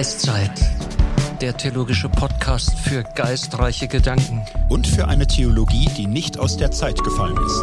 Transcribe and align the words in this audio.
Geistzeit, 0.00 0.52
der 1.42 1.54
theologische 1.54 2.08
Podcast 2.08 2.70
für 2.78 3.02
geistreiche 3.02 3.86
Gedanken. 3.86 4.40
Und 4.70 4.86
für 4.86 5.06
eine 5.08 5.26
Theologie, 5.26 5.90
die 5.94 6.06
nicht 6.06 6.38
aus 6.38 6.56
der 6.56 6.70
Zeit 6.70 7.04
gefallen 7.04 7.36
ist. 7.36 7.60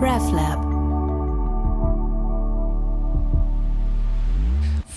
RefLab. 0.00 0.62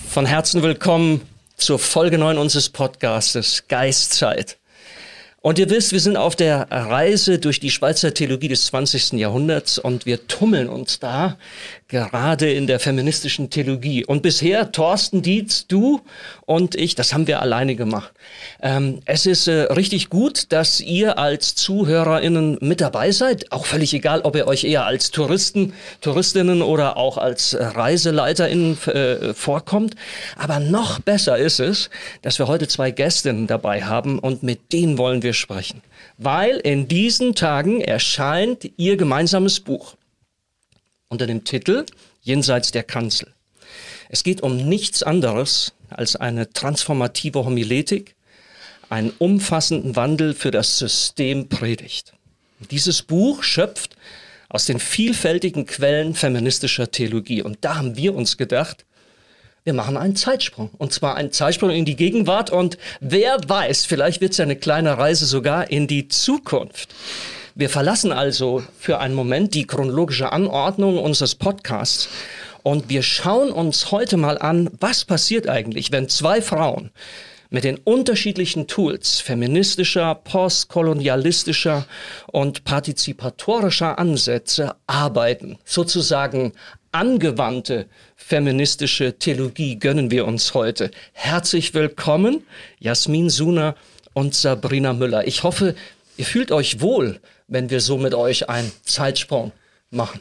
Von 0.08 0.24
Herzen 0.24 0.62
willkommen 0.62 1.20
zur 1.58 1.78
Folge 1.78 2.16
9 2.16 2.38
unseres 2.38 2.70
Podcastes 2.70 3.64
Geistzeit. 3.68 4.56
Und 5.46 5.60
ihr 5.60 5.70
wisst, 5.70 5.92
wir 5.92 6.00
sind 6.00 6.16
auf 6.16 6.34
der 6.34 6.66
Reise 6.72 7.38
durch 7.38 7.60
die 7.60 7.70
Schweizer 7.70 8.12
Theologie 8.12 8.48
des 8.48 8.66
20. 8.66 9.12
Jahrhunderts 9.12 9.78
und 9.78 10.04
wir 10.04 10.26
tummeln 10.26 10.68
uns 10.68 10.98
da 10.98 11.36
gerade 11.88 12.50
in 12.50 12.66
der 12.66 12.80
feministischen 12.80 13.48
Theologie. 13.48 14.04
Und 14.04 14.22
bisher, 14.22 14.72
Thorsten 14.72 15.22
Dietz, 15.22 15.68
du 15.68 16.00
und 16.46 16.74
ich, 16.74 16.96
das 16.96 17.12
haben 17.14 17.28
wir 17.28 17.40
alleine 17.40 17.76
gemacht. 17.76 18.12
Ähm, 18.60 18.98
es 19.04 19.24
ist 19.24 19.46
äh, 19.46 19.72
richtig 19.72 20.10
gut, 20.10 20.50
dass 20.50 20.80
ihr 20.80 21.16
als 21.16 21.54
ZuhörerInnen 21.54 22.58
mit 22.60 22.80
dabei 22.80 23.12
seid. 23.12 23.52
Auch 23.52 23.66
völlig 23.66 23.94
egal, 23.94 24.22
ob 24.22 24.34
ihr 24.34 24.48
euch 24.48 24.64
eher 24.64 24.84
als 24.84 25.12
Touristen, 25.12 25.74
Touristinnen 26.00 26.60
oder 26.60 26.96
auch 26.96 27.18
als 27.18 27.56
ReiseleiterInnen 27.56 28.78
äh, 28.88 29.32
vorkommt. 29.32 29.94
Aber 30.36 30.58
noch 30.58 30.98
besser 30.98 31.38
ist 31.38 31.60
es, 31.60 31.88
dass 32.22 32.40
wir 32.40 32.48
heute 32.48 32.66
zwei 32.66 32.90
Gästinnen 32.90 33.46
dabei 33.46 33.84
haben 33.84 34.18
und 34.18 34.42
mit 34.42 34.72
denen 34.72 34.98
wollen 34.98 35.22
wir 35.22 35.35
sprechen. 35.36 35.82
Weil 36.18 36.56
in 36.56 36.88
diesen 36.88 37.34
Tagen 37.34 37.80
erscheint 37.80 38.70
ihr 38.76 38.96
gemeinsames 38.96 39.60
Buch 39.60 39.96
unter 41.08 41.26
dem 41.26 41.44
Titel 41.44 41.86
Jenseits 42.22 42.72
der 42.72 42.82
Kanzel. 42.82 43.32
Es 44.08 44.24
geht 44.24 44.42
um 44.42 44.56
nichts 44.56 45.02
anderes 45.02 45.74
als 45.90 46.16
eine 46.16 46.50
transformative 46.50 47.44
Homiletik, 47.44 48.16
einen 48.88 49.12
umfassenden 49.18 49.96
Wandel 49.96 50.34
für 50.34 50.50
das 50.50 50.78
System 50.78 51.48
predigt. 51.48 52.12
Dieses 52.70 53.02
Buch 53.02 53.42
schöpft 53.42 53.96
aus 54.48 54.66
den 54.66 54.78
vielfältigen 54.78 55.66
Quellen 55.66 56.14
feministischer 56.14 56.90
Theologie. 56.90 57.42
Und 57.42 57.58
da 57.62 57.76
haben 57.76 57.96
wir 57.96 58.14
uns 58.14 58.36
gedacht, 58.36 58.84
wir 59.66 59.74
machen 59.74 59.96
einen 59.96 60.14
Zeitsprung. 60.14 60.70
Und 60.78 60.92
zwar 60.92 61.16
einen 61.16 61.32
Zeitsprung 61.32 61.70
in 61.70 61.84
die 61.84 61.96
Gegenwart. 61.96 62.50
Und 62.50 62.78
wer 63.00 63.36
weiß, 63.46 63.84
vielleicht 63.84 64.20
wird 64.20 64.30
es 64.30 64.38
ja 64.38 64.44
eine 64.44 64.54
kleine 64.54 64.96
Reise 64.96 65.26
sogar 65.26 65.70
in 65.72 65.88
die 65.88 66.06
Zukunft. 66.06 66.94
Wir 67.56 67.68
verlassen 67.68 68.12
also 68.12 68.62
für 68.78 69.00
einen 69.00 69.14
Moment 69.14 69.54
die 69.54 69.66
chronologische 69.66 70.30
Anordnung 70.30 70.98
unseres 70.98 71.34
Podcasts 71.34 72.08
und 72.62 72.88
wir 72.90 73.02
schauen 73.02 73.50
uns 73.50 73.90
heute 73.90 74.16
mal 74.16 74.38
an, 74.38 74.70
was 74.78 75.04
passiert 75.04 75.48
eigentlich, 75.48 75.90
wenn 75.90 76.08
zwei 76.08 76.42
Frauen 76.42 76.90
mit 77.48 77.64
den 77.64 77.78
unterschiedlichen 77.78 78.66
Tools 78.66 79.20
feministischer, 79.20 80.14
postkolonialistischer 80.16 81.86
und 82.30 82.64
partizipatorischer 82.64 83.98
Ansätze 83.98 84.74
arbeiten. 84.86 85.58
Sozusagen 85.64 86.52
angewandte 86.92 87.86
feministische 88.16 89.18
Theologie 89.18 89.78
gönnen 89.78 90.10
wir 90.10 90.26
uns 90.26 90.54
heute. 90.54 90.90
Herzlich 91.12 91.72
willkommen, 91.74 92.44
Jasmin 92.80 93.30
Suna 93.30 93.76
und 94.14 94.34
Sabrina 94.34 94.92
Müller. 94.92 95.26
Ich 95.26 95.44
hoffe, 95.44 95.76
ihr 96.16 96.24
fühlt 96.24 96.50
euch 96.50 96.80
wohl 96.80 97.20
wenn 97.48 97.70
wir 97.70 97.80
so 97.80 97.96
mit 97.96 98.14
euch 98.14 98.48
einen 98.48 98.72
Zeitsprung 98.82 99.52
machen. 99.90 100.20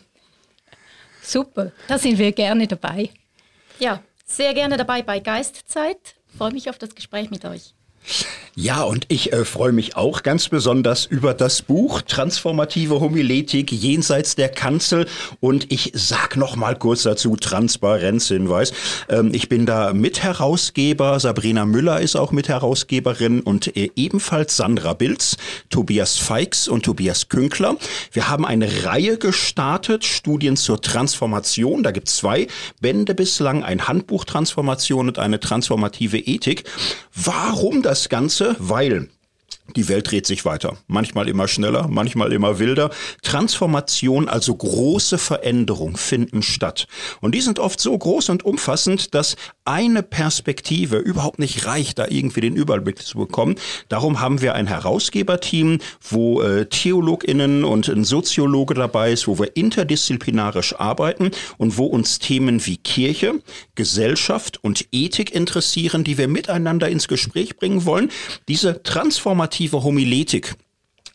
Super, 1.22 1.72
da 1.88 1.98
sind 1.98 2.18
wir 2.18 2.32
gerne 2.32 2.68
dabei. 2.68 3.10
Ja, 3.80 4.02
sehr 4.26 4.54
gerne 4.54 4.78
dabei 4.78 5.02
bei 5.02 5.20
Geistzeit. 5.20 6.16
Freue 6.38 6.52
mich 6.52 6.70
auf 6.70 6.78
das 6.78 6.94
Gespräch 6.94 7.30
mit 7.32 7.46
euch. 7.46 7.74
Ja, 8.58 8.84
und 8.84 9.08
ich 9.10 9.34
äh, 9.34 9.44
freue 9.44 9.74
mich 9.74 9.98
auch 9.98 10.24
ganz 10.24 10.48
besonders 10.48 11.06
über 11.06 11.34
das 11.34 11.62
Buch 11.62 12.02
Transformative 12.02 13.02
Homiletik 13.02 13.70
jenseits 13.70 14.36
der 14.36 14.48
Kanzel. 14.48 15.08
Und 15.42 15.74
ich 15.74 15.92
sag 15.94 16.38
noch 16.38 16.56
mal 16.56 16.78
kurz 16.78 17.04
dazu 17.04 17.36
Transparenzhinweis. 17.36 18.72
Ähm, 19.10 19.32
ich 19.34 19.50
bin 19.50 19.66
da 19.66 19.92
Mitherausgeber. 19.92 21.20
Sabrina 21.20 21.66
Müller 21.66 22.00
ist 22.00 22.16
auch 22.16 22.32
Mitherausgeberin 22.32 23.42
und 23.42 23.76
äh, 23.76 23.90
ebenfalls 23.98 24.56
Sandra 24.56 24.94
Bilz, 24.94 25.36
Tobias 25.70 26.18
Feix 26.18 26.70
und 26.70 26.84
Tobias 26.84 27.28
Künkler. 27.28 27.76
Wir 28.14 28.30
haben 28.30 28.46
eine 28.46 28.86
Reihe 28.86 29.18
gestartet, 29.18 30.06
Studien 30.06 30.56
zur 30.56 30.82
Transformation. 30.82 31.84
Da 31.84 31.92
gibt 31.92 32.08
es 32.08 32.16
zwei 32.16 32.48
Bände 32.80 33.16
bislang, 33.16 33.66
ein 33.66 33.90
Handbuch 33.90 34.24
Transformation 34.24 35.10
und 35.10 35.20
eine 35.20 35.42
transformative 35.42 36.20
Ethik. 36.20 36.64
Warum 37.14 37.82
das 37.82 38.08
Ganze? 38.08 38.45
Weil 38.60 39.10
die 39.76 39.90
Welt 39.90 40.12
dreht 40.12 40.28
sich 40.28 40.46
weiter. 40.46 40.78
Manchmal 40.88 41.28
immer 41.28 41.48
schneller, 41.48 41.88
manchmal 41.88 42.32
immer 42.34 42.60
wilder. 42.60 42.92
Transformation, 43.24 44.30
also 44.30 44.56
große 44.56 45.18
Veränderungen 45.18 45.96
finden 45.96 46.44
statt. 46.44 46.88
Und 47.20 47.34
die 47.34 47.42
sind 47.42 47.60
oft 47.60 47.80
so 47.80 47.98
groß 47.98 48.30
und 48.30 48.46
umfassend, 48.46 49.16
dass 49.16 49.36
eine 49.66 50.04
Perspektive 50.04 50.98
überhaupt 50.98 51.40
nicht 51.40 51.66
reicht, 51.66 51.98
da 51.98 52.06
irgendwie 52.08 52.42
den 52.42 52.56
Überblick 52.56 53.02
zu 53.02 53.18
bekommen. 53.18 53.56
Darum 53.90 54.22
haben 54.22 54.42
wir 54.42 54.54
ein 54.54 54.68
Herausgeberteam, 54.68 55.80
wo 56.02 56.42
äh, 56.42 56.68
TheologInnen 56.68 57.64
und 57.64 57.90
ein 57.90 58.04
Soziologe 58.04 58.76
dabei 58.76 59.12
ist, 59.12 59.28
wo 59.28 59.40
wir 59.40 59.56
interdisziplinarisch 59.56 60.76
arbeiten 60.76 61.32
und 61.58 61.78
wo 61.78 61.86
uns 61.86 62.20
Themen 62.20 62.66
wie 62.68 62.78
Kirche, 62.78 63.42
Gesellschaft 63.74 64.64
und 64.64 64.86
Ethik 64.92 65.34
interessieren, 65.34 66.04
die 66.04 66.20
wir 66.20 66.28
miteinander 66.28 66.88
ins 66.88 67.08
Gespräch 67.08 67.58
bringen 67.58 67.86
wollen. 67.86 68.12
Diese 68.48 68.84
transformative 69.56 69.84
Homiletik, 69.84 70.56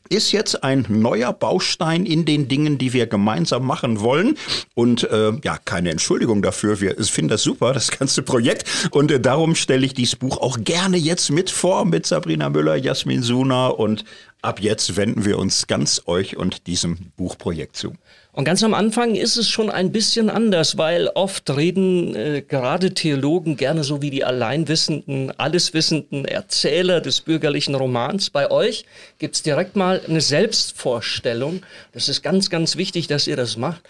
ist 0.08 0.32
jetzt 0.32 0.64
ein 0.64 0.86
neuer 0.88 1.32
Baustein 1.32 2.04
in 2.04 2.24
den 2.24 2.48
Dingen, 2.48 2.78
die 2.78 2.92
wir 2.92 3.06
gemeinsam 3.06 3.64
machen 3.64 4.00
wollen. 4.00 4.36
Und 4.74 5.04
äh, 5.04 5.32
ja, 5.44 5.58
keine 5.64 5.90
Entschuldigung 5.90 6.42
dafür. 6.42 6.80
Wir 6.80 6.96
finden 6.96 7.28
das 7.28 7.44
super, 7.44 7.72
das 7.72 7.92
ganze 7.92 8.22
Projekt. 8.22 8.64
Und 8.90 9.12
äh, 9.12 9.20
darum 9.20 9.54
stelle 9.54 9.86
ich 9.86 9.94
dieses 9.94 10.16
Buch 10.16 10.38
auch 10.38 10.58
gerne 10.64 10.96
jetzt 10.96 11.30
mit 11.30 11.48
vor 11.48 11.84
mit 11.84 12.06
Sabrina 12.06 12.48
Müller, 12.48 12.74
Jasmin 12.74 13.22
Suna. 13.22 13.68
Und 13.68 14.04
ab 14.42 14.60
jetzt 14.60 14.96
wenden 14.96 15.24
wir 15.24 15.38
uns 15.38 15.68
ganz 15.68 16.02
euch 16.06 16.36
und 16.36 16.66
diesem 16.66 17.12
Buchprojekt 17.16 17.76
zu. 17.76 17.92
Und 18.32 18.44
ganz 18.44 18.62
am 18.62 18.74
Anfang 18.74 19.16
ist 19.16 19.36
es 19.36 19.48
schon 19.48 19.70
ein 19.70 19.90
bisschen 19.90 20.30
anders, 20.30 20.78
weil 20.78 21.08
oft 21.08 21.50
reden 21.50 22.14
äh, 22.14 22.42
gerade 22.42 22.94
Theologen 22.94 23.56
gerne 23.56 23.82
so 23.82 24.02
wie 24.02 24.10
die 24.10 24.24
alleinwissenden, 24.24 25.36
alleswissenden 25.36 26.24
Erzähler 26.24 27.00
des 27.00 27.22
bürgerlichen 27.22 27.74
Romans. 27.74 28.30
Bei 28.30 28.50
euch 28.50 28.84
gibt's 29.18 29.42
direkt 29.42 29.74
mal 29.74 30.00
eine 30.06 30.20
Selbstvorstellung. 30.20 31.62
Das 31.92 32.08
ist 32.08 32.22
ganz, 32.22 32.50
ganz 32.50 32.76
wichtig, 32.76 33.08
dass 33.08 33.26
ihr 33.26 33.36
das 33.36 33.56
macht. 33.56 33.82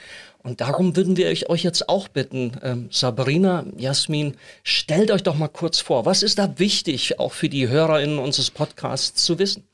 Und 0.42 0.62
darum 0.62 0.96
würden 0.96 1.18
wir 1.18 1.28
euch 1.50 1.62
jetzt 1.62 1.90
auch 1.90 2.08
bitten, 2.08 2.52
ähm, 2.62 2.88
Sabrina, 2.90 3.66
Jasmin, 3.76 4.38
stellt 4.64 5.10
euch 5.10 5.22
doch 5.22 5.36
mal 5.36 5.48
kurz 5.48 5.80
vor, 5.80 6.06
was 6.06 6.22
ist 6.22 6.38
da 6.38 6.58
wichtig, 6.58 7.18
auch 7.18 7.32
für 7.32 7.50
die 7.50 7.68
HörerInnen 7.68 8.18
unseres 8.18 8.50
Podcasts 8.50 9.22
zu 9.22 9.38
wissen? 9.38 9.64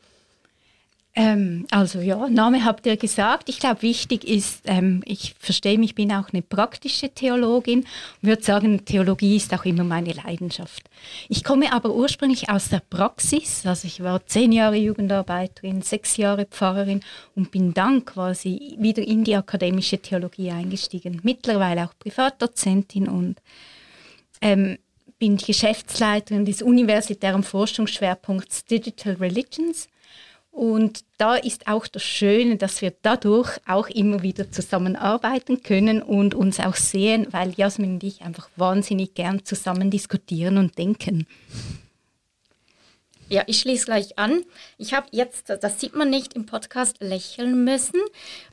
Ähm, 1.19 1.67
also 1.71 2.01
ja, 2.01 2.29
Name 2.29 2.67
habt 2.67 2.85
ihr 2.85 2.99
gesagt. 2.99 3.49
Ich 3.49 3.59
glaube, 3.59 3.81
wichtig 3.81 4.23
ist, 4.29 4.61
ähm, 4.67 5.03
ich 5.07 5.35
verstehe 5.39 5.79
mich, 5.79 5.95
bin 5.95 6.13
auch 6.13 6.29
eine 6.31 6.43
praktische 6.43 7.09
Theologin 7.09 7.81
und 7.81 8.29
würde 8.29 8.43
sagen, 8.43 8.85
Theologie 8.85 9.37
ist 9.37 9.55
auch 9.55 9.65
immer 9.65 9.83
meine 9.83 10.13
Leidenschaft. 10.13 10.83
Ich 11.31 11.43
komme 11.43 11.73
aber 11.73 11.95
ursprünglich 11.95 12.51
aus 12.51 12.69
der 12.69 12.83
Praxis, 12.91 13.65
also 13.65 13.89
ich 13.89 14.03
war 14.03 14.27
zehn 14.27 14.53
Jahre 14.53 14.77
Jugendarbeiterin, 14.77 15.81
sechs 15.81 16.19
Jahre 16.19 16.45
Pfarrerin 16.45 17.01
und 17.35 17.51
bin 17.51 17.73
dann 17.73 18.05
quasi 18.05 18.77
wieder 18.79 19.03
in 19.03 19.25
die 19.25 19.37
akademische 19.37 19.97
Theologie 19.97 20.51
eingestiegen. 20.51 21.21
Mittlerweile 21.23 21.85
auch 21.85 21.95
Privatdozentin 21.99 23.09
und 23.09 23.37
ähm, 24.43 24.77
bin 25.19 25.39
Geschäftsleiterin 25.39 26.45
des 26.45 26.61
universitären 26.61 27.43
Forschungsschwerpunkts 27.43 28.67
Digital 28.67 29.15
Religions 29.15 29.89
und 30.57 31.05
da 31.19 31.35
ist 31.35 31.67
auch 31.67 31.87
das 31.87 32.03
Schöne, 32.03 32.57
dass 32.57 32.81
wir 32.81 32.95
dadurch 33.03 33.59
auch 33.69 33.89
immer 33.89 34.23
wieder 34.23 34.51
zusammenarbeiten 34.51 35.63
können 35.63 36.01
und 36.01 36.35
uns 36.35 36.61
auch 36.61 36.77
sehen, 36.77 37.27
weil 37.31 37.53
Jasmin 37.55 37.95
und 37.95 38.05
ich 38.05 38.23
einfach 38.23 38.49
wahnsinnig 38.57 39.13
gern 39.13 39.45
zusammen 39.45 39.91
diskutieren 39.91 40.57
und 40.57 40.79
denken. 40.79 41.27
Ja, 43.29 43.43
ich 43.47 43.59
schließe 43.59 43.85
gleich 43.85 44.19
an. 44.19 44.45
Ich 44.79 44.95
habe 44.95 45.09
jetzt, 45.11 45.51
das 45.51 45.79
sieht 45.79 45.95
man 45.95 46.09
nicht 46.09 46.33
im 46.33 46.47
Podcast, 46.47 46.99
lächeln 47.01 47.65
müssen, 47.65 48.01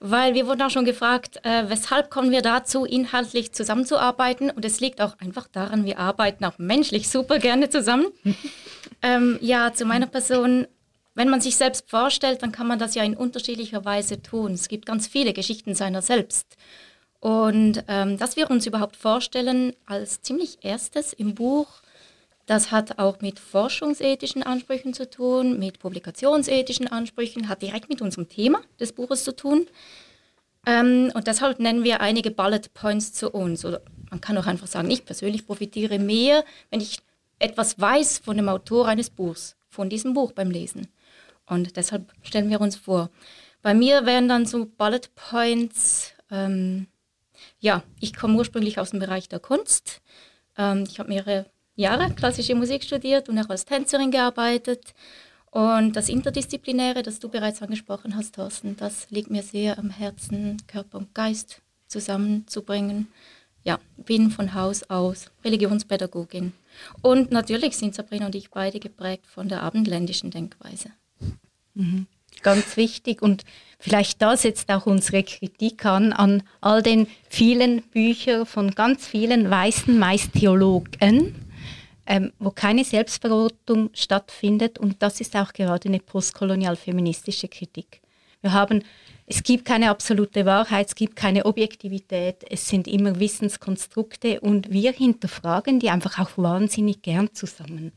weil 0.01 0.33
wir 0.33 0.45
wurden 0.45 0.63
auch 0.63 0.71
schon 0.71 0.83
gefragt, 0.83 1.39
äh, 1.43 1.69
weshalb 1.69 2.09
kommen 2.09 2.31
wir 2.31 2.41
dazu, 2.41 2.83
inhaltlich 2.83 3.53
zusammenzuarbeiten. 3.53 4.49
Und 4.49 4.65
es 4.65 4.81
liegt 4.81 4.99
auch 4.99 5.17
einfach 5.19 5.47
daran, 5.47 5.85
wir 5.85 5.99
arbeiten 5.99 6.43
auch 6.43 6.57
menschlich 6.57 7.07
super 7.07 7.39
gerne 7.39 7.69
zusammen. 7.69 8.07
ähm, 9.01 9.37
ja, 9.41 9.71
zu 9.73 9.85
meiner 9.85 10.07
Person 10.07 10.67
wenn 11.15 11.29
man 11.29 11.41
sich 11.41 11.55
selbst 11.55 11.89
vorstellt, 11.89 12.41
dann 12.41 12.51
kann 12.51 12.67
man 12.67 12.79
das 12.79 12.95
ja 12.95 13.03
in 13.03 13.15
unterschiedlicher 13.15 13.85
Weise 13.85 14.21
tun. 14.21 14.53
Es 14.53 14.67
gibt 14.67 14.85
ganz 14.85 15.07
viele 15.07 15.33
Geschichten 15.33 15.75
seiner 15.75 16.01
selbst. 16.01 16.57
Und 17.19 17.83
ähm, 17.87 18.17
dass 18.17 18.35
wir 18.35 18.49
uns 18.49 18.65
überhaupt 18.65 18.97
vorstellen, 18.97 19.73
als 19.85 20.21
ziemlich 20.21 20.57
erstes 20.61 21.13
im 21.13 21.35
Buch 21.35 21.67
Das 22.45 22.71
hat 22.71 22.99
auch 22.99 23.21
mit 23.21 23.39
forschungsethischen 23.39 24.43
Ansprüchen 24.43 24.93
zu 24.93 25.09
tun, 25.09 25.59
mit 25.59 25.79
publikationsethischen 25.79 26.87
Ansprüchen, 26.87 27.47
hat 27.47 27.61
direkt 27.61 27.87
mit 27.87 28.01
unserem 28.01 28.27
Thema 28.27 28.61
des 28.79 28.91
Buches 28.91 29.23
zu 29.23 29.33
tun. 29.33 29.67
Ähm, 30.65 31.11
und 31.13 31.27
deshalb 31.27 31.59
nennen 31.59 31.83
wir 31.83 32.01
einige 32.01 32.31
Bullet 32.31 32.73
Points 32.73 33.13
zu 33.13 33.29
uns. 33.29 33.63
Oder 33.63 33.81
man 34.09 34.19
kann 34.19 34.37
auch 34.37 34.47
einfach 34.47 34.67
sagen, 34.67 34.91
ich 34.91 35.05
persönlich 35.05 35.45
profitiere 35.45 35.99
mehr, 35.99 36.43
wenn 36.69 36.81
ich 36.81 36.99
etwas 37.39 37.79
weiß 37.79 38.19
von 38.19 38.37
dem 38.37 38.49
Autor 38.49 38.87
eines 38.87 39.09
Buchs, 39.09 39.55
von 39.69 39.89
diesem 39.89 40.13
Buch 40.13 40.33
beim 40.33 40.51
Lesen. 40.51 40.87
Und 41.45 41.75
deshalb 41.75 42.13
stellen 42.21 42.49
wir 42.49 42.61
uns 42.61 42.75
vor. 42.75 43.09
Bei 43.61 43.73
mir 43.73 44.05
wären 44.05 44.27
dann 44.27 44.45
so 44.45 44.65
Bullet 44.65 45.01
Points, 45.15 46.13
ähm, 46.29 46.87
ja, 47.59 47.83
ich 47.99 48.13
komme 48.13 48.37
ursprünglich 48.37 48.79
aus 48.79 48.91
dem 48.91 48.99
Bereich 48.99 49.29
der 49.29 49.39
Kunst. 49.39 50.01
Ähm, 50.57 50.85
ich 50.87 50.99
habe 50.99 51.09
mehrere 51.09 51.45
Jahre 51.75 52.13
klassische 52.13 52.55
Musik 52.55 52.83
studiert 52.83 53.29
und 53.29 53.39
auch 53.39 53.49
als 53.49 53.65
Tänzerin 53.65 54.11
gearbeitet. 54.11 54.93
Und 55.49 55.95
das 55.95 56.09
Interdisziplinäre, 56.09 57.03
das 57.03 57.19
du 57.19 57.29
bereits 57.29 57.61
angesprochen 57.61 58.15
hast, 58.15 58.35
Thorsten, 58.35 58.75
das 58.75 59.09
liegt 59.11 59.29
mir 59.29 59.43
sehr 59.43 59.77
am 59.77 59.91
Herzen, 59.91 60.57
Körper 60.67 60.97
und 60.97 61.13
Geist 61.13 61.61
zusammenzubringen. 61.87 63.07
Ja, 63.63 63.79
bin 63.95 64.29
von 64.29 64.55
Haus 64.55 64.83
aus 64.89 65.31
Religionspädagogin. 65.45 66.53
Und 67.01 67.31
natürlich 67.31 67.77
sind 67.77 67.95
Sabrina 67.95 68.25
und 68.25 68.35
ich 68.35 68.49
beide 68.49 68.79
geprägt 68.79 69.27
von 69.27 69.47
der 69.47 69.61
abendländischen 69.61 70.31
Denkweise. 70.31 70.91
Ganz 72.41 72.77
wichtig 72.77 73.21
und 73.21 73.43
vielleicht 73.79 74.21
da 74.21 74.35
setzt 74.35 74.69
auch 74.69 74.85
unsere 74.85 75.23
Kritik 75.23 75.85
an, 75.85 76.13
an 76.13 76.43
all 76.61 76.81
den 76.81 77.07
vielen 77.29 77.81
Büchern 77.83 78.45
von 78.45 78.71
ganz 78.71 79.07
vielen 79.07 79.49
weißen, 79.49 79.97
meist 79.97 80.33
Theologen, 80.33 81.35
ähm, 82.05 82.33
wo 82.39 82.51
keine 82.51 82.83
Selbstverrotung 82.83 83.89
stattfindet 83.93 84.77
und 84.77 85.01
das 85.01 85.21
ist 85.21 85.35
auch 85.35 85.53
gerade 85.53 85.87
eine 85.87 85.99
postkolonial-feministische 85.99 87.47
Kritik. 87.47 88.01
Wir 88.41 88.51
haben 88.51 88.83
es 89.25 89.41
gibt 89.41 89.63
keine 89.63 89.89
absolute 89.89 90.45
Wahrheit, 90.45 90.87
es 90.87 90.95
gibt 90.95 91.15
keine 91.15 91.45
Objektivität, 91.45 92.43
es 92.49 92.67
sind 92.67 92.87
immer 92.87 93.19
Wissenskonstrukte 93.19 94.41
und 94.41 94.69
wir 94.69 94.91
hinterfragen 94.91 95.79
die 95.79 95.89
einfach 95.89 96.19
auch 96.19 96.31
wahnsinnig 96.37 97.01
gern 97.01 97.33
zusammen. 97.33 97.93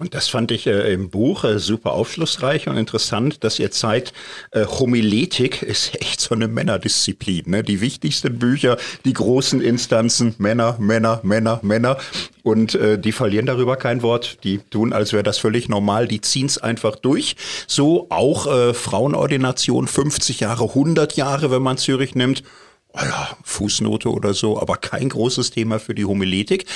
Und 0.00 0.14
das 0.14 0.28
fand 0.28 0.52
ich 0.52 0.68
äh, 0.68 0.92
im 0.92 1.10
Buch 1.10 1.42
äh, 1.42 1.58
super 1.58 1.90
aufschlussreich 1.92 2.68
und 2.68 2.76
interessant, 2.76 3.42
dass 3.42 3.58
ihr 3.58 3.72
zeigt, 3.72 4.12
äh, 4.52 4.64
Homiletik 4.64 5.62
ist 5.62 5.94
echt 6.00 6.20
so 6.20 6.36
eine 6.36 6.46
Männerdisziplin. 6.46 7.50
Ne? 7.50 7.64
Die 7.64 7.80
wichtigsten 7.80 8.38
Bücher, 8.38 8.76
die 9.04 9.12
großen 9.12 9.60
Instanzen, 9.60 10.36
Männer, 10.38 10.76
Männer, 10.78 11.18
Männer, 11.24 11.58
Männer. 11.62 11.98
Und 12.44 12.76
äh, 12.76 12.96
die 12.96 13.10
verlieren 13.10 13.46
darüber 13.46 13.74
kein 13.74 14.02
Wort. 14.02 14.38
Die 14.44 14.58
tun, 14.58 14.92
als 14.92 15.12
wäre 15.12 15.24
das 15.24 15.38
völlig 15.38 15.68
normal. 15.68 16.06
Die 16.06 16.20
ziehen 16.20 16.46
es 16.46 16.58
einfach 16.58 16.94
durch. 16.94 17.34
So 17.66 18.06
auch 18.10 18.46
äh, 18.46 18.74
Frauenordination 18.74 19.88
50 19.88 20.38
Jahre, 20.40 20.64
100 20.64 21.16
Jahre, 21.16 21.50
wenn 21.50 21.62
man 21.62 21.76
Zürich 21.76 22.14
nimmt 22.14 22.44
oh 22.92 23.00
ja, 23.02 23.36
Fußnote 23.44 24.10
oder 24.10 24.34
so, 24.34 24.60
aber 24.60 24.76
kein 24.76 25.08
großes 25.08 25.50
Thema 25.50 25.78
für 25.78 25.94
die 25.94 26.04
Homiletik. 26.04 26.66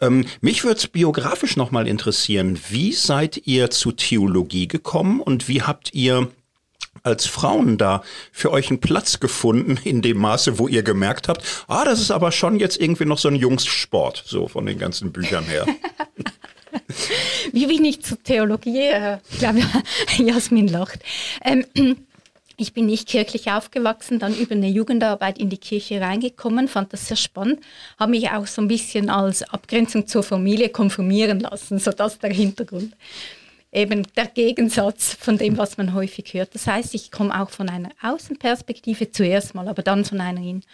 Ähm, 0.00 0.26
mich 0.40 0.64
würde 0.64 0.78
es 0.78 0.88
biografisch 0.88 1.56
nochmal 1.56 1.86
interessieren. 1.86 2.58
Wie 2.68 2.92
seid 2.92 3.46
ihr 3.46 3.70
zu 3.70 3.92
Theologie 3.92 4.68
gekommen 4.68 5.20
und 5.20 5.48
wie 5.48 5.62
habt 5.62 5.94
ihr 5.94 6.28
als 7.02 7.26
Frauen 7.26 7.78
da 7.78 8.02
für 8.32 8.50
euch 8.50 8.68
einen 8.68 8.80
Platz 8.80 9.20
gefunden 9.20 9.78
in 9.84 10.02
dem 10.02 10.18
Maße, 10.18 10.58
wo 10.58 10.68
ihr 10.68 10.82
gemerkt 10.82 11.28
habt, 11.28 11.64
ah, 11.66 11.84
das 11.84 12.00
ist 12.00 12.10
aber 12.10 12.32
schon 12.32 12.58
jetzt 12.58 12.80
irgendwie 12.80 13.04
noch 13.04 13.18
so 13.18 13.28
ein 13.28 13.36
Jungssport, 13.36 14.22
so 14.26 14.48
von 14.48 14.66
den 14.66 14.78
ganzen 14.78 15.12
Büchern 15.12 15.44
her. 15.44 15.66
Wie 17.52 17.66
bin 17.66 17.84
ich 17.84 18.02
zur 18.02 18.22
Theologie? 18.22 18.88
Äh, 18.88 19.18
ich 19.30 19.38
glaube, 19.38 19.60
Jasmin 20.18 20.68
lacht. 20.68 21.00
Ähm, 21.42 21.64
ich 22.60 22.74
bin 22.74 22.86
nicht 22.86 23.08
kirchlich 23.08 23.50
aufgewachsen, 23.50 24.18
dann 24.18 24.36
über 24.36 24.54
eine 24.54 24.68
Jugendarbeit 24.68 25.38
in 25.38 25.48
die 25.48 25.56
Kirche 25.56 26.00
reingekommen, 26.00 26.68
fand 26.68 26.92
das 26.92 27.08
sehr 27.08 27.16
spannend, 27.16 27.60
habe 27.98 28.10
mich 28.10 28.30
auch 28.30 28.46
so 28.46 28.60
ein 28.60 28.68
bisschen 28.68 29.08
als 29.08 29.42
Abgrenzung 29.42 30.06
zur 30.06 30.22
Familie 30.22 30.68
konfirmieren 30.68 31.40
lassen, 31.40 31.78
so 31.78 31.90
das 31.90 32.18
der 32.18 32.32
Hintergrund. 32.32 32.94
Eben 33.72 34.06
der 34.16 34.26
Gegensatz 34.26 35.14
von 35.14 35.38
dem, 35.38 35.56
was 35.56 35.78
man 35.78 35.94
häufig 35.94 36.34
hört. 36.34 36.54
Das 36.54 36.66
heißt, 36.66 36.92
ich 36.94 37.10
komme 37.10 37.40
auch 37.40 37.50
von 37.50 37.68
einer 37.68 37.90
Außenperspektive 38.02 39.12
zuerst 39.12 39.54
mal, 39.54 39.68
aber 39.68 39.82
dann 39.82 40.04
von 40.04 40.20
einer 40.20 40.40
Innen. 40.40 40.64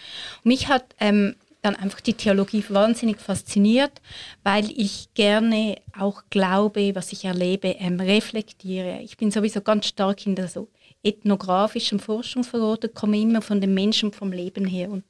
Mich 0.43 0.69
hat 0.69 0.85
ähm, 0.99 1.37
dann 1.61 1.77
einfach 1.77 2.01
die 2.01 2.15
Theologie 2.15 2.65
wahnsinnig 2.69 3.21
fasziniert, 3.21 3.93
weil 4.45 4.71
ich 4.71 5.09
gerne 5.15 5.77
auch 5.99 6.23
glaube, 6.31 6.95
was 6.95 7.13
ich 7.13 7.27
erlebe, 7.27 7.69
ähm, 7.79 8.01
reflektiere. 8.01 9.01
Ich 9.03 9.17
bin 9.17 9.31
sowieso 9.31 9.61
ganz 9.61 9.87
stark 9.87 10.27
in 10.27 10.35
der 10.35 10.49
so 10.49 10.69
ethnografischen 11.07 12.01
Forschung 12.01 12.45
verortet, 12.45 12.95
komme 12.95 13.21
immer 13.21 13.43
von 13.43 13.61
den 13.61 13.75
Menschen, 13.75 14.13
vom 14.13 14.33
Leben 14.33 14.67
her. 14.67 14.91
Und 14.91 15.05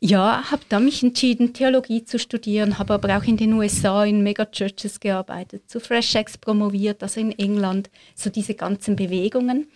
ja, 0.00 0.50
habe 0.50 0.62
dann 0.68 0.84
mich 0.84 1.02
entschieden, 1.02 1.52
Theologie 1.52 2.04
zu 2.04 2.18
studieren, 2.18 2.78
habe 2.78 2.94
aber 2.94 3.16
auch 3.16 3.24
in 3.24 3.36
den 3.36 3.52
USA 3.52 4.04
in 4.04 4.22
Megachurches 4.22 5.00
gearbeitet, 5.00 5.68
zu 5.68 5.80
Fresh 5.80 6.14
X 6.14 6.38
promoviert, 6.38 7.02
also 7.02 7.20
in 7.20 7.32
England, 7.32 7.90
so 8.14 8.30
diese 8.30 8.54
ganzen 8.54 8.94
Bewegungen. 8.94 9.66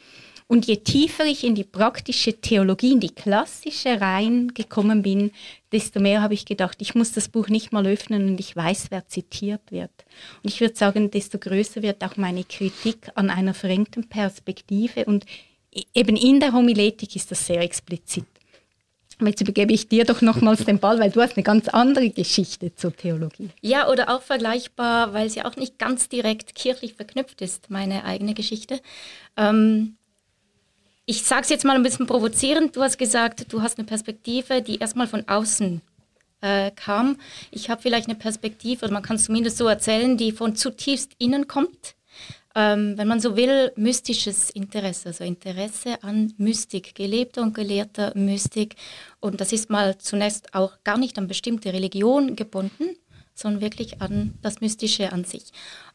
Und 0.52 0.66
je 0.66 0.76
tiefer 0.76 1.24
ich 1.24 1.44
in 1.44 1.54
die 1.54 1.64
praktische 1.64 2.38
Theologie, 2.38 2.92
in 2.92 3.00
die 3.00 3.14
klassische 3.14 4.02
reingekommen 4.02 5.00
bin, 5.00 5.30
desto 5.72 5.98
mehr 5.98 6.20
habe 6.20 6.34
ich 6.34 6.44
gedacht, 6.44 6.76
ich 6.82 6.94
muss 6.94 7.12
das 7.12 7.30
Buch 7.30 7.48
nicht 7.48 7.72
mal 7.72 7.86
öffnen 7.86 8.28
und 8.28 8.38
ich 8.38 8.54
weiß, 8.54 8.88
wer 8.90 9.08
zitiert 9.08 9.62
wird. 9.70 9.90
Und 10.42 10.50
ich 10.50 10.60
würde 10.60 10.76
sagen, 10.76 11.10
desto 11.10 11.38
größer 11.38 11.80
wird 11.80 12.04
auch 12.04 12.18
meine 12.18 12.44
Kritik 12.44 13.10
an 13.14 13.30
einer 13.30 13.54
verengten 13.54 14.10
Perspektive. 14.10 15.06
Und 15.06 15.24
eben 15.94 16.16
in 16.16 16.38
der 16.38 16.52
Homiletik 16.52 17.16
ist 17.16 17.30
das 17.30 17.46
sehr 17.46 17.62
explizit. 17.62 18.26
Jetzt 19.22 19.40
übergebe 19.40 19.72
ich 19.72 19.88
dir 19.88 20.04
doch 20.04 20.20
nochmals 20.20 20.66
den 20.66 20.78
Ball, 20.78 20.98
weil 20.98 21.10
du 21.10 21.22
hast 21.22 21.38
eine 21.38 21.44
ganz 21.44 21.68
andere 21.68 22.10
Geschichte 22.10 22.74
zur 22.74 22.94
Theologie. 22.94 23.48
Ja, 23.62 23.88
oder 23.88 24.14
auch 24.14 24.20
vergleichbar, 24.20 25.14
weil 25.14 25.30
sie 25.30 25.46
auch 25.46 25.56
nicht 25.56 25.78
ganz 25.78 26.10
direkt 26.10 26.54
kirchlich 26.54 26.92
verknüpft 26.92 27.40
ist, 27.40 27.70
meine 27.70 28.04
eigene 28.04 28.34
Geschichte. 28.34 28.80
Ähm, 29.38 29.96
ich 31.12 31.24
sage 31.24 31.42
es 31.42 31.50
jetzt 31.50 31.66
mal 31.66 31.76
ein 31.76 31.82
bisschen 31.82 32.06
provozierend. 32.06 32.74
Du 32.74 32.80
hast 32.80 32.96
gesagt, 32.96 33.52
du 33.52 33.60
hast 33.60 33.76
eine 33.76 33.86
Perspektive, 33.86 34.62
die 34.62 34.78
erstmal 34.78 35.06
von 35.06 35.28
außen 35.28 35.82
äh, 36.40 36.70
kam. 36.70 37.18
Ich 37.50 37.68
habe 37.68 37.82
vielleicht 37.82 38.08
eine 38.08 38.16
Perspektive, 38.16 38.86
oder 38.86 38.94
man 38.94 39.02
kann 39.02 39.16
es 39.16 39.26
zumindest 39.26 39.58
so 39.58 39.68
erzählen, 39.68 40.16
die 40.16 40.32
von 40.32 40.56
zutiefst 40.56 41.12
innen 41.18 41.48
kommt. 41.48 41.96
Ähm, 42.54 42.96
wenn 42.96 43.08
man 43.08 43.20
so 43.20 43.36
will, 43.36 43.72
mystisches 43.76 44.48
Interesse, 44.48 45.08
also 45.08 45.22
Interesse 45.22 46.02
an 46.02 46.32
Mystik, 46.38 46.94
gelebter 46.94 47.42
und 47.42 47.54
gelehrter 47.54 48.16
Mystik. 48.16 48.76
Und 49.20 49.42
das 49.42 49.52
ist 49.52 49.68
mal 49.68 49.98
zunächst 49.98 50.54
auch 50.54 50.78
gar 50.82 50.96
nicht 50.96 51.18
an 51.18 51.28
bestimmte 51.28 51.74
Religion 51.74 52.36
gebunden, 52.36 52.96
sondern 53.34 53.60
wirklich 53.60 54.00
an 54.00 54.32
das 54.40 54.62
Mystische 54.62 55.12
an 55.12 55.24
sich. 55.24 55.44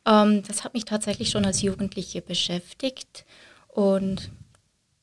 Ähm, 0.05 0.43
das 0.47 0.63
hat 0.63 0.75
mich 0.75 0.85
tatsächlich 0.85 1.31
schon 1.31 1.45
als 1.45 1.63
Jugendliche 1.63 2.21
beschäftigt. 2.21 3.25
Und 3.67 4.29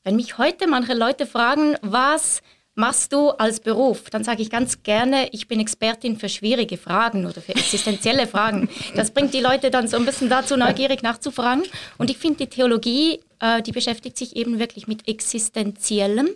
wenn 0.05 0.15
mich 0.15 0.37
heute 0.37 0.67
manche 0.67 0.93
Leute 0.93 1.25
fragen, 1.25 1.75
was 1.81 2.41
machst 2.75 3.11
du 3.11 3.31
als 3.31 3.59
Beruf? 3.59 4.11
Dann 4.11 4.23
sage 4.23 4.43
ich 4.43 4.51
ganz 4.51 4.83
gerne, 4.83 5.29
ich 5.31 5.47
bin 5.47 5.59
Expertin 5.59 6.17
für 6.17 6.29
schwierige 6.29 6.77
Fragen 6.77 7.25
oder 7.25 7.41
für 7.41 7.55
existenzielle 7.55 8.27
Fragen. 8.35 8.69
Das 8.95 9.09
bringt 9.11 9.33
die 9.33 9.41
Leute 9.41 9.71
dann 9.71 9.87
so 9.87 9.97
ein 9.97 10.05
bisschen 10.05 10.29
dazu, 10.29 10.55
neugierig 10.57 11.01
nachzufragen. 11.01 11.63
Und 11.97 12.11
ich 12.11 12.19
finde, 12.19 12.37
die 12.37 12.47
Theologie, 12.47 13.19
äh, 13.39 13.63
die 13.63 13.71
beschäftigt 13.71 14.15
sich 14.17 14.35
eben 14.35 14.59
wirklich 14.59 14.87
mit 14.87 15.07
Existenziellem, 15.07 16.29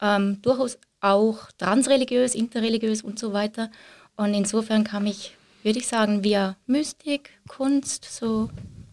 ähm, 0.00 0.40
durchaus 0.40 0.78
auch 1.00 1.50
transreligiös, 1.58 2.36
interreligiös 2.36 3.02
und 3.02 3.18
so 3.18 3.32
weiter. 3.32 3.72
Und 4.16 4.34
insofern 4.34 4.84
kam 4.84 5.06
ich, 5.06 5.34
würde 5.64 5.80
ich 5.80 5.88
sagen, 5.88 6.22
via 6.22 6.56
Mystik, 6.66 7.30
Kunst, 7.48 8.04
so 8.04 8.50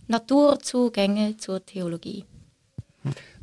Naturzugänge 0.07 1.37
zur 1.37 1.63
Theologie. 1.63 2.25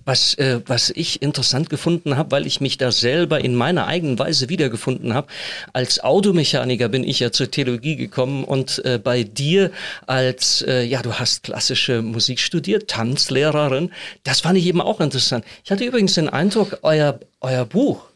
Was, 0.09 0.33
äh, 0.38 0.62
was 0.65 0.88
ich 0.88 1.21
interessant 1.21 1.69
gefunden 1.69 2.17
habe, 2.17 2.31
weil 2.31 2.47
ich 2.47 2.62
mich 2.62 2.79
da 2.79 2.91
selber 2.91 3.45
in 3.45 3.55
meiner 3.55 3.87
eigenen 3.87 4.19
Weise 4.19 4.49
wiedergefunden 4.49 5.12
habe. 5.12 5.27
Als 5.75 6.00
Automechaniker 6.03 6.88
bin 6.88 7.05
ich 7.05 7.21
ja 7.21 7.31
zur 7.31 7.50
Theologie 7.50 7.97
gekommen 7.97 8.45
und 8.45 8.83
äh, 8.87 8.99
bei 8.99 9.23
dir 9.23 9.71
als, 10.07 10.62
äh, 10.62 10.83
ja, 10.83 11.03
du 11.03 11.12
hast 11.12 11.43
klassische 11.43 12.00
Musik 12.00 12.41
studiert, 12.41 12.88
Tanzlehrerin. 12.88 13.91
Das 14.25 14.41
fand 14.41 14.57
ich 14.57 14.65
eben 14.65 14.81
auch 14.81 15.00
interessant. 15.00 15.45
Ich 15.62 15.71
hatte 15.71 15.85
übrigens 15.85 16.15
den 16.15 16.31
Eindruck, 16.31 16.79
euer, 16.81 17.21
euer 17.43 17.67
Buch, 17.67 18.07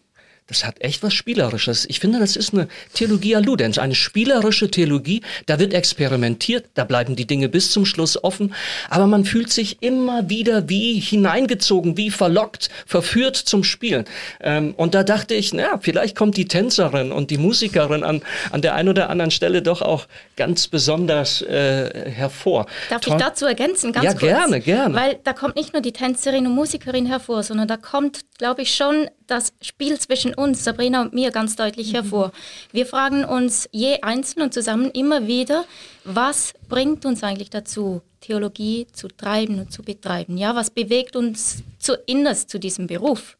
das 0.46 0.64
hat 0.64 0.80
echt 0.80 1.02
was 1.02 1.14
Spielerisches. 1.14 1.86
Ich 1.88 2.00
finde, 2.00 2.18
das 2.18 2.36
ist 2.36 2.52
eine 2.52 2.68
Theologia 2.94 3.38
Ludens, 3.38 3.78
eine 3.78 3.94
spielerische 3.94 4.70
Theologie. 4.70 5.22
Da 5.46 5.58
wird 5.58 5.72
experimentiert, 5.72 6.66
da 6.74 6.84
bleiben 6.84 7.16
die 7.16 7.26
Dinge 7.26 7.48
bis 7.48 7.70
zum 7.70 7.86
Schluss 7.86 8.22
offen, 8.22 8.54
aber 8.90 9.06
man 9.06 9.24
fühlt 9.24 9.50
sich 9.52 9.82
immer 9.82 10.28
wieder 10.28 10.68
wie 10.68 10.98
hineingezogen, 11.00 11.96
wie 11.96 12.10
verlockt, 12.10 12.70
verführt 12.86 13.36
zum 13.36 13.64
Spielen. 13.64 14.04
Ähm, 14.40 14.74
und 14.76 14.94
da 14.94 15.04
dachte 15.04 15.34
ich, 15.34 15.52
naja, 15.52 15.78
vielleicht 15.80 16.16
kommt 16.16 16.36
die 16.36 16.46
Tänzerin 16.46 17.12
und 17.12 17.30
die 17.30 17.38
Musikerin 17.38 18.04
an, 18.04 18.22
an 18.50 18.62
der 18.62 18.74
einen 18.74 18.88
oder 18.88 19.10
anderen 19.10 19.30
Stelle 19.30 19.62
doch 19.62 19.80
auch 19.80 20.06
ganz 20.36 20.68
besonders 20.68 21.42
äh, 21.42 22.10
hervor. 22.10 22.66
Darf 22.90 23.02
Toll. 23.02 23.16
ich 23.16 23.22
dazu 23.22 23.46
ergänzen, 23.46 23.92
ganz 23.92 24.04
ja, 24.04 24.10
kurz? 24.12 24.22
gerne, 24.22 24.60
gerne. 24.60 24.94
Weil 24.94 25.18
da 25.24 25.32
kommt 25.32 25.56
nicht 25.56 25.72
nur 25.72 25.82
die 25.82 25.92
Tänzerin 25.92 26.46
und 26.46 26.54
Musikerin 26.54 27.06
hervor, 27.06 27.42
sondern 27.42 27.68
da 27.68 27.76
kommt, 27.76 28.20
glaube 28.38 28.62
ich, 28.62 28.74
schon 28.74 29.08
das 29.26 29.52
Spiel 29.62 29.98
zwischen 29.98 30.31
uns, 30.34 30.64
Sabrina 30.64 31.02
und 31.02 31.12
mir, 31.12 31.30
ganz 31.30 31.56
deutlich 31.56 31.88
mhm. 31.88 31.96
hervor. 31.96 32.32
Wir 32.72 32.86
fragen 32.86 33.24
uns 33.24 33.68
je 33.72 34.00
einzeln 34.02 34.42
und 34.42 34.54
zusammen 34.54 34.90
immer 34.90 35.26
wieder, 35.26 35.64
was 36.04 36.54
bringt 36.68 37.04
uns 37.04 37.22
eigentlich 37.22 37.50
dazu, 37.50 38.02
Theologie 38.20 38.86
zu 38.92 39.08
treiben 39.08 39.58
und 39.58 39.72
zu 39.72 39.82
betreiben? 39.82 40.36
Ja, 40.36 40.54
was 40.54 40.70
bewegt 40.70 41.16
uns 41.16 41.62
zu 41.78 41.94
innerst 42.06 42.50
zu 42.50 42.58
diesem 42.58 42.86
Beruf? 42.86 43.36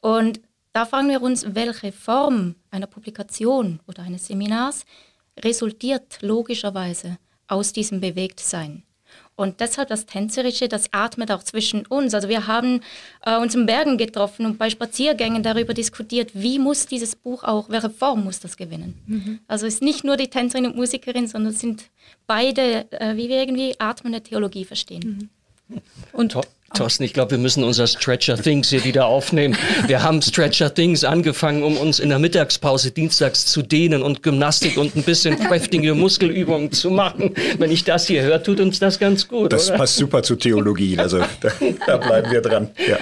Und 0.00 0.40
da 0.72 0.86
fragen 0.86 1.08
wir 1.08 1.22
uns, 1.22 1.44
welche 1.54 1.92
Form 1.92 2.54
einer 2.70 2.86
Publikation 2.86 3.80
oder 3.86 4.02
eines 4.02 4.26
Seminars 4.26 4.84
resultiert 5.38 6.18
logischerweise 6.22 7.18
aus 7.46 7.72
diesem 7.72 8.00
Bewegtsein. 8.00 8.82
Und 9.38 9.60
deshalb 9.60 9.88
das 9.88 10.04
Tänzerische, 10.04 10.66
das 10.66 10.92
atmet 10.92 11.30
auch 11.30 11.44
zwischen 11.44 11.86
uns. 11.86 12.12
Also 12.12 12.28
wir 12.28 12.48
haben 12.48 12.80
äh, 13.24 13.36
uns 13.36 13.54
in 13.54 13.66
Bergen 13.66 13.96
getroffen 13.96 14.44
und 14.44 14.58
bei 14.58 14.68
Spaziergängen 14.68 15.44
darüber 15.44 15.74
diskutiert, 15.74 16.32
wie 16.34 16.58
muss 16.58 16.86
dieses 16.86 17.14
Buch 17.14 17.44
auch, 17.44 17.68
welche 17.70 17.88
Form 17.88 18.24
muss 18.24 18.40
das 18.40 18.56
gewinnen. 18.56 18.98
Mhm. 19.06 19.38
Also 19.46 19.66
es 19.66 19.74
ist 19.74 19.82
nicht 19.82 20.02
nur 20.02 20.16
die 20.16 20.26
Tänzerin 20.26 20.66
und 20.66 20.74
Musikerin, 20.74 21.28
sondern 21.28 21.52
es 21.52 21.60
sind 21.60 21.84
beide, 22.26 22.90
äh, 22.90 23.14
wie 23.14 23.28
wir 23.28 23.36
irgendwie 23.36 23.76
atmende 23.78 24.22
Theologie 24.22 24.64
verstehen. 24.64 25.30
Mhm. 25.68 25.82
Und 26.12 26.36
Thorsten, 26.74 27.02
ich 27.02 27.14
glaube, 27.14 27.32
wir 27.32 27.38
müssen 27.38 27.64
unser 27.64 27.86
Stretcher 27.86 28.36
Things 28.36 28.68
hier 28.68 28.84
wieder 28.84 29.06
aufnehmen. 29.06 29.56
Wir 29.86 30.02
haben 30.02 30.20
Stretcher 30.20 30.72
Things 30.72 31.02
angefangen, 31.02 31.62
um 31.62 31.78
uns 31.78 31.98
in 31.98 32.10
der 32.10 32.18
Mittagspause 32.18 32.90
dienstags 32.90 33.46
zu 33.46 33.62
dehnen 33.62 34.02
und 34.02 34.22
Gymnastik 34.22 34.76
und 34.76 34.94
ein 34.94 35.02
bisschen 35.02 35.38
kräftige 35.38 35.94
Muskelübungen 35.94 36.70
zu 36.70 36.90
machen. 36.90 37.34
Wenn 37.58 37.70
ich 37.70 37.84
das 37.84 38.06
hier 38.06 38.22
höre, 38.22 38.42
tut 38.42 38.60
uns 38.60 38.78
das 38.78 38.98
ganz 38.98 39.26
gut. 39.26 39.52
Das 39.52 39.70
oder? 39.70 39.78
passt 39.78 39.96
super 39.96 40.22
zu 40.22 40.36
Theologie. 40.36 40.98
Also 40.98 41.18
da, 41.40 41.52
da 41.86 41.96
bleiben 41.96 42.30
wir 42.30 42.42
dran. 42.42 42.70
Ja. 42.86 42.98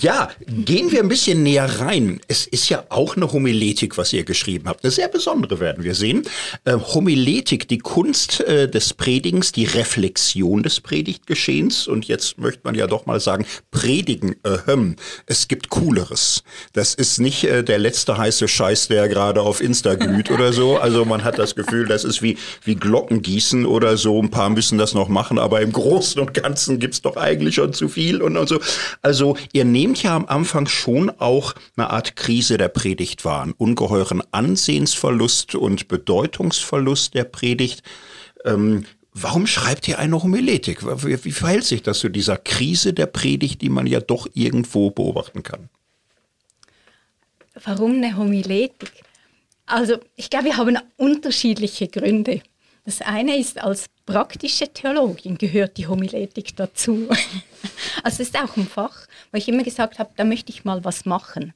ja, 0.00 0.30
gehen 0.46 0.92
wir 0.92 1.00
ein 1.00 1.08
bisschen 1.08 1.42
näher 1.42 1.80
rein. 1.80 2.20
Es 2.28 2.46
ist 2.46 2.68
ja 2.68 2.84
auch 2.90 3.16
eine 3.16 3.32
Homiletik, 3.32 3.98
was 3.98 4.12
ihr 4.12 4.22
geschrieben 4.22 4.68
habt. 4.68 4.84
Eine 4.84 4.92
sehr 4.92 5.08
besondere 5.08 5.58
werden 5.58 5.82
wir 5.82 5.96
sehen. 5.96 6.22
Äh, 6.64 6.74
Homiletik, 6.74 7.66
die 7.68 7.78
Kunst 7.78 8.40
äh, 8.42 8.68
des 8.68 8.94
Predigens, 8.94 9.50
die 9.50 9.64
Reflexion 9.64 10.62
des 10.62 10.80
Predigtgeschehens. 10.80 11.88
Und 11.88 12.06
jetzt 12.06 12.38
möchte 12.38 12.67
man 12.68 12.74
ja 12.74 12.86
doch 12.86 13.06
mal 13.06 13.18
sagen, 13.18 13.46
predigen, 13.70 14.36
äh, 14.44 14.58
es 15.24 15.48
gibt 15.48 15.70
Cooleres. 15.70 16.42
Das 16.74 16.92
ist 16.92 17.18
nicht 17.18 17.44
äh, 17.44 17.64
der 17.64 17.78
letzte 17.78 18.18
heiße 18.18 18.46
Scheiß, 18.46 18.88
der 18.88 19.08
gerade 19.08 19.40
auf 19.40 19.62
Insta 19.62 19.94
glüht 19.94 20.30
oder 20.30 20.52
so. 20.52 20.76
Also 20.76 21.06
man 21.06 21.24
hat 21.24 21.38
das 21.38 21.54
Gefühl, 21.54 21.86
das 21.86 22.04
ist 22.04 22.20
wie, 22.20 22.36
wie 22.64 22.74
Glockengießen 22.74 23.64
oder 23.64 23.96
so. 23.96 24.22
Ein 24.22 24.30
paar 24.30 24.50
müssen 24.50 24.76
das 24.76 24.92
noch 24.92 25.08
machen, 25.08 25.38
aber 25.38 25.62
im 25.62 25.72
Großen 25.72 26.20
und 26.20 26.34
Ganzen 26.34 26.78
gibt's 26.78 27.00
doch 27.00 27.16
eigentlich 27.16 27.54
schon 27.54 27.72
zu 27.72 27.88
viel 27.88 28.20
und, 28.20 28.36
und 28.36 28.50
so. 28.50 28.60
Also 29.00 29.38
ihr 29.52 29.64
nehmt 29.64 30.02
ja 30.02 30.14
am 30.14 30.26
Anfang 30.26 30.66
schon 30.66 31.08
auch 31.08 31.54
eine 31.76 31.88
Art 31.88 32.16
Krise 32.16 32.58
der 32.58 32.68
Predigt 32.68 33.24
wahr, 33.24 33.44
einen 33.44 33.52
ungeheuren 33.52 34.22
Ansehensverlust 34.30 35.54
und 35.54 35.88
Bedeutungsverlust 35.88 37.14
der 37.14 37.24
Predigt. 37.24 37.82
Ähm, 38.44 38.84
Warum 39.20 39.46
schreibt 39.46 39.88
ihr 39.88 39.98
eine 39.98 40.22
Homiletik? 40.22 40.84
Wie, 41.04 41.24
wie 41.24 41.32
verhält 41.32 41.64
sich 41.64 41.82
das 41.82 41.98
zu 41.98 42.08
dieser 42.08 42.36
Krise 42.36 42.92
der 42.92 43.06
Predigt, 43.06 43.62
die 43.62 43.68
man 43.68 43.86
ja 43.86 44.00
doch 44.00 44.28
irgendwo 44.34 44.90
beobachten 44.90 45.42
kann? 45.42 45.68
Warum 47.64 47.96
eine 47.96 48.16
Homiletik? 48.16 48.92
Also 49.66 49.98
ich 50.16 50.30
glaube, 50.30 50.46
wir 50.46 50.56
haben 50.56 50.78
unterschiedliche 50.96 51.88
Gründe. 51.88 52.42
Das 52.84 53.02
eine 53.02 53.36
ist, 53.36 53.62
als 53.62 53.86
praktische 54.06 54.72
Theologin 54.72 55.36
gehört 55.36 55.76
die 55.76 55.86
Homiletik 55.86 56.56
dazu. 56.56 57.08
Also 58.04 58.22
es 58.22 58.28
ist 58.28 58.38
auch 58.38 58.56
ein 58.56 58.68
Fach, 58.68 59.08
wo 59.32 59.38
ich 59.38 59.48
immer 59.48 59.64
gesagt 59.64 59.98
habe, 59.98 60.10
da 60.16 60.22
möchte 60.22 60.52
ich 60.52 60.64
mal 60.64 60.84
was 60.84 61.04
machen. 61.04 61.52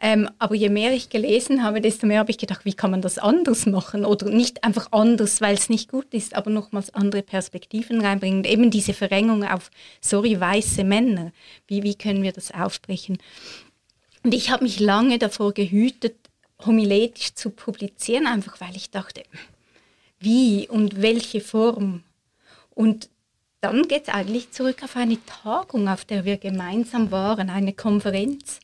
Ähm, 0.00 0.30
aber 0.38 0.54
je 0.54 0.68
mehr 0.68 0.92
ich 0.92 1.10
gelesen 1.10 1.64
habe, 1.64 1.80
desto 1.80 2.06
mehr 2.06 2.20
habe 2.20 2.30
ich 2.30 2.38
gedacht, 2.38 2.64
wie 2.64 2.74
kann 2.74 2.92
man 2.92 3.02
das 3.02 3.18
anders 3.18 3.66
machen? 3.66 4.04
Oder 4.04 4.30
nicht 4.30 4.62
einfach 4.62 4.92
anders, 4.92 5.40
weil 5.40 5.54
es 5.54 5.68
nicht 5.68 5.90
gut 5.90 6.14
ist, 6.14 6.34
aber 6.34 6.50
nochmals 6.50 6.94
andere 6.94 7.22
Perspektiven 7.22 8.00
reinbringen. 8.00 8.44
eben 8.44 8.70
diese 8.70 8.94
Verengung 8.94 9.42
auf, 9.42 9.70
sorry, 10.00 10.38
weiße 10.38 10.84
Männer. 10.84 11.32
Wie, 11.66 11.82
wie 11.82 11.96
können 11.96 12.22
wir 12.22 12.32
das 12.32 12.52
aufbrechen? 12.52 13.18
Und 14.22 14.34
ich 14.34 14.50
habe 14.50 14.64
mich 14.64 14.78
lange 14.78 15.18
davor 15.18 15.52
gehütet, 15.52 16.16
homiletisch 16.64 17.34
zu 17.34 17.50
publizieren, 17.50 18.26
einfach 18.26 18.60
weil 18.60 18.76
ich 18.76 18.90
dachte, 18.90 19.22
wie 20.20 20.68
und 20.68 21.02
welche 21.02 21.40
Form. 21.40 22.04
Und 22.70 23.08
dann 23.60 23.88
geht 23.88 24.04
es 24.04 24.14
eigentlich 24.14 24.52
zurück 24.52 24.82
auf 24.84 24.96
eine 24.96 25.18
Tagung, 25.26 25.88
auf 25.88 26.04
der 26.04 26.24
wir 26.24 26.36
gemeinsam 26.36 27.10
waren, 27.10 27.50
eine 27.50 27.72
Konferenz. 27.72 28.60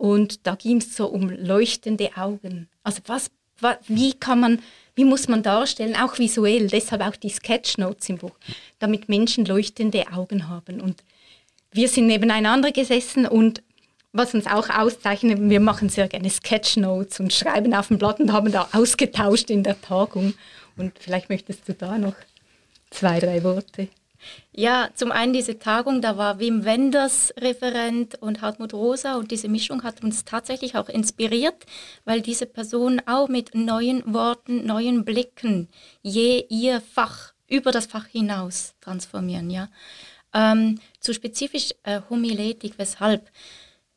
Und 0.00 0.46
da 0.46 0.54
ging 0.54 0.78
es 0.78 0.96
so 0.96 1.08
um 1.08 1.28
leuchtende 1.28 2.16
Augen. 2.16 2.70
Also 2.82 3.02
was, 3.04 3.30
was, 3.58 3.76
wie 3.86 4.14
kann 4.14 4.40
man, 4.40 4.60
wie 4.94 5.04
muss 5.04 5.28
man 5.28 5.42
darstellen, 5.42 5.94
auch 5.94 6.18
visuell, 6.18 6.68
deshalb 6.68 7.02
auch 7.02 7.16
die 7.16 7.28
Sketchnotes 7.28 8.08
im 8.08 8.16
Buch, 8.16 8.32
damit 8.78 9.10
Menschen 9.10 9.44
leuchtende 9.44 10.10
Augen 10.10 10.48
haben. 10.48 10.80
Und 10.80 11.04
wir 11.70 11.86
sind 11.86 12.06
nebeneinander 12.06 12.72
gesessen 12.72 13.26
und 13.26 13.62
was 14.14 14.32
uns 14.32 14.46
auch 14.46 14.70
auszeichnet, 14.70 15.38
wir 15.38 15.60
machen 15.60 15.90
sehr 15.90 16.08
gerne 16.08 16.30
Sketchnotes 16.30 17.20
und 17.20 17.34
schreiben 17.34 17.74
auf 17.74 17.88
dem 17.88 17.98
Blatt 17.98 18.20
und 18.20 18.32
haben 18.32 18.50
da 18.50 18.70
ausgetauscht 18.72 19.50
in 19.50 19.64
der 19.64 19.78
Tagung. 19.82 20.32
Und 20.78 20.94
vielleicht 20.98 21.28
möchtest 21.28 21.68
du 21.68 21.74
da 21.74 21.98
noch 21.98 22.16
zwei, 22.88 23.20
drei 23.20 23.44
Worte. 23.44 23.88
Ja, 24.52 24.90
zum 24.94 25.12
einen 25.12 25.32
diese 25.32 25.58
Tagung, 25.58 26.02
da 26.02 26.16
war 26.16 26.38
Wim 26.38 26.64
Wenders 26.64 27.32
Referent 27.38 28.20
und 28.20 28.42
Hartmut 28.42 28.74
Rosa 28.74 29.16
und 29.16 29.30
diese 29.30 29.48
Mischung 29.48 29.82
hat 29.82 30.02
uns 30.02 30.24
tatsächlich 30.24 30.76
auch 30.76 30.88
inspiriert, 30.88 31.66
weil 32.04 32.20
diese 32.20 32.46
Personen 32.46 33.00
auch 33.06 33.28
mit 33.28 33.54
neuen 33.54 34.02
Worten, 34.12 34.66
neuen 34.66 35.04
Blicken 35.04 35.68
je 36.02 36.44
ihr 36.48 36.80
Fach 36.80 37.32
über 37.48 37.72
das 37.72 37.86
Fach 37.86 38.06
hinaus 38.06 38.74
transformieren. 38.80 39.50
Ja. 39.50 39.68
Ähm, 40.32 40.78
zu 41.00 41.12
spezifisch 41.12 41.70
äh, 41.82 42.00
Homiletik, 42.08 42.74
weshalb? 42.78 43.30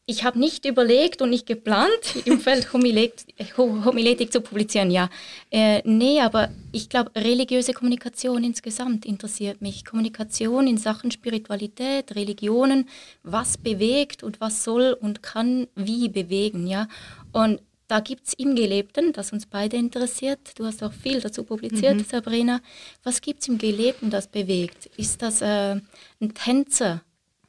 Ich 0.05 0.25
habe 0.25 0.37
nicht 0.37 0.65
überlegt 0.65 1.21
und 1.21 1.29
nicht 1.29 1.45
geplant, 1.45 1.89
im 2.25 2.39
Feld 2.39 2.73
Homiletik, 2.73 4.31
zu 4.33 4.41
publizieren, 4.41 4.91
ja. 4.91 5.09
Äh, 5.49 5.81
nee, 5.85 6.19
aber 6.19 6.49
ich 6.71 6.89
glaube, 6.89 7.11
religiöse 7.15 7.73
Kommunikation 7.73 8.43
insgesamt 8.43 9.05
interessiert 9.05 9.61
mich. 9.61 9.85
Kommunikation 9.85 10.67
in 10.67 10.77
Sachen 10.77 11.11
Spiritualität, 11.11 12.15
Religionen, 12.15 12.89
was 13.23 13.57
bewegt 13.57 14.23
und 14.23 14.41
was 14.41 14.63
soll 14.63 14.97
und 14.99 15.23
kann 15.23 15.67
wie 15.75 16.09
bewegen, 16.09 16.67
ja. 16.67 16.87
Und 17.31 17.61
da 17.87 17.99
gibt 17.99 18.27
es 18.27 18.33
im 18.33 18.55
Gelebten, 18.55 19.13
das 19.13 19.31
uns 19.31 19.45
beide 19.45 19.77
interessiert, 19.77 20.39
du 20.57 20.65
hast 20.65 20.83
auch 20.83 20.93
viel 20.93 21.21
dazu 21.21 21.43
publiziert, 21.43 21.95
mhm. 21.95 22.03
Sabrina, 22.03 22.61
was 23.03 23.21
gibt 23.21 23.41
es 23.41 23.47
im 23.47 23.57
Gelebten, 23.57 24.09
das 24.09 24.27
bewegt? 24.27 24.87
Ist 24.97 25.21
das 25.21 25.41
äh, 25.41 25.75
ein 26.19 26.33
Tänzer, 26.33 27.03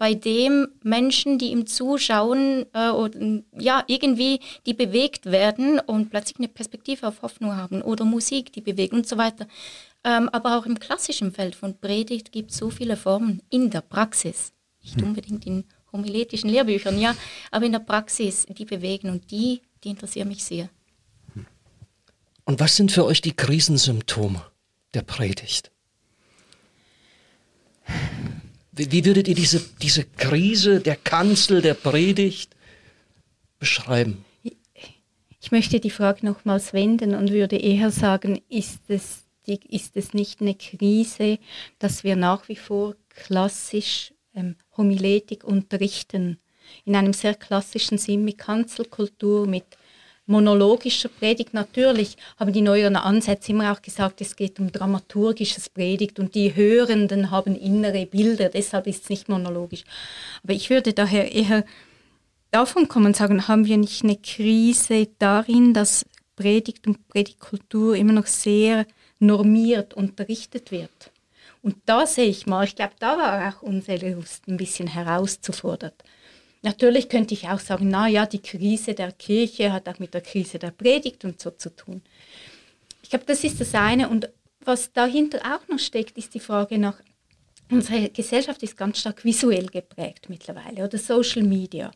bei 0.04 0.12
dem 0.12 0.68
Menschen, 0.82 1.38
die 1.38 1.46
ihm 1.46 1.66
zuschauen, 1.66 2.66
äh, 2.74 2.90
oder, 2.90 3.18
ja, 3.58 3.82
irgendwie, 3.86 4.38
die 4.66 4.74
bewegt 4.74 5.24
werden 5.24 5.78
und 5.78 6.10
plötzlich 6.10 6.36
eine 6.36 6.48
Perspektive 6.48 7.08
auf 7.08 7.22
Hoffnung 7.22 7.56
haben 7.56 7.80
oder 7.80 8.04
Musik, 8.04 8.52
die 8.52 8.60
bewegt 8.60 8.92
und 8.92 9.08
so 9.08 9.16
weiter. 9.16 9.46
Ähm, 10.04 10.28
aber 10.28 10.58
auch 10.58 10.66
im 10.66 10.78
klassischen 10.78 11.32
Feld 11.32 11.54
von 11.54 11.78
Predigt 11.78 12.32
gibt 12.32 12.50
es 12.50 12.58
so 12.58 12.68
viele 12.68 12.98
Formen 12.98 13.40
in 13.48 13.70
der 13.70 13.80
Praxis, 13.80 14.52
nicht 14.82 15.00
hm. 15.00 15.08
unbedingt 15.08 15.46
in 15.46 15.64
homiletischen 15.90 16.50
Lehrbüchern, 16.50 17.00
ja, 17.00 17.16
aber 17.50 17.64
in 17.64 17.72
der 17.72 17.78
Praxis, 17.78 18.44
die 18.44 18.66
bewegen 18.66 19.08
und 19.08 19.30
die, 19.30 19.62
die 19.84 19.88
interessieren 19.88 20.28
mich 20.28 20.44
sehr. 20.44 20.68
Und 22.44 22.60
was 22.60 22.76
sind 22.76 22.92
für 22.92 23.06
euch 23.06 23.22
die 23.22 23.34
Krisensymptome 23.34 24.44
der 24.92 25.00
Predigt? 25.00 25.70
Wie 28.76 29.04
würdet 29.04 29.28
ihr 29.28 29.34
diese, 29.34 29.62
diese 29.80 30.04
Krise 30.04 30.80
der 30.80 30.96
Kanzel, 30.96 31.62
der 31.62 31.74
Predigt 31.74 32.54
beschreiben? 33.58 34.24
Ich 35.40 35.52
möchte 35.52 35.78
die 35.78 35.90
Frage 35.90 36.26
nochmals 36.26 36.72
wenden 36.72 37.14
und 37.14 37.30
würde 37.30 37.56
eher 37.56 37.90
sagen, 37.90 38.40
ist 38.48 38.80
es, 38.88 39.24
die, 39.46 39.60
ist 39.68 39.96
es 39.96 40.14
nicht 40.14 40.40
eine 40.40 40.54
Krise, 40.54 41.38
dass 41.78 42.02
wir 42.02 42.16
nach 42.16 42.48
wie 42.48 42.56
vor 42.56 42.96
klassisch 43.10 44.12
ähm, 44.34 44.56
Homiletik 44.76 45.44
unterrichten? 45.44 46.38
in 46.84 46.96
einem 46.96 47.12
sehr 47.12 47.34
klassischen 47.34 47.98
Sinn 47.98 48.24
mit 48.24 48.38
Kanzelkultur, 48.38 49.46
mit 49.46 49.64
monologischer 50.26 51.08
Predigt. 51.08 51.54
Natürlich 51.54 52.16
haben 52.38 52.52
die 52.52 52.62
neueren 52.62 52.96
Ansätze 52.96 53.52
immer 53.52 53.72
auch 53.72 53.82
gesagt, 53.82 54.20
es 54.20 54.36
geht 54.36 54.58
um 54.58 54.72
dramaturgisches 54.72 55.68
Predigt 55.68 56.18
und 56.18 56.34
die 56.34 56.54
Hörenden 56.54 57.30
haben 57.30 57.56
innere 57.56 58.06
Bilder, 58.06 58.48
deshalb 58.48 58.86
ist 58.86 59.04
es 59.04 59.10
nicht 59.10 59.28
monologisch. 59.28 59.84
Aber 60.42 60.52
ich 60.52 60.70
würde 60.70 60.92
daher 60.92 61.32
eher 61.32 61.64
davon 62.50 62.88
kommen 62.88 63.06
und 63.06 63.16
sagen, 63.16 63.48
haben 63.48 63.66
wir 63.66 63.76
nicht 63.76 64.04
eine 64.04 64.16
Krise 64.16 65.08
darin, 65.18 65.74
dass 65.74 66.06
Predigt 66.36 66.86
und 66.86 67.08
Predigtkultur 67.08 67.96
immer 67.96 68.12
noch 68.12 68.26
sehr 68.26 68.86
normiert 69.18 69.94
unterrichtet 69.94 70.70
wird? 70.70 71.10
Und 71.62 71.76
da 71.86 72.06
sehe 72.06 72.26
ich 72.26 72.46
mal, 72.46 72.64
ich 72.64 72.76
glaube, 72.76 72.92
da 72.98 73.16
war 73.16 73.48
auch 73.48 73.62
unsere 73.62 74.12
Lust 74.12 74.46
ein 74.48 74.58
bisschen 74.58 74.86
herauszufordert. 74.86 75.94
Natürlich 76.64 77.10
könnte 77.10 77.34
ich 77.34 77.46
auch 77.46 77.60
sagen, 77.60 77.90
na 77.90 78.08
ja, 78.08 78.24
die 78.24 78.40
Krise 78.40 78.94
der 78.94 79.12
Kirche 79.12 79.70
hat 79.70 79.86
auch 79.86 79.98
mit 79.98 80.14
der 80.14 80.22
Krise 80.22 80.58
der 80.58 80.70
Predigt 80.70 81.22
und 81.26 81.38
so 81.38 81.50
zu 81.50 81.68
tun. 81.76 82.00
Ich 83.02 83.10
glaube, 83.10 83.26
das 83.26 83.44
ist 83.44 83.60
das 83.60 83.74
eine. 83.74 84.08
Und 84.08 84.30
was 84.64 84.90
dahinter 84.90 85.40
auch 85.40 85.68
noch 85.68 85.78
steckt, 85.78 86.16
ist 86.16 86.32
die 86.32 86.40
Frage 86.40 86.78
nach, 86.78 87.02
unsere 87.70 88.08
Gesellschaft 88.08 88.62
ist 88.62 88.78
ganz 88.78 88.98
stark 88.98 89.26
visuell 89.26 89.66
geprägt 89.66 90.30
mittlerweile 90.30 90.84
oder 90.84 90.96
Social 90.96 91.42
Media, 91.42 91.90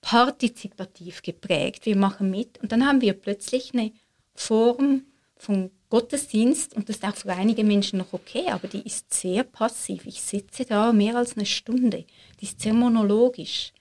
partizipativ 0.00 1.22
geprägt. 1.22 1.86
Wir 1.86 1.96
machen 1.96 2.28
mit 2.28 2.58
und 2.60 2.72
dann 2.72 2.84
haben 2.84 3.00
wir 3.00 3.12
plötzlich 3.12 3.72
eine 3.72 3.92
Form 4.34 5.04
von 5.36 5.70
Gottesdienst 5.90 6.74
und 6.74 6.88
das 6.88 6.96
ist 6.96 7.04
auch 7.04 7.14
für 7.14 7.32
einige 7.32 7.62
Menschen 7.62 8.00
noch 8.00 8.12
okay, 8.12 8.48
aber 8.48 8.66
die 8.66 8.84
ist 8.84 9.14
sehr 9.14 9.44
passiv. 9.44 10.06
Ich 10.06 10.20
sitze 10.20 10.64
da 10.64 10.92
mehr 10.92 11.14
als 11.14 11.36
eine 11.36 11.46
Stunde. 11.46 12.04
Die 12.40 12.44
ist 12.44 12.60
sehr 12.60 12.74
monologisch. 12.74 13.72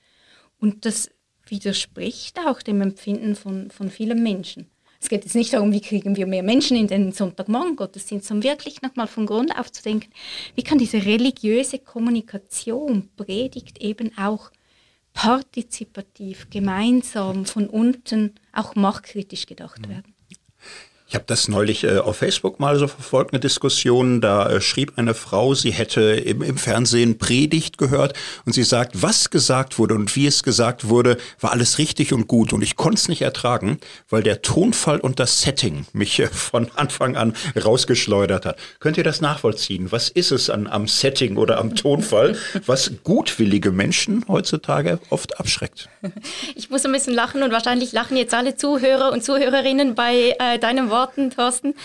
Und 0.59 0.85
das 0.85 1.09
widerspricht 1.45 2.39
auch 2.39 2.61
dem 2.61 2.81
Empfinden 2.81 3.35
von, 3.35 3.71
von 3.71 3.89
vielen 3.89 4.23
Menschen. 4.23 4.69
Es 4.99 5.09
geht 5.09 5.23
jetzt 5.23 5.35
nicht 5.35 5.53
darum, 5.53 5.71
wie 5.71 5.81
kriegen 5.81 6.15
wir 6.15 6.25
mehr 6.25 6.43
Menschen 6.43 6.75
in 6.75 6.87
den 6.87 7.11
Sonntagmorgen 7.11 7.75
Gottesdienst, 7.75 8.27
sondern 8.27 8.51
wirklich 8.51 8.81
nochmal 8.81 9.07
von 9.07 9.27
Grund 9.27 9.57
auf 9.57 9.71
zu 9.71 9.83
denken, 9.83 10.11
wie 10.55 10.63
kann 10.63 10.79
diese 10.79 11.05
religiöse 11.05 11.79
Kommunikation, 11.79 13.09
Predigt 13.15 13.79
eben 13.79 14.17
auch 14.17 14.51
partizipativ, 15.13 16.49
gemeinsam 16.49 17.45
von 17.45 17.67
unten 17.67 18.35
auch 18.53 18.75
machtkritisch 18.75 19.45
gedacht 19.45 19.85
mhm. 19.85 19.89
werden. 19.89 20.16
Ich 21.09 21.15
habe 21.15 21.23
das 21.25 21.47
neulich 21.47 21.85
äh, 21.85 21.99
auf 21.99 22.17
Facebook 22.17 22.59
mal 22.59 22.77
so 22.77 22.85
verfolgt, 22.85 23.31
eine 23.31 23.39
Diskussion. 23.39 24.19
Da 24.19 24.49
äh, 24.49 24.59
schrieb 24.59 24.97
eine 24.97 25.13
Frau, 25.13 25.53
sie 25.53 25.71
hätte 25.71 26.01
im, 26.01 26.41
im, 26.41 26.57
Fernsehen 26.57 27.17
Predigt 27.17 27.77
gehört 27.77 28.13
und 28.45 28.51
sie 28.51 28.63
sagt, 28.63 29.01
was 29.01 29.29
gesagt 29.29 29.79
wurde 29.79 29.95
und 29.95 30.13
wie 30.17 30.27
es 30.27 30.43
gesagt 30.43 30.89
wurde, 30.89 31.17
war 31.39 31.53
alles 31.53 31.77
richtig 31.77 32.11
und 32.11 32.27
gut. 32.27 32.51
Und 32.51 32.61
ich 32.61 32.75
konnte 32.75 32.97
es 32.97 33.07
nicht 33.07 33.21
ertragen, 33.21 33.79
weil 34.09 34.21
der 34.21 34.41
Tonfall 34.41 34.99
und 34.99 35.21
das 35.21 35.41
Setting 35.41 35.85
mich 35.93 36.19
äh, 36.19 36.27
von 36.27 36.69
Anfang 36.75 37.15
an 37.15 37.33
rausgeschleudert 37.55 38.45
hat. 38.45 38.57
Könnt 38.81 38.97
ihr 38.97 39.05
das 39.05 39.21
nachvollziehen? 39.21 39.93
Was 39.93 40.09
ist 40.09 40.31
es 40.31 40.49
an, 40.49 40.67
am 40.67 40.89
Setting 40.89 41.37
oder 41.37 41.57
am 41.59 41.73
Tonfall, 41.73 42.35
was 42.65 42.91
gutwillige 43.05 43.71
Menschen 43.71 44.25
heutzutage 44.27 44.99
oft 45.09 45.39
abschreckt? 45.39 45.87
Ich 46.55 46.69
muss 46.69 46.85
ein 46.85 46.91
bisschen 46.91 47.13
lachen 47.13 47.43
und 47.43 47.51
wahrscheinlich 47.51 47.93
lachen 47.93 48.17
jetzt 48.17 48.33
alle 48.33 48.57
Zuhörer 48.57 49.13
und 49.13 49.23
Zuhörerinnen 49.23 49.95
bei 49.95 50.35
äh, 50.39 50.59
deinem 50.59 50.89
Wort 50.89 50.96
Worten, 50.97 51.29
Thorsten. 51.29 51.75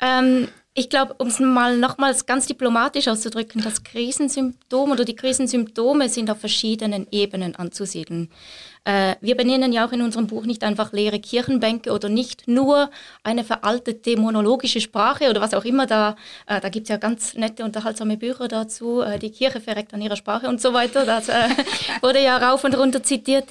Ähm, 0.00 0.48
ich 0.74 0.88
glaube, 0.88 1.14
um 1.18 1.26
es 1.26 1.40
mal 1.40 1.76
nochmals 1.76 2.26
ganz 2.26 2.46
diplomatisch 2.46 3.08
auszudrücken, 3.08 3.60
das 3.62 3.82
Krisensymptom 3.82 4.92
oder 4.92 5.04
die 5.04 5.16
Krisensymptome 5.16 6.08
sind 6.08 6.30
auf 6.30 6.38
verschiedenen 6.38 7.08
Ebenen 7.10 7.56
anzusiedeln. 7.56 8.30
Äh, 8.84 9.16
wir 9.20 9.36
benennen 9.36 9.72
ja 9.72 9.86
auch 9.86 9.92
in 9.92 10.00
unserem 10.00 10.26
Buch 10.26 10.46
nicht 10.46 10.64
einfach 10.64 10.92
leere 10.92 11.20
Kirchenbänke 11.20 11.92
oder 11.92 12.08
nicht 12.08 12.48
nur 12.48 12.90
eine 13.22 13.44
veraltete 13.44 14.16
monologische 14.16 14.80
Sprache 14.80 15.28
oder 15.28 15.40
was 15.40 15.52
auch 15.52 15.64
immer 15.64 15.86
da. 15.86 16.16
Äh, 16.46 16.60
da 16.60 16.68
gibt 16.70 16.84
es 16.84 16.88
ja 16.88 16.96
ganz 16.96 17.34
nette, 17.34 17.64
unterhaltsame 17.64 18.16
Bücher 18.16 18.48
dazu. 18.48 19.02
Äh, 19.02 19.18
die 19.18 19.30
Kirche 19.30 19.60
verreckt 19.60 19.92
an 19.92 20.00
ihrer 20.00 20.16
Sprache 20.16 20.48
und 20.48 20.60
so 20.60 20.72
weiter. 20.72 21.04
Das 21.04 21.28
äh, 21.28 21.48
wurde 22.00 22.22
ja 22.22 22.38
rauf 22.38 22.64
und 22.64 22.76
runter 22.76 23.02
zitiert. 23.02 23.48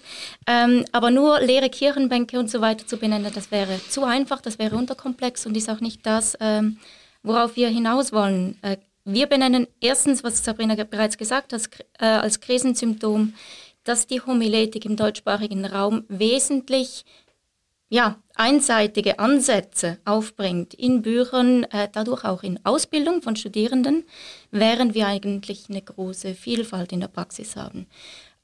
Ähm, 0.48 0.86
aber 0.92 1.12
nur 1.12 1.40
leere 1.42 1.70
Kirchenbänke 1.70 2.40
und 2.40 2.50
so 2.50 2.62
weiter 2.62 2.88
zu 2.88 2.98
benennen, 2.98 3.32
das 3.34 3.52
wäre 3.52 3.80
zu 3.90 4.04
einfach, 4.04 4.42
das 4.42 4.58
wäre 4.58 4.76
unterkomplex 4.76 5.46
und 5.46 5.56
ist 5.56 5.70
auch 5.70 5.80
nicht 5.80 6.06
das, 6.06 6.38
ähm, 6.40 6.78
worauf 7.22 7.56
wir 7.56 7.70
hinaus 7.70 8.12
wollen. 8.12 8.58
Äh, 8.62 8.78
wir 9.06 9.28
benennen 9.28 9.68
erstens, 9.80 10.24
was 10.24 10.44
Sabrina 10.44 10.76
bereits 10.84 11.18
gesagt 11.18 11.54
hat, 11.54 11.62
äh, 12.00 12.06
als 12.06 12.40
Krisensymptom 12.42 13.34
dass 13.90 14.06
die 14.06 14.22
Homiletik 14.22 14.86
im 14.86 14.96
deutschsprachigen 14.96 15.66
Raum 15.66 16.04
wesentlich 16.10 17.06
ja, 17.90 18.22
einseitige 18.36 19.18
Ansätze 19.18 19.98
aufbringt 20.06 20.76
in 20.76 21.02
Büchern, 21.02 21.64
äh, 21.64 21.90
dadurch 21.92 22.24
auch 22.24 22.44
in 22.44 22.64
Ausbildung 22.64 23.24
von 23.24 23.36
Studierenden, 23.36 24.06
während 24.52 24.94
wir 24.94 25.08
eigentlich 25.08 25.66
eine 25.70 25.82
große 25.82 26.36
Vielfalt 26.36 26.92
in 26.92 27.00
der 27.00 27.08
Praxis 27.08 27.56
haben. 27.56 27.88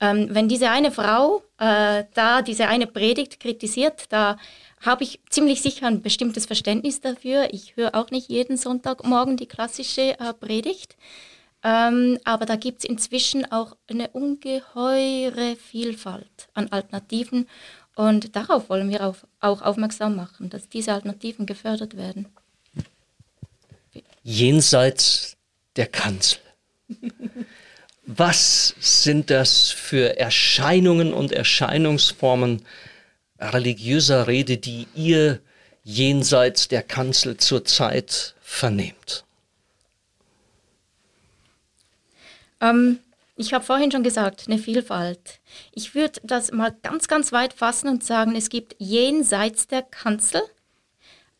Ähm, 0.01 0.29
wenn 0.31 0.49
diese 0.49 0.71
eine 0.71 0.91
Frau 0.91 1.43
äh, 1.60 2.05
da 2.15 2.41
diese 2.41 2.67
eine 2.67 2.88
Predigt 2.88 3.39
kritisiert, 3.39 4.05
da 4.10 4.38
habe 4.81 5.03
ich 5.03 5.19
ziemlich 5.29 5.62
sicher 5.62 5.86
ein 5.86 6.01
bestimmtes 6.01 6.47
Verständnis 6.47 7.01
dafür. 7.01 7.49
Ich 7.51 7.75
höre 7.75 7.93
auch 7.93 8.10
nicht 8.10 8.29
jeden 8.29 8.58
Sonntagmorgen 8.58 9.38
die 9.38 9.47
klassische 9.47 10.19
äh, 10.19 10.34
Predigt. 10.34 10.97
Ähm, 11.65 12.19
aber 12.25 12.45
da 12.45 12.58
gibt 12.58 12.84
es 12.84 12.86
inzwischen 12.86 13.51
auch 13.51 13.75
eine 13.89 14.10
ungeheure 14.10 15.56
Vielfalt 15.56 16.47
an 16.54 16.71
Alternativen 16.71 17.47
und 17.95 18.36
darauf 18.36 18.69
wollen 18.69 18.91
wir 18.91 19.04
auch, 19.04 19.15
auch 19.39 19.63
aufmerksam 19.63 20.15
machen, 20.15 20.51
dass 20.51 20.69
diese 20.69 20.93
Alternativen 20.93 21.47
gefördert 21.47 21.97
werden. 21.97 22.28
Jenseits 24.21 25.38
der 25.75 25.88
Kanzel. 25.88 26.39
Was 28.06 28.75
sind 28.80 29.32
das 29.32 29.71
für 29.71 30.19
Erscheinungen 30.19 31.13
und 31.13 31.32
Erscheinungsformen 31.32 32.62
religiöser 33.39 34.28
Rede, 34.28 34.58
die 34.58 34.86
ihr 34.93 35.39
jenseits 35.84 36.67
der 36.67 36.84
Kanzel 36.84 37.38
zurzeit 37.38 38.36
vernehmt? 38.39 39.24
Ähm, 42.62 43.00
ich 43.38 43.54
habe 43.54 43.65
vorhin 43.65 43.91
schon 43.91 44.04
gesagt, 44.04 44.46
eine 44.48 44.58
Vielfalt. 44.58 45.39
Ich 45.74 45.94
würde 45.94 46.22
das 46.24 46.52
mal 46.52 46.74
ganz, 46.84 47.08
ganz 47.08 47.34
weit 47.34 47.54
fassen 47.54 47.89
und 47.89 48.04
sagen, 48.04 48.36
es 48.36 48.50
gibt 48.50 48.76
jenseits 48.80 49.68
der 49.68 49.82
Kanzel, 49.82 50.41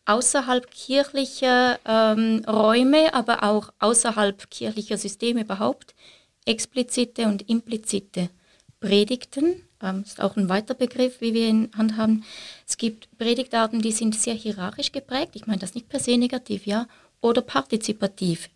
außerhalb 0.06 0.70
kirchlicher 0.70 1.80
ähm, 1.86 2.44
Räume, 2.48 3.14
aber 3.14 3.44
auch 3.44 3.72
außerhalb 3.80 4.50
kirchlicher 4.52 4.98
Systeme 4.98 5.42
überhaupt, 5.42 5.96
explizite 6.46 7.28
und 7.28 7.50
implizite 7.50 8.30
Predigten. 8.80 9.64
Ähm, 9.82 10.04
ist 10.06 10.22
auch 10.22 10.36
ein 10.36 10.50
weiter 10.50 10.74
Begriff, 10.74 11.22
wie 11.22 11.34
wir 11.34 11.48
ihn 11.48 11.72
handhaben. 11.78 12.24
Es 12.68 12.78
gibt 12.78 13.08
Predigtarten, 13.18 13.82
die 13.82 13.92
sind 13.92 14.16
sehr 14.16 14.36
hierarchisch 14.36 14.92
geprägt. 14.92 15.32
Ich 15.36 15.48
meine 15.48 15.60
das 15.60 15.76
nicht 15.76 15.90
per 15.90 16.00
se 16.00 16.18
negativ, 16.18 16.66
ja. 16.66 16.88
Oder 17.22 17.42
partizipativ. 17.42 18.50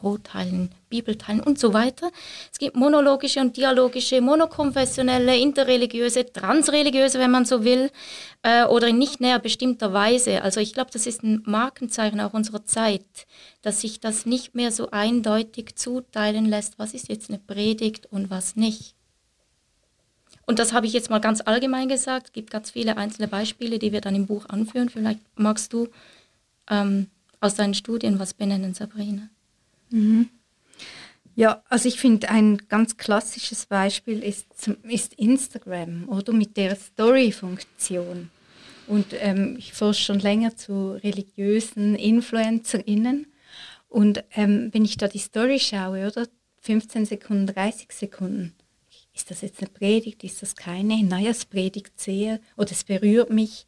Brotteilen, 0.00 0.70
Bibelteilen 0.88 1.40
und 1.40 1.58
so 1.58 1.72
weiter. 1.72 2.10
Es 2.52 2.58
gibt 2.58 2.76
monologische 2.76 3.40
und 3.40 3.56
dialogische, 3.56 4.20
monokonfessionelle, 4.20 5.38
interreligiöse, 5.38 6.32
transreligiöse, 6.32 7.18
wenn 7.18 7.30
man 7.30 7.44
so 7.44 7.64
will, 7.64 7.90
äh, 8.42 8.64
oder 8.64 8.88
in 8.88 8.98
nicht 8.98 9.20
näher 9.20 9.38
bestimmter 9.38 9.92
Weise. 9.92 10.42
Also 10.42 10.60
ich 10.60 10.72
glaube, 10.72 10.90
das 10.92 11.06
ist 11.06 11.22
ein 11.22 11.42
Markenzeichen 11.44 12.20
auch 12.20 12.32
unserer 12.32 12.64
Zeit, 12.64 13.26
dass 13.62 13.80
sich 13.82 14.00
das 14.00 14.26
nicht 14.26 14.54
mehr 14.54 14.72
so 14.72 14.90
eindeutig 14.90 15.76
zuteilen 15.76 16.46
lässt, 16.46 16.78
was 16.78 16.94
ist 16.94 17.08
jetzt 17.08 17.30
eine 17.30 17.38
Predigt 17.38 18.06
und 18.06 18.30
was 18.30 18.56
nicht. 18.56 18.94
Und 20.46 20.58
das 20.58 20.72
habe 20.72 20.86
ich 20.86 20.92
jetzt 20.92 21.10
mal 21.10 21.20
ganz 21.20 21.42
allgemein 21.44 21.88
gesagt. 21.88 22.28
Es 22.28 22.32
gibt 22.32 22.50
ganz 22.50 22.72
viele 22.72 22.96
einzelne 22.96 23.28
Beispiele, 23.28 23.78
die 23.78 23.92
wir 23.92 24.00
dann 24.00 24.16
im 24.16 24.26
Buch 24.26 24.48
anführen. 24.48 24.88
Vielleicht 24.88 25.20
magst 25.36 25.72
du 25.72 25.88
ähm, 26.68 27.06
aus 27.40 27.54
deinen 27.54 27.74
Studien 27.74 28.18
was 28.18 28.34
benennen, 28.34 28.74
Sabrina. 28.74 29.28
Mhm. 29.90 30.28
Ja, 31.36 31.62
also 31.68 31.88
ich 31.88 32.00
finde 32.00 32.28
ein 32.28 32.58
ganz 32.68 32.96
klassisches 32.96 33.66
Beispiel 33.66 34.22
ist, 34.22 34.46
ist 34.82 35.14
Instagram 35.14 36.08
oder 36.08 36.32
mit 36.32 36.56
der 36.56 36.76
Story-Funktion. 36.76 38.30
Und 38.86 39.06
ähm, 39.12 39.54
ich 39.56 39.72
forsche 39.72 40.02
schon 40.02 40.18
länger 40.18 40.56
zu 40.56 40.92
religiösen 40.92 41.94
InfluencerInnen. 41.94 43.26
Und 43.88 44.24
ähm, 44.32 44.70
wenn 44.72 44.84
ich 44.84 44.96
da 44.96 45.06
die 45.06 45.18
Story 45.18 45.60
schaue, 45.60 46.08
oder 46.08 46.26
15 46.60 47.06
Sekunden, 47.06 47.46
30 47.46 47.92
Sekunden, 47.92 48.54
ist 49.14 49.30
das 49.30 49.40
jetzt 49.42 49.60
eine 49.60 49.70
Predigt, 49.70 50.24
ist 50.24 50.42
das 50.42 50.56
keine? 50.56 51.02
Naja, 51.04 51.30
es 51.30 51.44
predigt 51.44 51.98
sehr 52.00 52.40
oder 52.56 52.72
es 52.72 52.84
berührt 52.84 53.30
mich. 53.30 53.66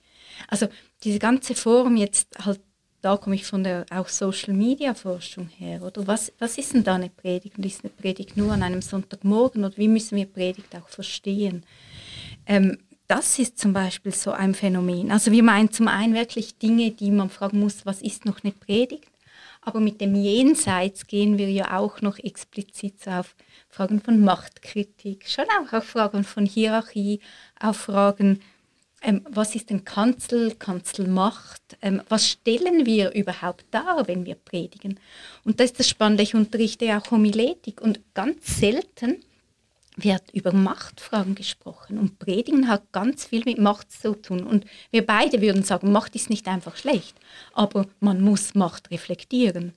Also 0.49 0.69
diese 1.05 1.19
ganze 1.19 1.55
Form 1.55 1.97
jetzt 1.97 2.29
halt 2.45 2.61
da 3.03 3.17
komme 3.17 3.35
ich 3.35 3.45
von 3.45 3.65
der 3.65 3.85
auch 3.91 4.09
Social 4.09 4.55
Media 4.55 4.95
Forschung 4.95 5.49
her, 5.49 5.83
oder 5.83 6.07
was, 6.07 6.33
was 6.39 6.57
ist 6.57 6.73
denn 6.73 6.85
da 6.85 6.95
eine 6.95 7.11
Predigt? 7.11 7.59
Und 7.59 7.67
ist 7.67 7.85
eine 7.85 7.91
Predigt 7.91 8.37
nur 8.37 8.53
an 8.53 8.63
einem 8.63 8.81
Sonntagmorgen 8.81 9.65
oder 9.65 9.77
wie 9.77 9.89
müssen 9.89 10.17
wir 10.17 10.27
Predigt 10.27 10.75
auch 10.77 10.89
verstehen? 10.89 11.65
Ähm, 12.47 12.79
das 13.09 13.39
ist 13.39 13.59
zum 13.59 13.73
Beispiel 13.73 14.13
so 14.13 14.31
ein 14.31 14.55
Phänomen. 14.55 15.11
Also 15.11 15.33
wir 15.33 15.43
meinen 15.43 15.71
zum 15.71 15.89
einen 15.89 16.15
wirklich 16.15 16.57
Dinge, 16.59 16.93
die 16.93 17.11
man 17.11 17.29
fragen 17.29 17.61
muss, 17.61 17.85
was 17.85 18.01
ist 18.01 18.25
noch 18.25 18.43
eine 18.43 18.53
Predigt? 18.53 19.09
Aber 19.61 19.81
mit 19.81 20.01
dem 20.01 20.15
Jenseits 20.15 21.07
gehen 21.07 21.39
wir 21.39 21.51
ja 21.51 21.79
auch 21.79 22.01
noch 22.01 22.19
explizit 22.19 23.07
auf 23.07 23.37
Fragen 23.69 24.01
von 24.01 24.21
Machtkritik, 24.21 25.29
schon 25.29 25.45
auch 25.61 25.73
auf 25.73 25.85
Fragen 25.85 26.25
von 26.25 26.47
Hierarchie, 26.47 27.21
auf 27.61 27.77
Fragen, 27.77 28.41
ähm, 29.03 29.23
was 29.29 29.55
ist 29.55 29.71
denn 29.71 29.85
Kanzel, 29.85 30.55
Kanzelmacht, 30.55 31.77
ähm, 31.83 32.03
was 32.09 32.29
stellen 32.29 32.87
wir 32.87 33.13
überhaupt 33.13 33.65
dar, 33.71 34.07
wenn 34.07 34.25
wir 34.27 34.35
predigen. 34.35 34.99
Und 35.45 35.61
das 35.61 35.73
ist 35.73 35.81
das 35.81 35.89
Spannende, 35.89 36.23
ich 36.23 36.35
unterrichte 36.35 36.97
auch 36.97 37.11
Homiletik 37.11 37.81
und 37.81 38.01
ganz 38.15 38.59
selten 38.59 39.23
wird 39.97 40.31
über 40.33 40.53
Machtfragen 40.53 41.35
gesprochen 41.35 41.99
und 41.99 42.19
Predigen 42.19 42.69
hat 42.69 42.93
ganz 42.93 43.27
viel 43.27 43.43
mit 43.45 43.59
Macht 43.59 43.93
zu 43.93 44.15
tun. 44.15 44.45
Und 44.45 44.65
wir 44.91 45.05
beide 45.05 45.43
würden 45.43 45.63
sagen, 45.63 45.93
Macht 45.93 46.15
ist 46.15 46.31
nicht 46.31 46.49
einfach 46.49 46.77
schlecht, 46.77 47.17
aber 47.53 47.87
man 48.01 48.23
muss 48.23 48.55
Macht 48.55 48.91
reflektieren. 48.91 49.75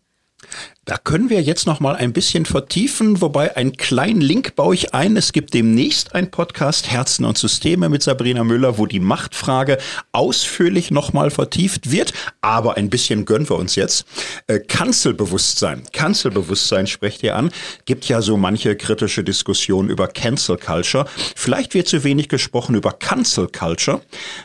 Da 0.85 0.97
können 0.97 1.31
wir 1.31 1.41
jetzt 1.41 1.65
noch 1.65 1.79
mal 1.79 1.95
ein 1.95 2.13
bisschen 2.13 2.45
vertiefen, 2.45 3.19
wobei 3.19 3.57
einen 3.57 3.75
kleinen 3.75 4.21
Link 4.21 4.55
baue 4.55 4.75
ich 4.75 4.93
ein. 4.93 5.17
Es 5.17 5.33
gibt 5.33 5.55
demnächst 5.55 6.13
ein 6.13 6.29
Podcast 6.29 6.91
Herzen 6.91 7.25
und 7.25 7.39
Systeme 7.39 7.89
mit 7.89 8.03
Sabrina 8.03 8.43
Müller, 8.43 8.77
wo 8.77 8.85
die 8.85 8.99
Machtfrage 8.99 9.79
ausführlich 10.11 10.91
noch 10.91 11.11
mal 11.11 11.31
vertieft 11.31 11.89
wird. 11.89 12.13
Aber 12.41 12.77
ein 12.77 12.91
bisschen 12.91 13.25
gönnen 13.25 13.49
wir 13.49 13.55
uns 13.55 13.73
jetzt. 13.73 14.05
Äh, 14.45 14.59
Kanzelbewusstsein. 14.59 15.81
Kanzelbewusstsein 15.91 16.85
sprecht 16.85 17.23
ihr 17.23 17.35
an. 17.35 17.49
Gibt 17.85 18.07
ja 18.07 18.21
so 18.21 18.37
manche 18.37 18.75
kritische 18.75 19.23
Diskussionen 19.23 19.89
über 19.89 20.07
Cancel 20.07 20.57
Culture. 20.57 21.07
Vielleicht 21.35 21.73
wird 21.73 21.87
zu 21.87 22.03
wenig 22.03 22.29
gesprochen 22.29 22.75
über 22.75 22.91
Cancel 22.91 23.47
Culture. 23.47 24.01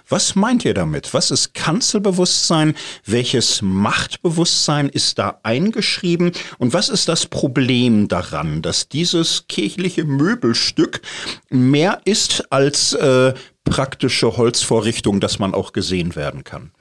Was 0.09 0.37
meint 0.37 0.65
ihr 0.65 0.73
damit? 0.73 1.13
Was 1.13 1.31
ist 1.31 1.53
Kanzelbewusstsein? 1.53 2.75
Welches 3.05 3.61
Machtbewusstsein 3.61 4.89
ist 4.89 5.19
da 5.19 5.39
eingeschrieben? 5.43 6.30
Und 6.59 6.73
was 6.73 6.89
ist 6.89 7.09
das 7.09 7.27
Problem 7.27 8.09
daran, 8.09 8.63
dass 8.63 8.89
dieses 8.89 9.47
kirchliche 9.49 10.05
Möbelstück 10.05 11.01
mehr 11.49 12.01
ist 12.05 12.53
als 12.53 12.93
äh, 12.95 13.35
praktische 13.65 14.37
Holzvorrichtung, 14.37 15.21
dass 15.21 15.39
man 15.39 15.55
auch 15.55 15.73
gesehen 15.73 16.17
werden 16.17 16.45
kann? 16.45 16.73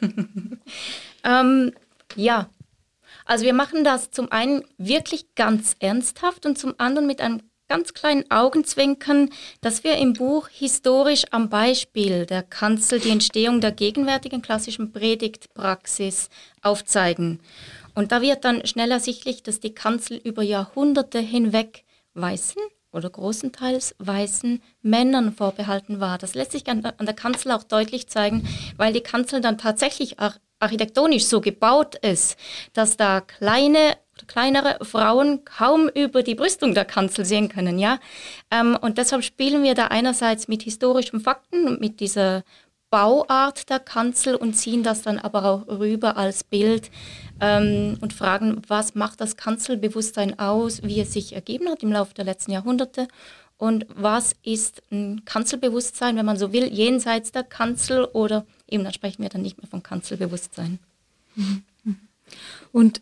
ähm, 1.24 1.72
ja, 2.16 2.48
also 3.24 3.44
wir 3.44 3.54
machen 3.54 3.84
das 3.84 4.10
zum 4.10 4.30
einen 4.32 4.64
wirklich 4.78 5.34
ganz 5.34 5.76
ernsthaft 5.78 6.46
und 6.46 6.58
zum 6.58 6.74
anderen 6.78 7.06
mit 7.06 7.20
einem 7.20 7.42
ganz 7.68 7.94
kleinen 7.94 8.30
Augenzwinkern, 8.30 9.30
dass 9.62 9.82
wir 9.82 9.96
im 9.96 10.12
Buch 10.12 10.48
historisch 10.48 11.24
am 11.30 11.48
Beispiel 11.48 12.26
der 12.26 12.42
Kanzel 12.42 13.00
die 13.00 13.08
Entstehung 13.08 13.62
der 13.62 13.72
gegenwärtigen 13.72 14.42
klassischen 14.42 14.92
Predigtpraxis 14.92 16.28
aufzeigen. 16.60 17.40
Und 17.94 18.12
da 18.12 18.22
wird 18.22 18.44
dann 18.44 18.66
schnell 18.66 18.90
ersichtlich, 18.90 19.42
dass 19.42 19.60
die 19.60 19.74
Kanzel 19.74 20.16
über 20.16 20.42
Jahrhunderte 20.42 21.18
hinweg 21.18 21.84
weißen 22.14 22.60
oder 22.92 23.08
großenteils 23.10 23.94
weißen 23.98 24.62
Männern 24.82 25.32
vorbehalten 25.32 26.00
war. 26.00 26.18
Das 26.18 26.34
lässt 26.34 26.52
sich 26.52 26.68
an 26.68 26.82
der 26.82 27.14
Kanzel 27.14 27.52
auch 27.52 27.64
deutlich 27.64 28.08
zeigen, 28.08 28.46
weil 28.76 28.92
die 28.92 29.00
Kanzel 29.00 29.40
dann 29.40 29.58
tatsächlich 29.58 30.16
architektonisch 30.58 31.24
so 31.24 31.40
gebaut 31.40 31.96
ist, 31.96 32.36
dass 32.72 32.96
da 32.96 33.20
kleine 33.20 33.96
kleinere 34.26 34.84
Frauen 34.84 35.44
kaum 35.44 35.88
über 35.88 36.22
die 36.22 36.34
Brüstung 36.34 36.74
der 36.74 36.84
Kanzel 36.84 37.24
sehen 37.24 37.48
können, 37.48 37.78
ja. 37.78 37.98
Ähm, 38.50 38.76
und 38.80 38.98
deshalb 38.98 39.24
spielen 39.24 39.62
wir 39.62 39.74
da 39.74 39.86
einerseits 39.86 40.48
mit 40.48 40.62
historischen 40.62 41.20
Fakten 41.20 41.66
und 41.66 41.80
mit 41.80 41.98
dieser 41.98 42.44
Bauart 42.92 43.70
der 43.70 43.80
Kanzel 43.80 44.34
und 44.34 44.52
ziehen 44.52 44.82
das 44.82 45.00
dann 45.00 45.18
aber 45.18 45.46
auch 45.46 45.66
rüber 45.66 46.18
als 46.18 46.44
Bild 46.44 46.90
ähm, 47.40 47.96
und 48.02 48.12
fragen, 48.12 48.60
was 48.68 48.94
macht 48.94 49.22
das 49.22 49.38
Kanzelbewusstsein 49.38 50.38
aus, 50.38 50.82
wie 50.82 51.00
es 51.00 51.14
sich 51.14 51.32
ergeben 51.32 51.70
hat 51.70 51.82
im 51.82 51.90
Laufe 51.90 52.12
der 52.12 52.26
letzten 52.26 52.52
Jahrhunderte 52.52 53.08
und 53.56 53.86
was 53.94 54.34
ist 54.42 54.82
ein 54.92 55.24
Kanzelbewusstsein, 55.24 56.16
wenn 56.16 56.26
man 56.26 56.36
so 56.36 56.52
will, 56.52 56.70
jenseits 56.70 57.32
der 57.32 57.44
Kanzel 57.44 58.04
oder 58.04 58.44
eben 58.68 58.84
dann 58.84 58.92
sprechen 58.92 59.22
wir 59.22 59.30
dann 59.30 59.40
nicht 59.40 59.56
mehr 59.56 59.70
von 59.70 59.82
Kanzelbewusstsein. 59.82 60.78
Mhm. 61.34 61.62
Und 62.72 63.00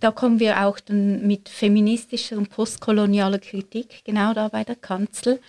da 0.00 0.10
kommen 0.10 0.40
wir 0.40 0.64
auch 0.64 0.80
dann 0.80 1.26
mit 1.26 1.48
feministischer 1.48 2.38
und 2.38 2.50
postkolonialer 2.50 3.38
Kritik, 3.38 4.02
genau 4.04 4.32
da 4.32 4.48
bei 4.48 4.64
der 4.64 4.76
Kanzel, 4.76 5.40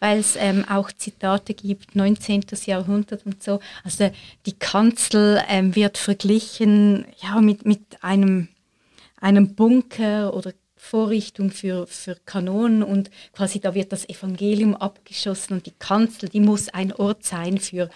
weil 0.00 0.18
es 0.18 0.36
ähm, 0.36 0.64
auch 0.68 0.90
Zitate 0.90 1.54
gibt, 1.54 1.94
19. 1.94 2.44
Jahrhundert 2.64 3.26
und 3.26 3.42
so. 3.42 3.60
Also 3.84 4.10
die 4.46 4.58
Kanzel 4.58 5.42
ähm, 5.48 5.76
wird 5.76 5.98
verglichen 5.98 7.04
ja, 7.22 7.40
mit, 7.40 7.66
mit 7.66 8.02
einem, 8.02 8.48
einem 9.20 9.54
Bunker 9.54 10.34
oder 10.34 10.52
Vorrichtung 10.76 11.50
für, 11.50 11.86
für 11.86 12.16
Kanonen 12.24 12.82
und 12.82 13.10
quasi 13.32 13.60
da 13.60 13.74
wird 13.74 13.92
das 13.92 14.08
Evangelium 14.08 14.74
abgeschossen 14.74 15.54
und 15.54 15.66
die 15.66 15.74
Kanzel, 15.78 16.28
die 16.30 16.40
muss 16.40 16.70
ein 16.70 16.92
Ort 16.92 17.24
sein 17.24 17.58
für 17.58 17.90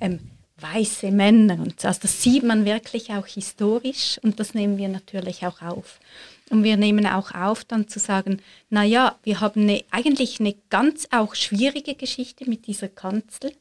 ähm, 0.00 0.20
weiße 0.58 1.10
Männer 1.10 1.54
und 1.54 1.80
so. 1.80 1.88
Also 1.88 2.00
das 2.02 2.22
sieht 2.22 2.42
man 2.42 2.64
wirklich 2.64 3.10
auch 3.10 3.26
historisch 3.26 4.18
und 4.22 4.40
das 4.40 4.54
nehmen 4.54 4.78
wir 4.78 4.88
natürlich 4.88 5.46
auch 5.46 5.60
auf. 5.60 6.00
Und 6.48 6.64
wir 6.64 6.76
nehmen 6.76 7.06
auch 7.06 7.34
auf, 7.34 7.64
dann 7.64 7.88
zu 7.88 7.98
sagen, 7.98 8.40
naja, 8.70 9.18
wir 9.22 9.40
haben 9.40 9.62
eine, 9.62 9.84
eigentlich 9.90 10.40
eine 10.40 10.54
ganz 10.70 11.08
auch 11.10 11.34
schwierige 11.34 11.94
Geschichte 11.94 12.48
mit 12.48 12.66
dieser 12.66 12.88
Kanzel, 12.88 13.52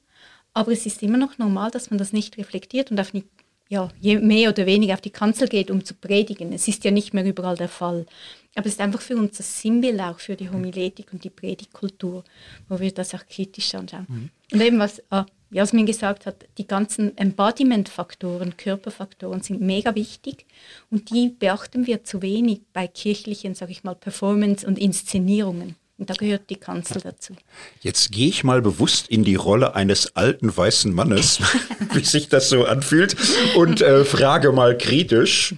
aber 0.54 0.72
es 0.72 0.86
ist 0.86 1.04
immer 1.04 1.18
noch 1.18 1.38
normal, 1.38 1.72
dass 1.72 1.90
man 1.90 1.98
das 1.98 2.14
nicht 2.14 2.38
reflektiert 2.38 2.92
und 2.92 3.00
auf 3.00 3.12
die, 3.12 3.26
ja, 3.68 3.90
je 4.00 4.20
mehr 4.20 4.50
oder 4.50 4.66
weniger 4.66 4.94
auf 4.94 5.02
die 5.02 5.10
Kanzel 5.10 5.50
geht, 5.50 5.70
um 5.72 5.84
zu 5.84 5.96
predigen. 5.96 6.54
Es 6.54 6.68
ist 6.68 6.86
ja 6.86 6.92
nicht 6.92 7.14
mehr 7.14 7.26
überall 7.26 7.58
der 7.58 7.68
Fall. 7.68 8.06
Aber 8.56 8.68
es 8.68 8.74
ist 8.74 8.82
einfach 8.82 9.02
für 9.02 9.18
uns 9.18 9.36
das 9.36 9.62
Sinnbild 9.62 10.00
auch 10.00 10.20
für 10.20 10.38
die 10.38 10.50
Homiletik 10.50 11.12
und 11.12 11.26
die 11.26 11.30
Predigtkultur, 11.30 12.24
wo 12.70 12.80
wir 12.80 12.94
das 12.94 13.14
auch 13.14 13.26
kritisch 13.28 13.76
anschauen. 13.76 14.06
Mhm. 14.08 14.30
Und 14.54 14.62
eben 14.62 14.80
was, 14.80 15.02
ah, 15.10 15.26
Jasmin 15.56 15.86
gesagt 15.86 16.26
hat, 16.26 16.48
die 16.58 16.68
ganzen 16.68 17.18
Embodiment-Faktoren, 17.18 18.58
Körperfaktoren 18.58 19.40
sind 19.40 19.62
mega 19.62 19.96
wichtig 19.96 20.46
und 20.92 21.12
die 21.12 21.30
beachten 21.30 21.88
wir 21.88 22.04
zu 22.04 22.22
wenig 22.22 22.64
bei 22.74 22.88
kirchlichen, 22.88 23.56
sage 23.56 23.72
ich 23.72 23.86
mal, 23.86 23.96
Performance- 23.96 24.68
und 24.68 24.78
Inszenierungen. 24.78 25.78
Und 25.98 26.10
da 26.10 26.14
gehört 26.14 26.50
die 26.50 26.58
Kanzel 26.58 27.02
dazu. 27.02 27.34
Jetzt 27.80 28.12
gehe 28.12 28.28
ich 28.28 28.44
mal 28.44 28.62
bewusst 28.62 29.08
in 29.08 29.24
die 29.24 29.36
Rolle 29.36 29.76
eines 29.76 30.18
alten 30.18 30.56
weißen 30.56 30.94
Mannes, 30.94 31.40
wie 31.94 32.04
sich 32.04 32.28
das 32.28 32.50
so 32.50 32.66
anfühlt, 32.66 33.16
und 33.56 33.80
äh, 33.80 34.04
frage 34.04 34.52
mal 34.52 34.78
kritisch, 34.78 35.56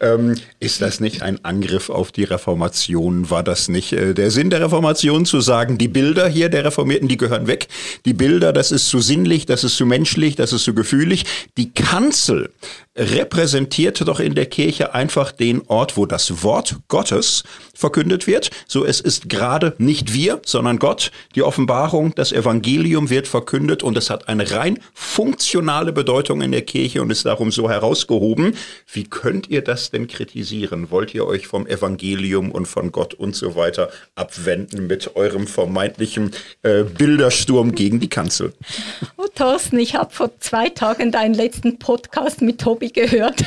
ähm, 0.00 0.36
ist 0.60 0.82
das 0.82 1.00
nicht 1.00 1.22
ein 1.22 1.44
Angriff 1.44 1.90
auf 1.90 2.12
die 2.12 2.22
Reformation? 2.22 3.28
War 3.28 3.42
das 3.42 3.66
nicht 3.66 3.92
äh, 3.92 4.14
der 4.14 4.30
Sinn 4.30 4.50
der 4.50 4.60
Reformation 4.60 5.26
zu 5.26 5.40
sagen, 5.40 5.78
die 5.78 5.88
Bilder 5.88 6.28
hier 6.28 6.48
der 6.48 6.64
Reformierten, 6.64 7.08
die 7.08 7.16
gehören 7.16 7.48
weg? 7.48 7.66
Die 8.04 8.14
Bilder, 8.14 8.52
das 8.52 8.70
ist 8.70 8.86
zu 8.88 9.00
sinnlich, 9.00 9.46
das 9.46 9.64
ist 9.64 9.76
zu 9.76 9.84
menschlich, 9.84 10.36
das 10.36 10.52
ist 10.52 10.62
zu 10.62 10.74
gefühlig. 10.74 11.24
Die 11.56 11.72
Kanzel 11.72 12.50
repräsentiert 12.94 14.06
doch 14.06 14.20
in 14.20 14.34
der 14.34 14.46
Kirche 14.46 14.94
einfach 14.94 15.32
den 15.32 15.62
Ort, 15.68 15.96
wo 15.96 16.04
das 16.04 16.42
Wort 16.42 16.76
Gottes 16.88 17.42
verkündet 17.74 18.26
wird. 18.26 18.50
So 18.68 18.84
es 18.84 19.00
ist 19.00 19.30
gerade 19.30 19.74
nicht 19.78 20.12
wir, 20.12 20.40
sondern 20.44 20.78
Gott. 20.78 21.10
Die 21.34 21.42
Offenbarung, 21.42 22.14
das 22.14 22.32
Evangelium 22.32 23.08
wird 23.08 23.28
verkündet 23.28 23.82
und 23.82 23.96
es 23.96 24.10
hat 24.10 24.28
eine 24.28 24.50
rein 24.50 24.78
funktionale 24.92 25.92
Bedeutung 25.92 26.42
in 26.42 26.52
der 26.52 26.62
Kirche 26.62 27.00
und 27.00 27.10
ist 27.10 27.24
darum 27.24 27.50
so 27.50 27.70
herausgehoben. 27.70 28.56
Wie 28.92 29.04
könnt 29.04 29.48
ihr 29.48 29.62
das 29.62 29.90
denn 29.90 30.06
kritisieren? 30.06 30.90
Wollt 30.90 31.14
ihr 31.14 31.26
euch 31.26 31.46
vom 31.46 31.66
Evangelium 31.66 32.50
und 32.50 32.66
von 32.66 32.92
Gott 32.92 33.14
und 33.14 33.34
so 33.34 33.56
weiter 33.56 33.88
abwenden 34.16 34.86
mit 34.86 35.16
eurem 35.16 35.46
vermeintlichen 35.46 36.32
äh, 36.62 36.82
Bildersturm 36.84 37.74
gegen 37.74 38.00
die 38.00 38.08
Kanzel? 38.08 38.52
Oh 39.16 39.26
Thorsten, 39.34 39.78
ich 39.78 39.94
habe 39.94 40.12
vor 40.12 40.30
zwei 40.40 40.68
Tagen 40.68 41.10
deinen 41.10 41.34
letzten 41.34 41.78
Podcast 41.78 42.42
mit 42.42 42.60
Tobi 42.60 42.81
gehört. 42.90 43.44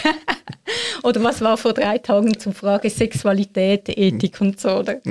oder 1.03 1.23
was 1.23 1.41
war 1.41 1.57
vor 1.57 1.73
drei 1.73 1.97
Tagen 1.97 2.37
zur 2.39 2.53
Frage 2.53 2.89
Sexualität, 2.89 3.89
Ethik 3.89 4.39
und 4.41 4.59
so. 4.59 4.79
Oder? 4.79 5.01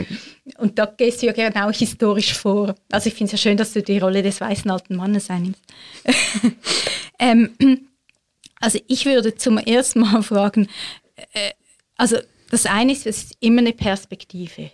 Und 0.58 0.78
da 0.78 0.87
gehst 0.87 1.22
du 1.22 1.26
ja 1.26 1.32
genau 1.32 1.70
historisch 1.70 2.34
vor. 2.34 2.74
Also 2.90 3.08
ich 3.08 3.14
finde 3.14 3.26
es 3.26 3.32
ja 3.32 3.50
schön, 3.50 3.56
dass 3.56 3.72
du 3.72 3.82
die 3.82 3.98
Rolle 3.98 4.22
des 4.22 4.40
weißen 4.40 4.70
alten 4.70 4.96
Mannes 4.96 5.30
einnimmst. 5.30 5.62
ähm, 7.18 7.50
also 8.60 8.78
ich 8.87 9.04
würde 9.04 9.34
zum 9.34 9.58
ersten 9.58 10.00
Mal 10.00 10.22
fragen, 10.22 10.68
äh, 11.32 11.50
also 11.96 12.16
das 12.50 12.66
eine 12.66 12.92
ist, 12.92 13.06
es 13.06 13.24
ist 13.24 13.37
immer 13.40 13.60
eine 13.60 13.72
Perspektive. 13.72 14.70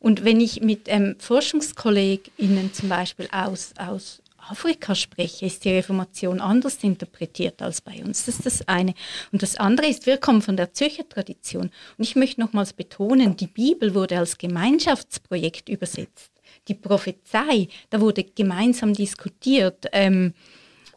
Und 0.00 0.24
wenn 0.24 0.40
ich 0.40 0.60
mit 0.60 0.82
ähm, 0.86 1.16
ForschungskollegInnen 1.18 2.72
zum 2.72 2.88
Beispiel 2.88 3.28
aus, 3.32 3.72
aus 3.78 4.22
Afrika 4.50 4.94
spreche, 4.94 5.46
ist 5.46 5.64
die 5.64 5.70
Reformation 5.70 6.40
anders 6.40 6.82
interpretiert 6.82 7.60
als 7.62 7.80
bei 7.80 8.02
uns. 8.04 8.26
Das 8.26 8.36
ist 8.36 8.46
das 8.46 8.68
eine. 8.68 8.94
Und 9.32 9.42
das 9.42 9.56
andere 9.56 9.86
ist, 9.86 10.06
wir 10.06 10.18
kommen 10.18 10.42
von 10.42 10.56
der 10.56 10.72
Zürcher 10.72 11.08
Tradition. 11.08 11.70
Und 11.96 12.04
ich 12.04 12.16
möchte 12.16 12.40
nochmals 12.40 12.72
betonen, 12.72 13.36
die 13.36 13.46
Bibel 13.46 13.94
wurde 13.94 14.18
als 14.18 14.38
Gemeinschaftsprojekt 14.38 15.68
übersetzt. 15.68 16.30
Die 16.68 16.74
Prophezei, 16.74 17.68
da 17.90 18.00
wurde 18.00 18.24
gemeinsam 18.24 18.94
diskutiert. 18.94 19.86
Ähm, 19.92 20.34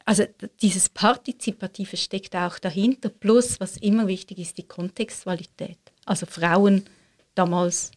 also 0.06 0.24
dieses 0.62 0.90
Partizipative 0.90 1.98
steckt 1.98 2.36
auch 2.36 2.60
dahinter. 2.60 3.10
Plus, 3.10 3.60
was 3.60 3.78
immer 3.78 4.08
wichtig 4.08 4.40
ist, 4.40 4.58
die 4.58 4.68
Kontextualität. 4.68 5.78
Also 6.06 6.26
Frauen 6.26 6.86
damals, 7.36 7.92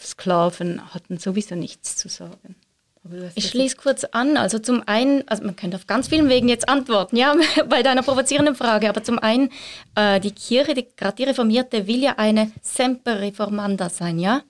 Sklaven 0.00 0.94
hatten 0.94 1.18
sowieso 1.18 1.54
nichts 1.54 1.96
zu 1.96 2.08
sagen. 2.08 2.56
Ich 3.34 3.48
schließe 3.48 3.76
kurz 3.76 4.04
an. 4.04 4.36
Also 4.36 4.58
zum 4.58 4.82
einen, 4.86 5.26
also 5.26 5.44
man 5.44 5.56
könnte 5.56 5.76
auf 5.76 5.86
ganz 5.86 6.08
vielen 6.08 6.28
Wegen 6.28 6.48
jetzt 6.48 6.68
antworten, 6.68 7.16
ja, 7.16 7.34
bei 7.68 7.82
deiner 7.82 8.02
provozierenden 8.02 8.54
Frage. 8.54 8.88
Aber 8.88 9.02
zum 9.02 9.18
einen, 9.18 9.50
äh, 9.94 10.20
die 10.20 10.30
Kirche, 10.30 10.74
die, 10.74 10.86
gerade 10.96 11.16
die 11.16 11.24
Reformierte, 11.24 11.86
will 11.86 12.02
ja 12.02 12.14
eine 12.18 12.52
Semper 12.62 13.20
Reformanda 13.20 13.88
sein, 13.88 14.18
ja. 14.18 14.42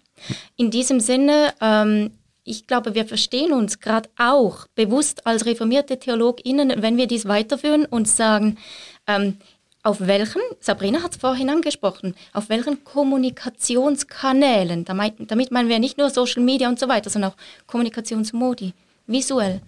In 0.56 0.70
diesem 0.70 1.00
Sinne, 1.00 1.54
ähm, 1.60 2.12
ich 2.44 2.66
glaube, 2.66 2.94
wir 2.94 3.06
verstehen 3.06 3.52
uns 3.52 3.80
gerade 3.80 4.10
auch 4.18 4.66
bewusst 4.74 5.26
als 5.26 5.46
reformierte 5.46 5.98
TheologInnen, 5.98 6.82
wenn 6.82 6.96
wir 6.96 7.06
dies 7.06 7.26
weiterführen 7.26 7.86
und 7.86 8.08
sagen, 8.08 8.58
ähm, 9.06 9.38
auf 9.82 10.00
welchen, 10.00 10.40
Sabrina 10.60 11.02
hat 11.02 11.12
es 11.12 11.18
vorhin 11.18 11.50
angesprochen, 11.50 12.14
auf 12.32 12.48
welchen 12.48 12.84
Kommunikationskanälen, 12.84 14.84
damit, 14.84 15.14
damit 15.30 15.50
meinen 15.50 15.68
wir 15.68 15.80
nicht 15.80 15.98
nur 15.98 16.10
Social 16.10 16.42
Media 16.42 16.68
und 16.68 16.78
so 16.78 16.88
weiter, 16.88 17.10
sondern 17.10 17.32
auch 17.32 17.36
Kommunikationsmodi, 17.66 18.72
visuell, 19.06 19.60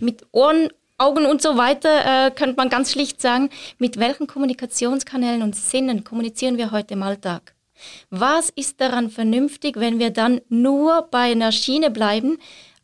mit 0.00 0.24
Ohren, 0.32 0.70
Augen 0.96 1.26
und 1.26 1.42
so 1.42 1.56
weiter, 1.56 2.26
äh, 2.26 2.30
könnte 2.30 2.56
man 2.56 2.68
ganz 2.68 2.92
schlicht 2.92 3.20
sagen, 3.20 3.50
mit 3.78 3.98
welchen 3.98 4.26
Kommunikationskanälen 4.26 5.42
und 5.42 5.56
Sinnen 5.56 6.04
kommunizieren 6.04 6.56
wir 6.56 6.70
heute 6.70 6.94
im 6.94 7.02
Alltag? 7.02 7.54
Was 8.10 8.50
ist 8.50 8.80
daran 8.80 9.10
vernünftig, 9.10 9.76
wenn 9.76 9.98
wir 9.98 10.10
dann 10.10 10.40
nur 10.48 11.08
bei 11.10 11.32
einer 11.32 11.52
Schiene 11.52 11.90
bleiben, 11.90 12.38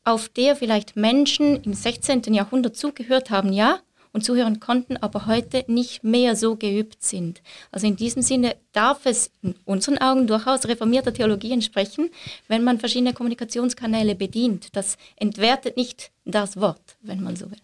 auf 0.05 0.29
der 0.29 0.57
vielleicht 0.57 0.97
Menschen 0.97 1.63
im 1.63 1.73
16. 1.73 2.35
Jahrhundert 2.35 2.77
zugehört 2.77 3.31
haben, 3.31 3.53
ja, 3.53 3.79
und 4.13 4.25
zuhören 4.25 4.61
konnten, 4.61 4.97
aber 4.97 5.27
heute 5.27 5.65
nicht 5.67 6.05
mehr 6.05 6.37
so 6.37 6.57
geübt 6.57 7.03
sind. 7.03 7.43
Also 7.71 7.87
in 7.87 7.97
diesem 7.97 8.23
Sinne 8.23 8.57
darf 8.73 9.07
es 9.07 9.31
in 9.43 9.55
unseren 9.65 9.99
Augen 9.99 10.27
durchaus 10.27 10.67
reformierter 10.67 11.13
Theologie 11.13 11.53
entsprechen, 11.53 12.11
wenn 12.49 12.65
man 12.65 12.79
verschiedene 12.79 13.13
Kommunikationskanäle 13.13 14.15
bedient. 14.15 14.77
Das 14.77 14.97
entwertet 15.17 15.77
nicht 15.77 16.11
das 16.25 16.57
Wort, 16.57 16.97
wenn 17.03 17.23
man 17.23 17.37
so 17.37 17.51
will. 17.51 17.59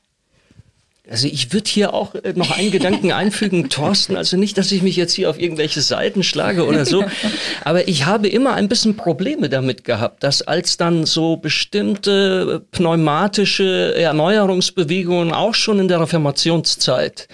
Also 1.08 1.28
ich 1.28 1.52
würde 1.52 1.70
hier 1.70 1.94
auch 1.94 2.16
äh, 2.16 2.32
noch 2.34 2.50
einen 2.50 2.72
Gedanken 2.72 3.12
einfügen, 3.12 3.68
Thorsten, 3.68 4.16
also 4.16 4.36
nicht, 4.36 4.58
dass 4.58 4.72
ich 4.72 4.82
mich 4.82 4.96
jetzt 4.96 5.12
hier 5.12 5.30
auf 5.30 5.38
irgendwelche 5.38 5.80
Seiten 5.80 6.24
schlage 6.24 6.66
oder 6.66 6.84
so, 6.84 7.04
aber 7.64 7.86
ich 7.86 8.06
habe 8.06 8.28
immer 8.28 8.54
ein 8.54 8.68
bisschen 8.68 8.96
Probleme 8.96 9.48
damit 9.48 9.84
gehabt, 9.84 10.24
dass 10.24 10.42
als 10.42 10.76
dann 10.76 11.06
so 11.06 11.36
bestimmte 11.36 12.64
pneumatische 12.72 13.94
Erneuerungsbewegungen 13.96 15.32
auch 15.32 15.54
schon 15.54 15.78
in 15.78 15.88
der 15.88 16.00
Reformationszeit 16.00 17.28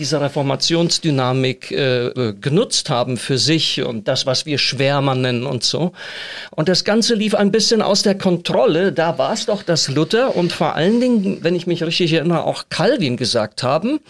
diese 0.00 0.20
Reformationsdynamik 0.20 1.70
äh, 1.72 2.32
genutzt 2.40 2.88
haben 2.88 3.18
für 3.18 3.36
sich 3.36 3.82
und 3.82 4.08
das, 4.08 4.24
was 4.24 4.46
wir 4.46 4.56
Schwärmer 4.56 5.14
nennen 5.14 5.44
und 5.44 5.62
so. 5.62 5.92
Und 6.50 6.70
das 6.70 6.84
Ganze 6.84 7.14
lief 7.14 7.34
ein 7.34 7.52
bisschen 7.52 7.82
aus 7.82 8.02
der 8.02 8.16
Kontrolle. 8.16 8.92
Da 8.92 9.18
war 9.18 9.34
es 9.34 9.44
doch, 9.44 9.62
dass 9.62 9.88
Luther 9.88 10.34
und 10.34 10.52
vor 10.52 10.74
allen 10.74 11.00
Dingen, 11.00 11.38
wenn 11.42 11.54
ich 11.54 11.66
mich 11.66 11.82
richtig 11.84 12.14
erinnere, 12.14 12.44
auch 12.44 12.64
Calvin 12.70 13.18
gesagt 13.18 13.62
haben, 13.62 14.00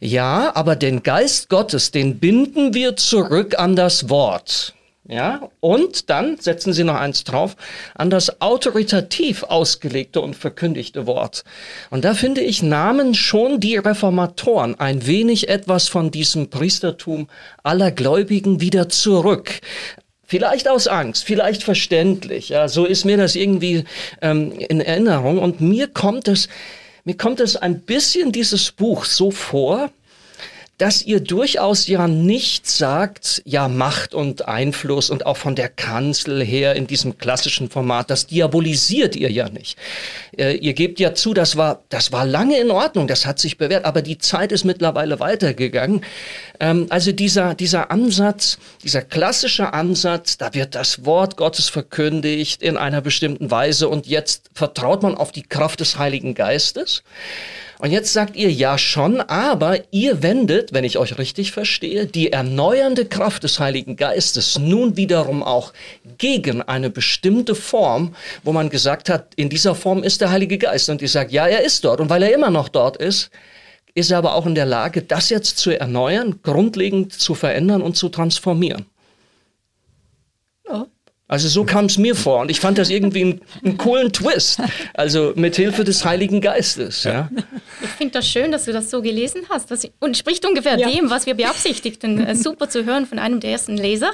ja, 0.00 0.52
aber 0.54 0.76
den 0.76 1.02
Geist 1.02 1.48
Gottes, 1.48 1.92
den 1.92 2.18
binden 2.18 2.74
wir 2.74 2.96
zurück 2.96 3.58
an 3.58 3.74
das 3.74 4.10
Wort. 4.10 4.74
Ja, 5.08 5.50
und 5.58 6.10
dann 6.10 6.38
setzen 6.38 6.72
Sie 6.72 6.84
noch 6.84 6.94
eins 6.94 7.24
drauf 7.24 7.56
an 7.94 8.08
das 8.08 8.40
autoritativ 8.40 9.42
ausgelegte 9.42 10.20
und 10.20 10.36
verkündigte 10.36 11.08
Wort. 11.08 11.42
Und 11.90 12.04
da 12.04 12.14
finde 12.14 12.40
ich, 12.40 12.62
nahmen 12.62 13.14
schon 13.14 13.58
die 13.58 13.76
Reformatoren 13.76 14.78
ein 14.78 15.04
wenig 15.04 15.48
etwas 15.48 15.88
von 15.88 16.12
diesem 16.12 16.50
Priestertum 16.50 17.28
aller 17.64 17.90
Gläubigen 17.90 18.60
wieder 18.60 18.88
zurück. 18.88 19.60
Vielleicht 20.24 20.68
aus 20.68 20.86
Angst, 20.86 21.24
vielleicht 21.24 21.64
verständlich. 21.64 22.50
Ja, 22.50 22.68
so 22.68 22.84
ist 22.84 23.04
mir 23.04 23.16
das 23.16 23.34
irgendwie 23.34 23.84
ähm, 24.20 24.52
in 24.52 24.80
Erinnerung. 24.80 25.40
Und 25.40 25.60
mir 25.60 25.88
kommt 25.88 26.28
es, 26.28 26.48
mir 27.02 27.16
kommt 27.16 27.40
es 27.40 27.56
ein 27.56 27.80
bisschen 27.80 28.30
dieses 28.30 28.70
Buch 28.70 29.04
so 29.04 29.32
vor, 29.32 29.90
dass 30.82 31.00
ihr 31.00 31.20
durchaus 31.20 31.86
ja 31.86 32.08
nicht 32.08 32.68
sagt, 32.68 33.40
ja, 33.44 33.68
Macht 33.68 34.14
und 34.14 34.48
Einfluss 34.48 35.10
und 35.10 35.26
auch 35.26 35.36
von 35.36 35.54
der 35.54 35.68
Kanzel 35.68 36.44
her 36.44 36.74
in 36.74 36.88
diesem 36.88 37.18
klassischen 37.18 37.70
Format, 37.70 38.10
das 38.10 38.26
diabolisiert 38.26 39.14
ihr 39.14 39.30
ja 39.30 39.48
nicht. 39.48 39.78
Äh, 40.36 40.54
ihr 40.56 40.72
gebt 40.72 40.98
ja 40.98 41.14
zu, 41.14 41.34
das 41.34 41.56
war, 41.56 41.82
das 41.88 42.12
war 42.12 42.24
lange 42.24 42.58
in 42.58 42.70
Ordnung, 42.70 43.06
das 43.06 43.26
hat 43.26 43.38
sich 43.38 43.58
bewährt, 43.58 43.84
aber 43.84 44.02
die 44.02 44.18
Zeit 44.18 44.52
ist 44.52 44.64
mittlerweile 44.64 45.20
weitergegangen. 45.20 46.04
Ähm, 46.60 46.86
also 46.88 47.12
dieser, 47.12 47.54
dieser 47.54 47.90
Ansatz, 47.90 48.58
dieser 48.82 49.02
klassische 49.02 49.72
Ansatz, 49.74 50.38
da 50.38 50.54
wird 50.54 50.74
das 50.74 51.04
Wort 51.04 51.36
Gottes 51.36 51.68
verkündigt 51.68 52.62
in 52.62 52.76
einer 52.76 53.00
bestimmten 53.00 53.50
Weise 53.50 53.88
und 53.88 54.06
jetzt 54.06 54.50
vertraut 54.54 55.02
man 55.02 55.16
auf 55.16 55.32
die 55.32 55.42
Kraft 55.42 55.80
des 55.80 55.98
Heiligen 55.98 56.34
Geistes. 56.34 57.02
Und 57.82 57.90
jetzt 57.90 58.12
sagt 58.12 58.36
ihr 58.36 58.52
ja 58.52 58.78
schon, 58.78 59.20
aber 59.20 59.76
ihr 59.90 60.22
wendet, 60.22 60.72
wenn 60.72 60.84
ich 60.84 60.98
euch 60.98 61.18
richtig 61.18 61.50
verstehe, 61.50 62.06
die 62.06 62.30
erneuernde 62.30 63.06
Kraft 63.06 63.42
des 63.42 63.58
Heiligen 63.58 63.96
Geistes 63.96 64.56
nun 64.56 64.96
wiederum 64.96 65.42
auch 65.42 65.72
gegen 66.16 66.62
eine 66.62 66.90
bestimmte 66.90 67.56
Form, 67.56 68.14
wo 68.44 68.52
man 68.52 68.70
gesagt 68.70 69.08
hat, 69.08 69.32
in 69.34 69.48
dieser 69.48 69.74
Form 69.74 70.04
ist 70.04 70.21
der 70.22 70.30
Heilige 70.30 70.58
Geist. 70.58 70.88
Und 70.88 71.02
ihr 71.02 71.08
sagt, 71.08 71.32
ja, 71.32 71.46
er 71.46 71.62
ist 71.62 71.84
dort. 71.84 72.00
Und 72.00 72.08
weil 72.08 72.22
er 72.22 72.34
immer 72.34 72.50
noch 72.50 72.68
dort 72.68 72.96
ist, 72.96 73.30
ist 73.94 74.10
er 74.10 74.18
aber 74.18 74.34
auch 74.34 74.46
in 74.46 74.54
der 74.54 74.64
Lage, 74.64 75.02
das 75.02 75.28
jetzt 75.28 75.58
zu 75.58 75.78
erneuern, 75.78 76.40
grundlegend 76.42 77.12
zu 77.12 77.34
verändern 77.34 77.82
und 77.82 77.96
zu 77.96 78.08
transformieren. 78.08 78.86
Also 81.32 81.48
so 81.48 81.64
kam 81.64 81.86
es 81.86 81.96
mir 81.96 82.14
vor 82.14 82.40
und 82.40 82.50
ich 82.50 82.60
fand 82.60 82.76
das 82.76 82.90
irgendwie 82.90 83.22
einen, 83.22 83.40
einen 83.64 83.78
coolen 83.78 84.12
Twist. 84.12 84.60
Also 84.92 85.32
mit 85.34 85.56
Hilfe 85.56 85.82
des 85.82 86.04
Heiligen 86.04 86.42
Geistes. 86.42 87.04
Ja. 87.04 87.30
Ich 87.80 87.88
finde 87.88 88.12
das 88.12 88.28
schön, 88.28 88.52
dass 88.52 88.66
du 88.66 88.72
das 88.74 88.90
so 88.90 89.00
gelesen 89.00 89.40
hast. 89.48 89.70
Das, 89.70 89.88
und 89.98 90.14
spricht 90.14 90.44
ungefähr 90.44 90.78
ja. 90.78 90.90
dem, 90.90 91.08
was 91.08 91.24
wir 91.24 91.32
beabsichtigten. 91.32 92.36
Super 92.36 92.68
zu 92.68 92.84
hören 92.84 93.06
von 93.06 93.18
einem 93.18 93.40
der 93.40 93.52
ersten 93.52 93.78
Leser, 93.78 94.10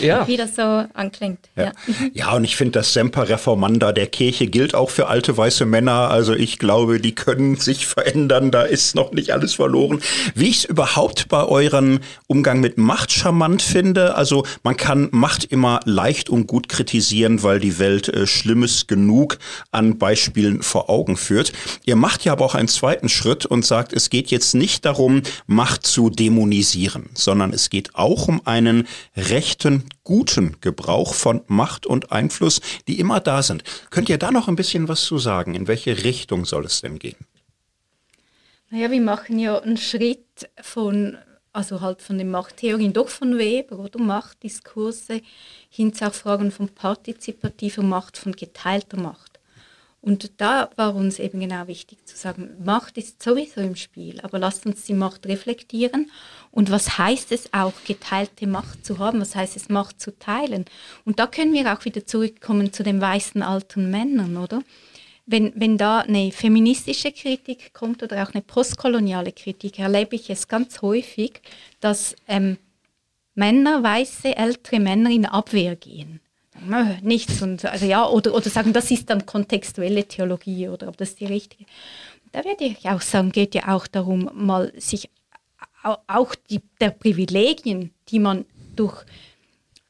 ja. 0.00 0.26
wie 0.26 0.36
das 0.36 0.56
so 0.56 0.62
anklingt. 0.94 1.38
Ja, 1.54 1.70
ja. 2.12 2.32
und 2.32 2.42
ich 2.42 2.56
finde, 2.56 2.72
das 2.72 2.92
Semper 2.92 3.28
Reformanda 3.28 3.92
der 3.92 4.08
Kirche 4.08 4.48
gilt 4.48 4.74
auch 4.74 4.90
für 4.90 5.06
alte 5.06 5.36
weiße 5.36 5.64
Männer. 5.64 6.10
Also 6.10 6.34
ich 6.34 6.58
glaube, 6.58 6.98
die 6.98 7.14
können 7.14 7.54
sich 7.54 7.86
verändern. 7.86 8.50
Da 8.50 8.62
ist 8.62 8.96
noch 8.96 9.12
nicht 9.12 9.32
alles 9.32 9.54
verloren. 9.54 10.00
Wie 10.34 10.48
ich 10.48 10.56
es 10.56 10.64
überhaupt 10.64 11.28
bei 11.28 11.44
eurem 11.44 12.00
Umgang 12.26 12.58
mit 12.58 12.78
Macht 12.78 13.12
charmant 13.12 13.62
finde. 13.62 14.16
Also 14.16 14.44
man 14.64 14.76
kann 14.76 15.08
Macht 15.12 15.44
immer 15.44 15.78
leicht 15.84 16.28
und 16.28 16.47
gut 16.48 16.68
kritisieren, 16.68 17.44
weil 17.44 17.60
die 17.60 17.78
Welt 17.78 18.08
äh, 18.08 18.26
Schlimmes 18.26 18.88
genug 18.88 19.38
an 19.70 19.98
Beispielen 19.98 20.62
vor 20.62 20.90
Augen 20.90 21.16
führt. 21.16 21.52
Ihr 21.84 21.94
macht 21.94 22.24
ja 22.24 22.32
aber 22.32 22.44
auch 22.44 22.56
einen 22.56 22.66
zweiten 22.66 23.08
Schritt 23.08 23.46
und 23.46 23.64
sagt, 23.64 23.92
es 23.92 24.10
geht 24.10 24.32
jetzt 24.32 24.54
nicht 24.54 24.84
darum, 24.84 25.22
Macht 25.46 25.86
zu 25.86 26.10
dämonisieren, 26.10 27.10
sondern 27.14 27.52
es 27.52 27.70
geht 27.70 27.94
auch 27.94 28.26
um 28.26 28.44
einen 28.44 28.88
rechten, 29.16 29.84
guten 30.02 30.56
Gebrauch 30.60 31.14
von 31.14 31.42
Macht 31.46 31.86
und 31.86 32.10
Einfluss, 32.10 32.60
die 32.88 32.98
immer 32.98 33.20
da 33.20 33.44
sind. 33.44 33.62
Könnt 33.90 34.08
ihr 34.08 34.18
da 34.18 34.32
noch 34.32 34.48
ein 34.48 34.56
bisschen 34.56 34.88
was 34.88 35.04
zu 35.04 35.18
sagen? 35.18 35.54
In 35.54 35.68
welche 35.68 36.02
Richtung 36.02 36.44
soll 36.44 36.64
es 36.64 36.80
denn 36.80 36.98
gehen? 36.98 37.16
Naja, 38.70 38.90
wir 38.90 39.00
machen 39.00 39.38
ja 39.38 39.58
einen 39.58 39.78
Schritt 39.78 40.50
von 40.60 41.16
also 41.52 41.80
halt 41.80 42.02
von 42.02 42.18
den 42.18 42.30
Machttheorien 42.30 42.92
doch 42.92 43.08
von 43.08 43.38
Weber 43.38 43.78
oder 43.78 44.00
Machtdiskurse 44.00 45.22
hin 45.68 45.92
zu 45.92 46.06
auch 46.06 46.14
Fragen 46.14 46.50
von 46.50 46.68
partizipativer 46.68 47.82
Macht, 47.82 48.16
von 48.16 48.32
geteilter 48.32 49.00
Macht. 49.00 49.38
Und 50.00 50.40
da 50.40 50.70
war 50.76 50.94
uns 50.94 51.18
eben 51.18 51.40
genau 51.40 51.66
wichtig 51.66 52.06
zu 52.06 52.16
sagen, 52.16 52.50
Macht 52.64 52.96
ist 52.96 53.20
sowieso 53.20 53.60
im 53.60 53.74
Spiel, 53.74 54.20
aber 54.20 54.38
lasst 54.38 54.64
uns 54.64 54.84
die 54.84 54.94
Macht 54.94 55.26
reflektieren. 55.26 56.10
Und 56.52 56.70
was 56.70 56.98
heißt 56.98 57.32
es 57.32 57.52
auch, 57.52 57.72
geteilte 57.84 58.46
Macht 58.46 58.86
zu 58.86 58.98
haben? 58.98 59.20
Was 59.20 59.34
heißt 59.34 59.56
es, 59.56 59.68
Macht 59.68 60.00
zu 60.00 60.16
teilen? 60.16 60.66
Und 61.04 61.18
da 61.18 61.26
können 61.26 61.52
wir 61.52 61.72
auch 61.72 61.84
wieder 61.84 62.06
zurückkommen 62.06 62.72
zu 62.72 62.84
den 62.84 63.00
weißen 63.00 63.42
alten 63.42 63.90
Männern, 63.90 64.36
oder? 64.36 64.62
Wenn, 65.28 65.52
wenn 65.56 65.76
da 65.76 66.00
eine 66.00 66.32
feministische 66.32 67.12
Kritik 67.12 67.74
kommt 67.74 68.02
oder 68.02 68.22
auch 68.22 68.32
eine 68.32 68.42
postkoloniale 68.42 69.32
Kritik, 69.32 69.78
erlebe 69.78 70.16
ich 70.16 70.30
es 70.30 70.48
ganz 70.48 70.80
häufig, 70.80 71.42
dass 71.80 72.16
ähm, 72.26 72.56
Männer, 73.34 73.82
weiße, 73.82 74.34
ältere 74.34 74.80
Männer 74.80 75.10
in 75.10 75.26
Abwehr 75.26 75.76
gehen. 75.76 76.20
nichts. 77.02 77.42
Und, 77.42 77.64
also 77.66 77.84
ja, 77.84 78.08
oder, 78.08 78.34
oder 78.34 78.48
sagen, 78.48 78.72
das 78.72 78.90
ist 78.90 79.10
dann 79.10 79.26
kontextuelle 79.26 80.04
Theologie 80.04 80.68
oder 80.68 80.88
ob 80.88 80.96
das 80.96 81.14
die 81.14 81.26
richtige. 81.26 81.66
Da 82.32 82.44
würde 82.44 82.64
ich 82.64 82.88
auch 82.88 83.02
sagen, 83.02 83.30
geht 83.30 83.54
ja 83.54 83.68
auch 83.68 83.86
darum, 83.86 84.30
mal 84.32 84.72
sich 84.78 85.10
auch 85.82 86.34
die, 86.50 86.62
der 86.80 86.90
Privilegien, 86.90 87.92
die 88.08 88.18
man 88.18 88.46
durch 88.76 89.04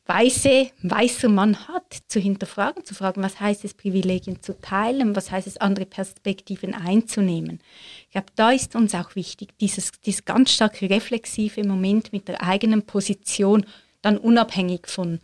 weiße, 0.09 0.71
weißer 0.83 1.29
Mann 1.29 1.68
hat, 1.68 1.99
zu 2.09 2.18
hinterfragen, 2.18 2.85
zu 2.85 2.94
fragen, 2.94 3.23
was 3.23 3.38
heißt 3.40 3.64
es, 3.64 3.75
Privilegien 3.75 4.42
zu 4.42 4.59
teilen, 4.59 5.14
was 5.14 5.31
heißt 5.31 5.47
es, 5.47 5.59
andere 5.59 5.85
Perspektiven 5.85 6.75
einzunehmen. 6.75 7.61
Ich 8.07 8.12
glaube, 8.12 8.29
da 8.35 8.51
ist 8.51 8.75
uns 8.75 8.94
auch 8.94 9.14
wichtig, 9.14 9.51
dieses, 9.61 9.92
dieses 10.05 10.25
ganz 10.25 10.53
starke 10.53 10.88
reflexive 10.88 11.62
Moment 11.62 12.12
mit 12.12 12.27
der 12.27 12.42
eigenen 12.42 12.83
Position, 12.83 13.66
dann 14.01 14.16
unabhängig 14.16 14.87
von 14.87 15.21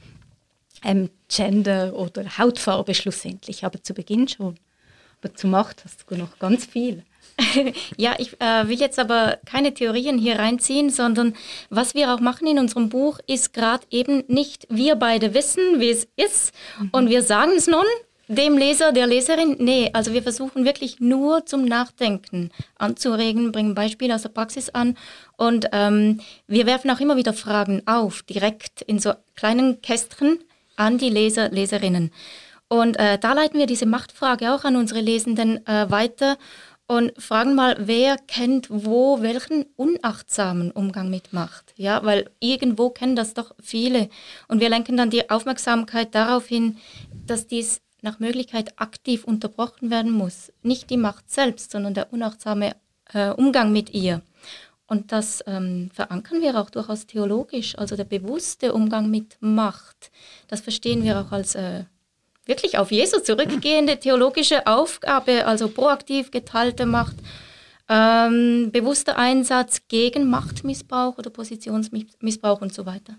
ähm, 0.85 1.09
Gender 1.29 1.95
oder 1.95 2.37
Hautfarbe 2.37 2.95
schlussendlich, 2.95 3.65
aber 3.65 3.83
zu 3.83 3.95
Beginn 3.95 4.29
schon. 4.29 4.57
Aber 5.23 5.35
zu 5.35 5.47
Macht 5.47 5.83
hast 5.85 6.05
du 6.11 6.17
noch 6.17 6.39
ganz 6.39 6.67
viel. 6.67 7.05
ja, 7.97 8.15
ich 8.19 8.41
äh, 8.41 8.69
will 8.69 8.79
jetzt 8.79 8.99
aber 8.99 9.39
keine 9.45 9.75
Theorien 9.75 10.19
hier 10.19 10.39
reinziehen, 10.39 10.91
sondern 10.91 11.35
was 11.71 11.95
wir 11.95 12.15
auch 12.15 12.21
machen 12.21 12.47
in 12.47 12.59
unserem 12.59 12.89
Buch 12.89 13.19
ist 13.27 13.53
gerade 13.53 13.87
eben 13.91 14.25
nicht, 14.29 14.67
wir 14.71 14.97
beide 14.97 15.35
wissen, 15.35 15.81
wie 15.81 15.91
es 15.91 16.07
ist 16.17 16.53
mhm. 16.79 16.89
und 16.93 17.11
wir 17.11 17.23
sagen 17.23 17.53
es 17.57 17.67
nun 17.67 17.85
dem 18.29 18.57
Leser, 18.57 18.93
der 18.93 19.07
Leserin. 19.07 19.57
Nee, 19.59 19.91
also 19.93 20.13
wir 20.13 20.23
versuchen 20.23 20.65
wirklich 20.65 21.01
nur 21.01 21.45
zum 21.47 21.65
Nachdenken 21.65 22.51
anzuregen, 22.79 23.53
bringen 23.53 23.75
Beispiele 23.75 24.15
aus 24.15 24.23
der 24.23 24.31
Praxis 24.31 24.71
an 24.71 24.97
und 25.37 25.69
ähm, 25.73 26.21
wir 26.47 26.67
werfen 26.67 26.91
auch 26.91 27.01
immer 27.01 27.17
wieder 27.17 27.33
Fragen 27.33 27.83
auf, 27.87 28.23
direkt 28.23 28.83
in 28.83 28.99
so 28.99 29.13
kleinen 29.35 29.83
Kästchen 29.83 30.39
an 30.77 30.99
die 30.99 31.11
Leser, 31.11 31.51
Leserinnen. 31.51 32.13
Und 32.69 32.99
äh, 32.99 33.19
da 33.19 33.35
leiten 33.35 33.59
wir 33.59 33.67
diese 33.67 33.87
Machtfrage 33.87 34.53
auch 34.53 34.65
an 34.65 34.77
unsere 34.77 35.01
Lesenden 35.01 35.65
äh, 35.67 35.91
weiter 35.91 36.39
und 36.87 37.13
fragen 37.21 37.55
mal, 37.55 37.77
wer 37.79 38.17
kennt 38.19 38.67
wo 38.71 39.23
welchen 39.23 39.65
unachtsamen 39.77 40.71
Umgang 40.71 41.09
mit 41.11 41.33
Macht? 41.33 41.73
Ja, 41.77 42.05
weil 42.05 42.31
irgendwo 42.41 42.91
kennen 42.91 43.17
das 43.17 43.35
doch 43.35 43.55
viele. 43.61 44.11
Und 44.49 44.61
wir 44.61 44.69
lenken 44.69 44.97
dann 44.97 45.11
die 45.11 45.31
Aufmerksamkeit 45.31 46.15
darauf 46.15 46.47
hin, 46.47 46.77
dass 47.27 47.47
dies 47.47 47.81
nach 48.03 48.19
Möglichkeit 48.19 48.79
aktiv 48.79 49.25
unterbrochen 49.25 49.91
werden 49.91 50.13
muss. 50.13 50.53
Nicht 50.63 50.91
die 50.91 50.99
Macht 50.99 51.31
selbst, 51.31 51.71
sondern 51.71 51.95
der 51.95 52.13
unachtsame 52.13 52.77
äh, 53.13 53.31
Umgang 53.31 53.73
mit 53.73 53.95
ihr. 53.95 54.21
Und 54.87 55.13
das 55.13 55.43
ähm, 55.47 55.91
verankern 55.95 56.43
wir 56.43 56.61
auch 56.61 56.69
durchaus 56.69 57.07
theologisch, 57.07 57.79
also 57.79 57.97
der 57.97 58.05
bewusste 58.05 58.75
Umgang 58.75 59.11
mit 59.11 59.39
Macht. 59.41 60.11
Das 60.49 60.61
verstehen 60.61 61.03
wir 61.03 61.19
auch 61.19 61.33
als 61.33 61.55
äh, 61.55 61.85
wirklich 62.47 62.79
auf 62.79 62.91
Jesus 62.91 63.25
zurückgehende 63.25 63.99
theologische 63.99 64.67
Aufgabe, 64.67 65.47
also 65.47 65.69
proaktiv 65.69 66.31
geteilte 66.31 66.87
Macht, 66.87 67.17
ähm, 67.89 68.71
bewusster 68.73 69.19
Einsatz 69.19 69.83
gegen 69.89 70.31
Machtmissbrauch 70.31 71.19
oder 71.19 71.31
Positionsmissbrauch 71.31 72.61
und 72.61 72.73
so 72.73 72.87
weiter. 72.87 73.17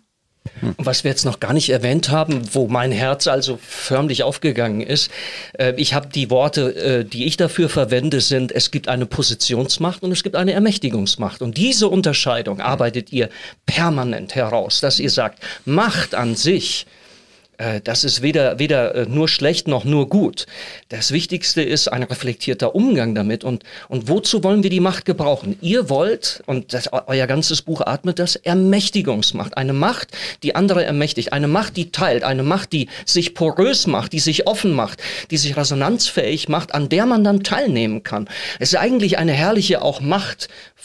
Was 0.77 1.03
wir 1.03 1.09
jetzt 1.09 1.25
noch 1.25 1.39
gar 1.39 1.53
nicht 1.53 1.69
erwähnt 1.69 2.09
haben, 2.09 2.53
wo 2.53 2.67
mein 2.67 2.91
Herz 2.91 3.27
also 3.27 3.57
förmlich 3.61 4.23
aufgegangen 4.23 4.81
ist, 4.81 5.09
äh, 5.57 5.73
ich 5.77 5.93
habe 5.93 6.07
die 6.07 6.29
Worte, 6.29 6.75
äh, 6.75 7.03
die 7.03 7.25
ich 7.25 7.35
dafür 7.35 7.67
verwende, 7.67 8.21
sind, 8.21 8.51
es 8.51 8.69
gibt 8.69 8.87
eine 8.87 9.07
Positionsmacht 9.07 10.03
und 10.03 10.11
es 10.11 10.21
gibt 10.21 10.35
eine 10.35 10.53
Ermächtigungsmacht. 10.53 11.41
Und 11.41 11.57
diese 11.57 11.87
Unterscheidung 11.87 12.61
arbeitet 12.61 13.11
ihr 13.11 13.29
permanent 13.65 14.35
heraus, 14.35 14.81
dass 14.81 14.99
ihr 14.99 15.09
sagt, 15.09 15.39
Macht 15.65 16.13
an 16.13 16.35
sich 16.35 16.85
das 17.83 18.03
ist 18.03 18.21
weder, 18.21 18.59
weder 18.59 18.95
äh, 18.95 19.05
nur 19.07 19.27
schlecht 19.27 19.67
noch 19.67 19.85
nur 19.85 20.09
gut. 20.09 20.45
Das 20.89 21.11
Wichtigste 21.11 21.61
ist 21.61 21.87
ein 21.87 22.03
reflektierter 22.03 22.75
Umgang 22.75 23.15
damit. 23.15 23.43
Und, 23.43 23.63
und 23.87 24.09
wozu 24.09 24.43
wollen 24.43 24.63
wir 24.63 24.69
die 24.69 24.79
Macht 24.79 25.05
gebrauchen? 25.05 25.57
Ihr 25.61 25.89
wollt, 25.89 26.43
und 26.47 26.73
das, 26.73 26.89
euer 26.91 27.27
ganzes 27.27 27.61
Buch 27.61 27.81
atmet 27.81 28.19
das, 28.19 28.35
Ermächtigungsmacht. 28.35 29.57
Eine 29.57 29.73
Macht, 29.73 30.09
die 30.43 30.55
andere 30.55 30.83
ermächtigt. 30.83 31.33
Eine 31.33 31.47
Macht, 31.47 31.77
die 31.77 31.91
teilt. 31.91 32.23
Eine 32.23 32.43
Macht, 32.43 32.73
die 32.73 32.89
sich 33.05 33.33
porös 33.33 33.87
macht, 33.87 34.13
die 34.13 34.19
sich 34.19 34.47
offen 34.47 34.73
macht, 34.73 35.01
die 35.31 35.37
sich 35.37 35.55
resonanzfähig 35.55 36.49
macht, 36.49 36.73
an 36.73 36.89
der 36.89 37.05
man 37.05 37.23
dann 37.23 37.43
teilnehmen 37.43 38.03
kann. 38.03 38.27
Es 38.59 38.73
ist 38.73 38.79
eigentlich 38.79 39.17
eine 39.17 39.33
herrliche 39.33 39.81
auch 39.81 40.01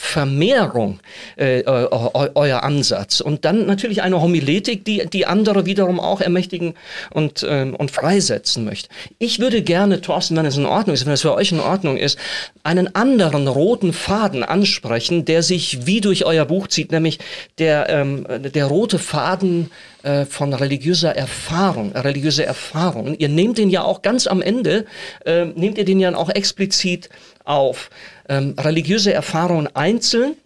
Machtvermehrung, 0.01 1.01
äh, 1.37 1.63
euer 1.65 2.63
Ansatz. 2.63 3.21
Und 3.21 3.45
dann 3.45 3.67
natürlich 3.67 4.03
eine 4.03 4.21
Homiletik, 4.21 4.85
die, 4.85 5.07
die 5.07 5.27
andere 5.27 5.67
wiederum 5.67 6.01
auch 6.01 6.21
ermächtigt 6.21 6.51
befriedigen 6.61 6.75
und, 7.11 7.47
ähm, 7.49 7.75
und 7.75 7.91
freisetzen 7.91 8.65
möchte. 8.65 8.89
Ich 9.19 9.39
würde 9.39 9.63
gerne, 9.63 10.01
Thorsten, 10.01 10.37
wenn 10.37 10.47
es 10.47 10.57
in 10.57 10.67
Ordnung 10.67 10.95
ist, 10.95 11.07
wenn 11.07 11.13
es 11.13 11.23
für 11.23 11.35
euch 11.35 11.53
in 11.53 11.61
Ordnung 11.61 11.97
ist, 11.97 12.19
einen 12.63 12.95
anderen 12.95 13.49
roten 13.49 13.93
Faden 13.93 14.43
ansprechen, 14.43 15.25
der 15.25 15.43
sich 15.43 15.87
wie 15.87 16.01
durch 16.01 16.25
euer 16.25 16.45
Buch 16.45 16.69
zieht, 16.69 16.93
nämlich 16.93 17.19
der, 17.59 17.89
ähm, 17.89 18.27
der 18.29 18.67
rote 18.67 18.99
Faden 18.99 19.71
äh, 20.03 20.25
von 20.25 20.53
religiöser 20.53 21.15
Erfahrung, 21.17 21.93
religiöse 21.93 22.45
Erfahrung. 22.45 23.15
Ihr 23.19 23.29
nehmt 23.29 23.59
den 23.59 23.71
ja 23.71 23.83
auch 23.83 24.03
ganz 24.03 24.27
am 24.27 24.43
Ende, 24.43 24.87
äh, 25.25 25.47
nehmt 25.47 25.79
ihr 25.79 25.85
den 25.85 26.01
ja 26.01 26.15
auch 26.15 26.31
explizit 26.31 27.09
auf. 27.51 27.91
Ähm, 28.29 28.55
religiöse 28.59 29.13
Erfahrungen 29.13 29.69
einzeln 29.75 30.37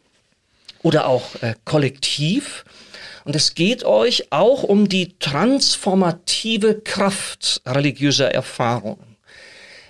oder 0.83 1.07
auch 1.07 1.37
äh, 1.43 1.55
kollektiv 1.65 2.65
und 3.25 3.35
es 3.35 3.55
geht 3.55 3.85
euch 3.85 4.31
auch 4.31 4.63
um 4.63 4.89
die 4.89 5.19
transformative 5.19 6.81
Kraft 6.83 7.63
religiöser 7.67 8.31
Erfahrungen. 8.33 9.14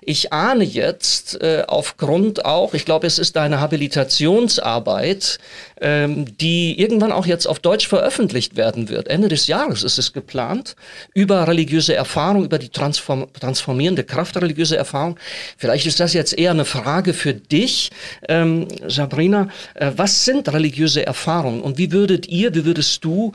Ich 0.06 0.32
ahne 0.32 0.64
jetzt 0.64 1.40
äh, 1.40 1.64
aufgrund 1.66 2.44
auch, 2.44 2.74
ich 2.74 2.84
glaube, 2.84 3.06
es 3.06 3.18
ist 3.18 3.36
eine 3.38 3.60
Habilitationsarbeit, 3.60 5.38
ähm, 5.80 6.36
die 6.38 6.78
irgendwann 6.78 7.12
auch 7.12 7.26
jetzt 7.26 7.46
auf 7.46 7.58
Deutsch 7.58 7.88
veröffentlicht 7.88 8.56
werden 8.56 8.88
wird. 8.90 9.08
Ende 9.08 9.28
des 9.28 9.46
Jahres 9.46 9.82
ist 9.82 9.98
es 9.98 10.12
geplant, 10.12 10.76
über 11.14 11.48
religiöse 11.48 11.94
Erfahrung, 11.94 12.44
über 12.44 12.58
die 12.58 12.68
transform 12.68 13.32
transformierende 13.32 14.04
Kraft 14.04 14.36
religiöser 14.36 14.76
Erfahrung. 14.76 15.18
Vielleicht 15.56 15.86
ist 15.86 16.00
das 16.00 16.12
jetzt 16.12 16.36
eher 16.36 16.50
eine 16.50 16.64
Frage 16.66 17.14
für 17.14 17.32
dich, 17.32 17.90
ähm, 18.28 18.68
Sabrina. 18.86 19.48
Äh, 19.74 19.92
was 19.96 20.24
sind 20.24 20.52
religiöse 20.52 21.06
Erfahrungen 21.06 21.62
und 21.62 21.78
wie 21.78 21.92
würdet 21.92 22.28
ihr, 22.28 22.54
wie 22.54 22.64
würdest 22.64 23.04
du 23.04 23.32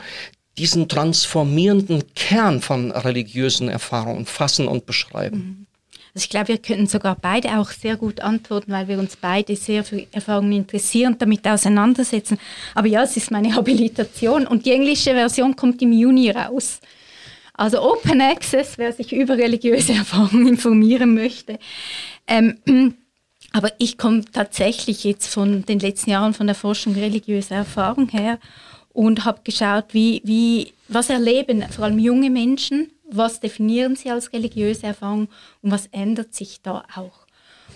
diesen 0.59 0.87
transformierenden 0.89 2.13
Kern 2.15 2.61
von 2.61 2.91
religiösen 2.91 3.69
Erfahrungen 3.69 4.25
fassen 4.25 4.67
und 4.67 4.85
beschreiben? 4.85 5.65
Also 6.13 6.23
ich 6.23 6.29
glaube, 6.29 6.49
wir 6.49 6.57
könnten 6.57 6.87
sogar 6.87 7.15
beide 7.15 7.59
auch 7.59 7.69
sehr 7.69 7.95
gut 7.95 8.21
antworten, 8.21 8.71
weil 8.71 8.87
wir 8.87 8.97
uns 8.97 9.15
beide 9.15 9.55
sehr 9.55 9.83
für 9.83 10.05
Erfahrungen 10.11 10.53
interessieren 10.53 11.13
und 11.13 11.21
damit 11.21 11.47
auseinandersetzen. 11.47 12.39
Aber 12.73 12.87
ja, 12.87 13.03
es 13.03 13.15
ist 13.15 13.31
meine 13.31 13.55
Habilitation 13.55 14.47
und 14.47 14.65
die 14.65 14.71
englische 14.71 15.11
Version 15.11 15.55
kommt 15.55 15.81
im 15.81 15.91
Juni 15.91 16.31
raus. 16.31 16.79
Also 17.53 17.81
Open 17.81 18.21
Access, 18.21 18.77
wer 18.77 18.93
sich 18.93 19.11
über 19.11 19.37
religiöse 19.37 19.93
Erfahrungen 19.97 20.47
informieren 20.47 21.13
möchte. 21.13 21.59
Ähm, 22.25 22.57
aber 23.51 23.71
ich 23.77 23.97
komme 23.97 24.23
tatsächlich 24.25 25.03
jetzt 25.03 25.27
von 25.27 25.65
den 25.65 25.79
letzten 25.79 26.11
Jahren 26.11 26.33
von 26.33 26.47
der 26.47 26.55
Forschung 26.55 26.93
religiöser 26.93 27.55
Erfahrung 27.55 28.09
her 28.09 28.39
und 28.93 29.25
habe 29.25 29.41
geschaut, 29.43 29.85
wie, 29.91 30.21
wie, 30.23 30.73
was 30.87 31.09
erleben 31.09 31.63
vor 31.69 31.85
allem 31.85 31.99
junge 31.99 32.29
Menschen 32.29 32.91
was 33.11 33.39
definieren 33.39 33.95
sie 33.95 34.09
als 34.09 34.33
religiöse 34.33 34.87
Erfahrung 34.87 35.29
und 35.61 35.71
was 35.71 35.87
ändert 35.87 36.33
sich 36.33 36.61
da 36.61 36.85
auch. 36.95 37.27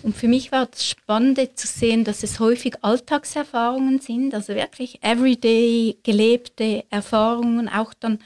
Und 0.01 0.15
für 0.17 0.27
mich 0.27 0.51
war 0.51 0.67
es 0.71 0.85
spannend 0.85 1.39
zu 1.55 1.67
sehen, 1.67 2.03
dass 2.03 2.23
es 2.23 2.39
häufig 2.39 2.75
Alltagserfahrungen 2.81 3.99
sind, 3.99 4.33
also 4.33 4.53
wirklich 4.53 5.01
everyday 5.01 5.97
gelebte 6.03 6.83
Erfahrungen, 6.89 7.69
auch 7.69 7.93
dann 7.93 8.19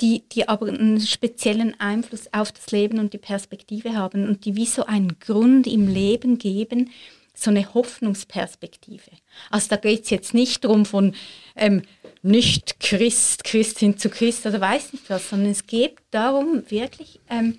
die, 0.00 0.22
die 0.28 0.48
aber 0.48 0.68
einen 0.68 1.00
speziellen 1.00 1.78
Einfluss 1.80 2.32
auf 2.32 2.52
das 2.52 2.70
Leben 2.70 2.98
und 2.98 3.12
die 3.12 3.18
Perspektive 3.18 3.94
haben 3.94 4.28
und 4.28 4.44
die 4.44 4.56
wie 4.56 4.66
so 4.66 4.84
einen 4.84 5.18
Grund 5.18 5.66
im 5.66 5.88
Leben 5.88 6.38
geben, 6.38 6.90
so 7.34 7.50
eine 7.50 7.72
Hoffnungsperspektive. 7.72 9.10
Also 9.50 9.68
da 9.70 9.76
geht 9.76 10.04
es 10.04 10.10
jetzt 10.10 10.34
nicht 10.34 10.64
darum 10.64 10.84
von 10.84 11.14
ähm, 11.56 11.82
nicht 12.22 12.78
Christ, 12.78 13.44
Christ 13.44 13.80
hin 13.80 13.98
zu 13.98 14.08
Christ 14.08 14.46
oder 14.46 14.60
weiß 14.60 14.92
nicht 14.92 15.10
was, 15.10 15.28
sondern 15.28 15.50
es 15.50 15.66
geht 15.66 15.96
darum, 16.12 16.62
wirklich 16.68 17.20
ähm, 17.28 17.58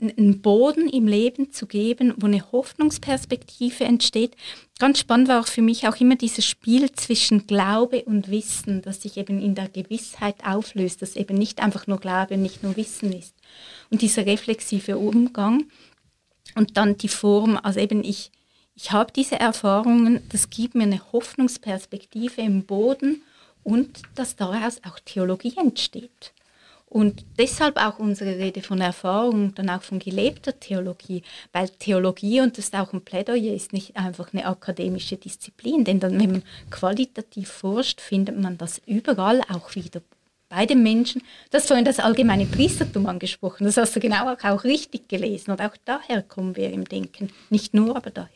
einen 0.00 0.40
Boden 0.40 0.88
im 0.88 1.08
Leben 1.08 1.50
zu 1.50 1.66
geben, 1.66 2.14
wo 2.16 2.26
eine 2.26 2.52
Hoffnungsperspektive 2.52 3.84
entsteht. 3.84 4.36
Ganz 4.78 5.00
spannend 5.00 5.26
war 5.26 5.40
auch 5.40 5.48
für 5.48 5.62
mich 5.62 5.88
auch 5.88 5.96
immer 5.96 6.14
dieses 6.14 6.46
Spiel 6.46 6.92
zwischen 6.92 7.48
Glaube 7.48 8.04
und 8.04 8.30
Wissen, 8.30 8.80
das 8.82 9.02
sich 9.02 9.16
eben 9.16 9.42
in 9.42 9.56
der 9.56 9.68
Gewissheit 9.68 10.36
auflöst, 10.44 11.02
dass 11.02 11.16
eben 11.16 11.36
nicht 11.36 11.60
einfach 11.60 11.88
nur 11.88 11.98
Glaube 11.98 12.34
und 12.34 12.42
nicht 12.42 12.62
nur 12.62 12.76
Wissen 12.76 13.12
ist. 13.12 13.34
Und 13.90 14.02
dieser 14.02 14.24
reflexive 14.24 14.98
Umgang 14.98 15.64
und 16.54 16.76
dann 16.76 16.96
die 16.96 17.08
Form, 17.08 17.58
also 17.60 17.80
eben 17.80 18.04
ich, 18.04 18.30
ich 18.76 18.92
habe 18.92 19.12
diese 19.12 19.40
Erfahrungen, 19.40 20.20
das 20.28 20.50
gibt 20.50 20.76
mir 20.76 20.84
eine 20.84 21.12
Hoffnungsperspektive 21.12 22.40
im 22.40 22.64
Boden 22.64 23.22
und 23.68 24.00
dass 24.14 24.34
daraus 24.34 24.80
auch 24.82 24.98
Theologie 24.98 25.52
entsteht. 25.58 26.32
Und 26.86 27.26
deshalb 27.38 27.76
auch 27.76 27.98
unsere 27.98 28.38
Rede 28.38 28.62
von 28.62 28.80
Erfahrung, 28.80 29.54
dann 29.54 29.68
auch 29.68 29.82
von 29.82 29.98
gelebter 29.98 30.58
Theologie, 30.58 31.22
weil 31.52 31.68
Theologie, 31.68 32.40
und 32.40 32.56
das 32.56 32.66
ist 32.66 32.74
auch 32.74 32.94
ein 32.94 33.02
Plädoyer, 33.02 33.52
ist 33.52 33.74
nicht 33.74 33.94
einfach 33.94 34.32
eine 34.32 34.46
akademische 34.46 35.18
Disziplin, 35.18 35.84
denn 35.84 36.00
dann, 36.00 36.18
wenn 36.18 36.30
man 36.32 36.42
qualitativ 36.70 37.50
forscht, 37.50 38.00
findet 38.00 38.40
man 38.40 38.56
das 38.56 38.80
überall 38.86 39.42
auch 39.50 39.74
wieder 39.74 40.00
bei 40.48 40.64
den 40.64 40.82
Menschen. 40.82 41.20
Das 41.50 41.66
vorhin 41.66 41.84
das 41.84 42.00
allgemeine 42.00 42.46
Priestertum 42.46 43.04
angesprochen, 43.04 43.64
das 43.64 43.76
hast 43.76 43.94
du 43.94 44.00
genau 44.00 44.32
auch, 44.32 44.42
auch 44.44 44.64
richtig 44.64 45.10
gelesen 45.10 45.50
und 45.50 45.60
auch 45.60 45.76
daher 45.84 46.22
kommen 46.22 46.56
wir 46.56 46.72
im 46.72 46.86
Denken, 46.86 47.28
nicht 47.50 47.74
nur, 47.74 47.96
aber 47.96 48.08
daher. 48.08 48.30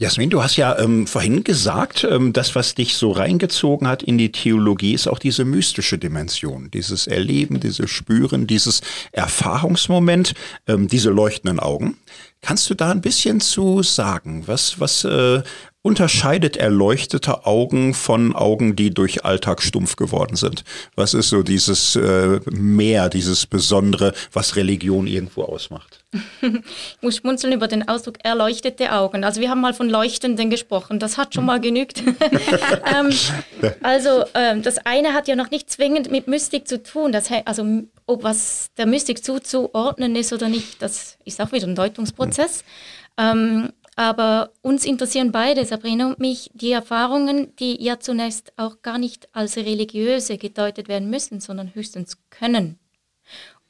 Jasmin, 0.00 0.30
du 0.30 0.40
hast 0.44 0.56
ja 0.56 0.78
ähm, 0.78 1.08
vorhin 1.08 1.42
gesagt, 1.42 2.06
ähm, 2.08 2.32
das, 2.32 2.54
was 2.54 2.76
dich 2.76 2.94
so 2.94 3.10
reingezogen 3.10 3.88
hat 3.88 4.04
in 4.04 4.16
die 4.16 4.30
Theologie, 4.30 4.94
ist 4.94 5.08
auch 5.08 5.18
diese 5.18 5.44
mystische 5.44 5.98
Dimension, 5.98 6.70
dieses 6.70 7.08
Erleben, 7.08 7.58
dieses 7.58 7.90
Spüren, 7.90 8.46
dieses 8.46 8.80
Erfahrungsmoment, 9.10 10.34
ähm, 10.68 10.86
diese 10.86 11.10
leuchtenden 11.10 11.58
Augen. 11.58 11.96
Kannst 12.42 12.70
du 12.70 12.74
da 12.74 12.92
ein 12.92 13.00
bisschen 13.00 13.40
zu 13.40 13.82
sagen? 13.82 14.44
Was, 14.46 14.78
was 14.78 15.02
äh, 15.02 15.42
unterscheidet 15.88 16.58
erleuchtete 16.58 17.46
Augen 17.46 17.94
von 17.94 18.36
Augen, 18.36 18.76
die 18.76 18.92
durch 18.92 19.24
Alltag 19.24 19.62
stumpf 19.62 19.96
geworden 19.96 20.36
sind? 20.36 20.62
Was 20.96 21.14
ist 21.14 21.30
so 21.30 21.42
dieses 21.42 21.96
äh, 21.96 22.40
Mehr, 22.50 23.08
dieses 23.08 23.46
Besondere, 23.46 24.12
was 24.32 24.56
Religion 24.56 25.06
irgendwo 25.06 25.44
ausmacht? 25.44 26.04
Ich 26.12 26.52
muss 27.00 27.16
schmunzeln 27.16 27.54
über 27.54 27.68
den 27.68 27.88
Ausdruck 27.88 28.16
erleuchtete 28.22 28.92
Augen. 28.92 29.24
Also 29.24 29.40
wir 29.40 29.48
haben 29.48 29.62
mal 29.62 29.72
von 29.72 29.88
Leuchtenden 29.88 30.50
gesprochen, 30.50 30.98
das 30.98 31.16
hat 31.16 31.34
schon 31.34 31.46
mal 31.46 31.58
genügt. 31.58 32.02
ähm, 32.02 33.10
also 33.82 34.24
ähm, 34.34 34.62
das 34.62 34.76
eine 34.84 35.14
hat 35.14 35.26
ja 35.26 35.36
noch 35.36 35.50
nicht 35.50 35.70
zwingend 35.70 36.10
mit 36.10 36.28
Mystik 36.28 36.68
zu 36.68 36.82
tun. 36.82 37.12
Das, 37.12 37.30
also 37.46 37.64
ob 38.06 38.24
was 38.24 38.68
der 38.76 38.84
Mystik 38.84 39.24
zuzuordnen 39.24 40.16
ist 40.16 40.34
oder 40.34 40.50
nicht, 40.50 40.82
das 40.82 41.16
ist 41.24 41.40
auch 41.40 41.52
wieder 41.52 41.66
ein 41.66 41.74
Deutungsprozess. 41.74 42.62
Ähm, 43.16 43.70
aber 43.98 44.52
uns 44.62 44.84
interessieren 44.84 45.32
beide, 45.32 45.64
Sabrina 45.64 46.06
und 46.06 46.20
mich, 46.20 46.52
die 46.54 46.70
Erfahrungen, 46.70 47.56
die 47.56 47.82
ja 47.82 47.98
zunächst 47.98 48.52
auch 48.56 48.80
gar 48.80 48.96
nicht 48.96 49.28
als 49.34 49.56
religiöse 49.56 50.38
gedeutet 50.38 50.86
werden 50.86 51.10
müssen, 51.10 51.40
sondern 51.40 51.74
höchstens 51.74 52.16
können. 52.30 52.78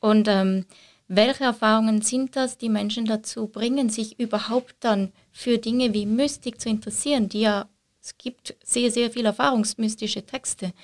Und 0.01 0.29
ähm, 0.29 0.67
welche 1.07 1.45
Erfahrungen 1.45 2.03
sind 2.03 2.37
das, 2.37 2.59
die 2.59 2.69
Menschen 2.69 3.07
dazu 3.07 3.47
bringen, 3.47 3.89
sich 3.89 4.21
überhaupt 4.21 4.75
dann 4.81 5.15
für 5.33 5.57
Dinge 5.57 5.95
wie 5.95 6.05
Mystik 6.05 6.61
zu 6.61 6.69
interessieren, 6.69 7.31
die 7.31 7.41
ja, 7.41 7.67
es 8.03 8.19
gibt 8.19 8.55
sehr, 8.63 8.91
sehr 8.91 9.11
viele 9.11 9.29
erfahrungsmystische 9.29 10.27
Texte. 10.27 10.75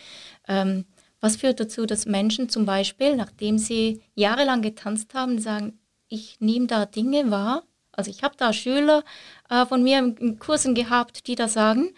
Ähm, 0.49 0.86
was 1.20 1.36
führt 1.36 1.61
dazu, 1.61 1.84
dass 1.84 2.07
Menschen 2.07 2.49
zum 2.49 2.64
Beispiel, 2.64 3.14
nachdem 3.14 3.59
sie 3.59 4.01
jahrelang 4.14 4.62
getanzt 4.62 5.12
haben, 5.12 5.38
sagen, 5.38 5.78
ich 6.09 6.40
nehme 6.40 6.66
da 6.66 6.86
Dinge 6.86 7.30
wahr, 7.30 7.64
also 7.97 8.11
ich 8.11 8.22
habe 8.22 8.34
da 8.36 8.53
Schüler 8.53 9.05
äh, 9.51 9.66
von 9.66 9.82
mir 9.82 9.99
in 9.99 10.38
Kursen 10.38 10.74
gehabt, 10.74 11.26
die 11.26 11.34
da 11.34 11.49
sagen, 11.49 11.95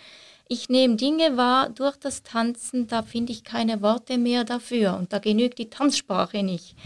ich 0.48 0.68
nehme 0.68 0.96
Dinge 0.96 1.36
wahr 1.36 1.70
durch 1.70 1.96
das 1.96 2.22
Tanzen, 2.22 2.86
da 2.86 3.02
finde 3.02 3.32
ich 3.32 3.42
keine 3.42 3.82
Worte 3.82 4.16
mehr 4.16 4.44
dafür 4.44 4.96
und 4.96 5.12
da 5.12 5.18
genügt 5.18 5.58
die 5.58 5.70
Tanzsprache 5.70 6.42
nicht. 6.42 6.76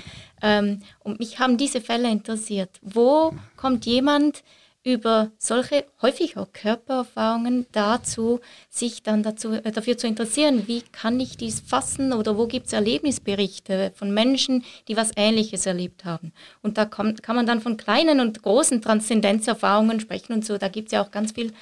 Ähm, 0.42 0.80
und 1.00 1.18
mich 1.18 1.38
haben 1.38 1.58
diese 1.58 1.82
Fälle 1.82 2.10
interessiert. 2.10 2.70
Wo 2.80 3.34
kommt 3.56 3.84
jemand, 3.84 4.42
über 4.82 5.30
solche 5.36 5.84
häufig 6.00 6.38
auch 6.38 6.52
Körpererfahrungen 6.52 7.66
dazu, 7.72 8.40
sich 8.70 9.02
dann 9.02 9.22
dazu, 9.22 9.52
äh, 9.52 9.72
dafür 9.72 9.98
zu 9.98 10.06
interessieren, 10.06 10.66
wie 10.68 10.80
kann 10.80 11.20
ich 11.20 11.36
dies 11.36 11.60
fassen 11.60 12.12
oder 12.14 12.38
wo 12.38 12.46
gibt 12.46 12.68
es 12.68 12.72
Erlebnisberichte 12.72 13.92
von 13.94 14.14
Menschen, 14.14 14.64
die 14.88 14.96
was 14.96 15.12
Ähnliches 15.16 15.66
erlebt 15.66 16.04
haben. 16.06 16.32
Und 16.62 16.78
da 16.78 16.86
kommt, 16.86 17.22
kann 17.22 17.36
man 17.36 17.46
dann 17.46 17.60
von 17.60 17.76
kleinen 17.76 18.20
und 18.20 18.42
großen 18.42 18.80
Transzendenzerfahrungen 18.80 20.00
sprechen 20.00 20.32
und 20.32 20.46
so. 20.46 20.56
Da 20.56 20.68
gibt 20.68 20.88
es 20.88 20.92
ja 20.92 21.02
auch 21.02 21.10
ganz 21.10 21.32
viel 21.32 21.52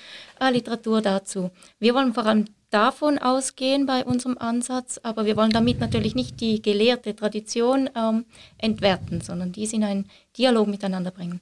äh, 0.40 0.50
Literatur 0.50 1.02
dazu. 1.02 1.50
Wir 1.80 1.94
wollen 1.94 2.14
vor 2.14 2.24
allem 2.24 2.44
davon 2.70 3.18
ausgehen 3.18 3.86
bei 3.86 4.04
unserem 4.04 4.38
Ansatz, 4.38 5.00
aber 5.02 5.24
wir 5.24 5.36
wollen 5.36 5.50
damit 5.50 5.80
natürlich 5.80 6.14
nicht 6.14 6.40
die 6.40 6.62
gelehrte 6.62 7.16
Tradition 7.16 7.90
ähm, 7.96 8.26
entwerten, 8.58 9.20
sondern 9.22 9.52
dies 9.52 9.72
in 9.72 9.82
einen 9.82 10.08
Dialog 10.36 10.68
miteinander 10.68 11.10
bringen. 11.10 11.40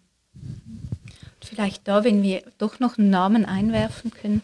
Vielleicht 1.48 1.86
da, 1.88 2.04
wenn 2.04 2.22
wir 2.22 2.42
doch 2.58 2.80
noch 2.80 2.98
einen 2.98 3.10
Namen 3.10 3.44
einwerfen 3.44 4.10
können. 4.10 4.42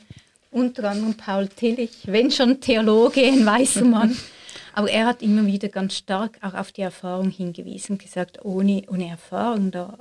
Unter 0.50 0.90
anderem 0.90 1.14
Paul 1.14 1.48
Tillich, 1.48 2.06
wenn 2.06 2.30
schon 2.30 2.60
Theologe, 2.60 3.24
ein 3.24 3.44
weißer 3.44 3.84
Mann. 3.84 4.16
Aber 4.74 4.90
er 4.90 5.06
hat 5.06 5.22
immer 5.22 5.44
wieder 5.46 5.68
ganz 5.68 5.96
stark 5.96 6.38
auch 6.42 6.54
auf 6.54 6.72
die 6.72 6.82
Erfahrung 6.82 7.30
hingewiesen, 7.30 7.98
gesagt, 7.98 8.44
ohne, 8.44 8.84
ohne 8.88 9.08
Erfahrung, 9.08 9.70
da 9.70 9.98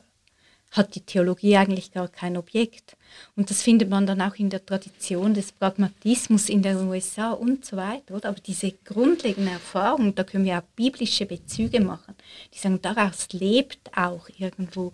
hat 0.71 0.95
die 0.95 1.01
Theologie 1.01 1.57
eigentlich 1.57 1.91
gar 1.91 2.07
kein 2.07 2.37
Objekt. 2.37 2.95
Und 3.35 3.49
das 3.49 3.61
findet 3.61 3.89
man 3.89 4.05
dann 4.05 4.21
auch 4.21 4.35
in 4.35 4.49
der 4.49 4.65
Tradition 4.65 5.33
des 5.33 5.51
Pragmatismus 5.51 6.47
in 6.47 6.61
den 6.61 6.87
USA 6.87 7.31
und 7.31 7.65
so 7.65 7.75
weiter. 7.75 8.15
Oder? 8.15 8.29
Aber 8.29 8.39
diese 8.39 8.71
grundlegende 8.85 9.51
Erfahrung, 9.51 10.15
da 10.15 10.23
können 10.23 10.45
wir 10.45 10.59
auch 10.59 10.75
biblische 10.75 11.25
Bezüge 11.25 11.81
machen. 11.81 12.15
Die 12.53 12.57
sagen, 12.57 12.79
daraus 12.81 13.27
lebt 13.33 13.91
auch 13.97 14.29
irgendwo 14.37 14.93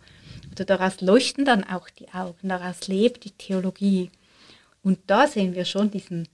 oder 0.57 0.65
daraus 0.65 1.01
leuchten 1.01 1.45
dann 1.45 1.63
auch 1.63 1.89
die 1.89 2.09
Augen, 2.13 2.49
daraus 2.49 2.87
lebt 2.87 3.23
die 3.25 3.31
Theologie. 3.31 4.09
Und 4.81 4.99
da 5.07 5.27
sehen 5.27 5.53
wir 5.53 5.65
schon 5.65 5.91
diesen 5.91 6.27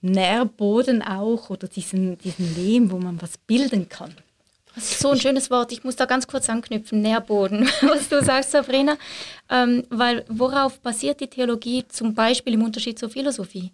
Nährboden 0.00 1.02
auch 1.02 1.50
oder 1.50 1.68
diesen, 1.68 2.18
diesen 2.18 2.54
Lehm, 2.54 2.90
wo 2.90 2.98
man 2.98 3.20
was 3.20 3.36
bilden 3.38 3.88
kann. 3.88 4.14
Das 4.74 4.92
ist 4.92 5.00
so 5.00 5.10
ein 5.10 5.20
schönes 5.20 5.50
Wort. 5.50 5.72
Ich 5.72 5.82
muss 5.82 5.96
da 5.96 6.04
ganz 6.04 6.28
kurz 6.28 6.48
anknüpfen, 6.48 7.02
Nährboden, 7.02 7.68
was 7.82 8.08
du 8.08 8.24
sagst, 8.24 8.52
Sabrina. 8.52 8.96
Ähm, 9.50 9.84
weil 9.90 10.24
worauf 10.28 10.78
basiert 10.80 11.20
die 11.20 11.26
Theologie 11.26 11.84
zum 11.88 12.14
Beispiel 12.14 12.54
im 12.54 12.62
Unterschied 12.62 12.98
zur 12.98 13.10
Philosophie? 13.10 13.72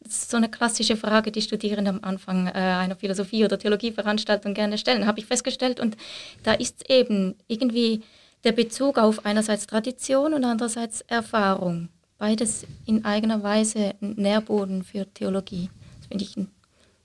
Das 0.00 0.12
ist 0.12 0.30
so 0.30 0.36
eine 0.36 0.48
klassische 0.48 0.96
Frage, 0.96 1.32
die 1.32 1.42
Studierende 1.42 1.90
am 1.90 2.00
Anfang 2.02 2.46
äh, 2.46 2.50
einer 2.52 2.96
Philosophie- 2.96 3.44
oder 3.44 3.58
Theologieveranstaltung 3.58 4.54
gerne 4.54 4.78
stellen, 4.78 5.06
habe 5.06 5.18
ich 5.18 5.26
festgestellt. 5.26 5.80
Und 5.80 5.96
da 6.42 6.52
ist 6.52 6.88
eben 6.90 7.34
irgendwie 7.48 8.02
der 8.44 8.52
Bezug 8.52 8.98
auf 8.98 9.24
einerseits 9.24 9.66
Tradition 9.66 10.34
und 10.34 10.44
andererseits 10.44 11.02
Erfahrung. 11.02 11.88
Beides 12.18 12.66
in 12.86 13.04
eigener 13.04 13.42
Weise 13.42 13.94
ein 14.00 14.14
Nährboden 14.16 14.82
für 14.82 15.06
Theologie. 15.12 15.70
Das 15.98 16.08
finde 16.08 16.24
ich 16.24 16.36
ein 16.36 16.48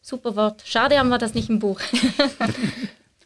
super 0.02 0.36
Wort. 0.36 0.64
Schade 0.66 0.98
haben 0.98 1.10
wir 1.10 1.18
das 1.18 1.34
nicht 1.34 1.50
im 1.50 1.60
Buch. 1.60 1.80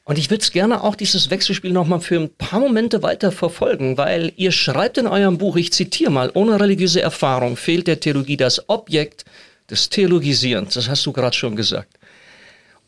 Und 0.08 0.18
ich 0.18 0.30
würde 0.30 0.42
es 0.42 0.52
gerne 0.54 0.84
auch 0.84 0.96
dieses 0.96 1.30
Wechselspiel 1.30 1.74
nochmal 1.74 2.00
für 2.00 2.18
ein 2.18 2.30
paar 2.30 2.62
Momente 2.62 3.04
weiter 3.04 3.30
verfolgen, 3.30 3.98
weil 3.98 4.32
ihr 4.38 4.54
schreibt 4.54 4.98
in 4.98 5.06
eurem 5.06 5.38
Buch, 5.38 5.58
ich 5.58 5.74
zitiere 5.74 6.12
mal, 6.12 6.32
ohne 6.34 6.58
religiöse 6.62 7.02
Erfahrung 7.02 7.58
fehlt 7.58 7.88
der 7.88 8.00
Theologie 8.00 8.38
das 8.38 8.70
Objekt 8.70 9.26
des 9.70 9.90
Theologisierens. 9.90 10.76
Das 10.76 10.88
hast 10.88 11.06
du 11.06 11.12
gerade 11.12 11.36
schon 11.36 11.58
gesagt. 11.58 12.00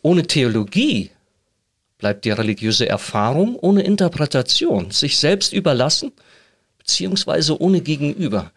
Ohne 0.02 0.24
Theologie 0.24 1.12
bleibt 2.00 2.26
die 2.26 2.32
religiöse 2.32 2.90
Erfahrung 2.90 3.56
ohne 3.56 3.84
Interpretation, 3.84 4.90
sich 4.90 5.18
selbst 5.20 5.54
überlassen, 5.54 6.12
beziehungsweise 6.80 7.62
ohne 7.62 7.82
Gegenüber. 7.82 8.52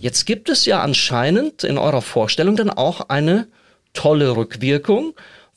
Jetzt 0.00 0.24
gibt 0.24 0.48
es 0.48 0.64
ja 0.64 0.80
anscheinend 0.80 1.64
in 1.64 1.76
eurer 1.76 2.00
Vorstellung 2.00 2.56
dann 2.56 2.70
auch 2.70 3.10
eine 3.10 3.48
tolle 3.92 4.36
Rückwirkung 4.36 5.12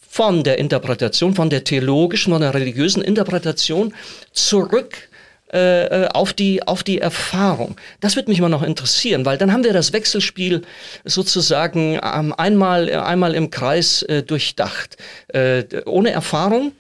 von 0.10 0.44
der 0.44 0.58
Interpretation, 0.58 1.36
von 1.36 1.50
der 1.50 1.64
theologischen, 1.64 2.34
von 2.34 2.42
der 2.42 2.54
religiösen 2.54 3.04
Interpretation 3.04 3.94
zurück 4.32 5.10
äh, 5.54 5.86
äh 5.86 6.08
auf, 6.08 6.34
die, 6.34 6.64
auf 6.64 6.84
die 6.84 6.98
Erfahrung. 6.98 7.76
Das 8.00 8.16
würde 8.16 8.30
mich 8.30 8.42
mal 8.42 8.50
noch 8.50 8.64
interessieren, 8.64 9.26
weil 9.26 9.38
dann 9.38 9.54
haben 9.54 9.64
wir 9.64 9.74
das 9.74 9.94
Wechselspiel 9.94 10.64
sozusagen 11.06 12.00
ähm, 12.04 12.34
einmal, 12.34 12.90
einmal 12.90 13.36
im 13.36 13.52
Kreis 13.52 14.02
äh, 14.04 14.24
durchdacht. 14.24 14.98
Äh, 15.28 15.66
ohne 15.86 16.10
Erfahrung 16.12 16.72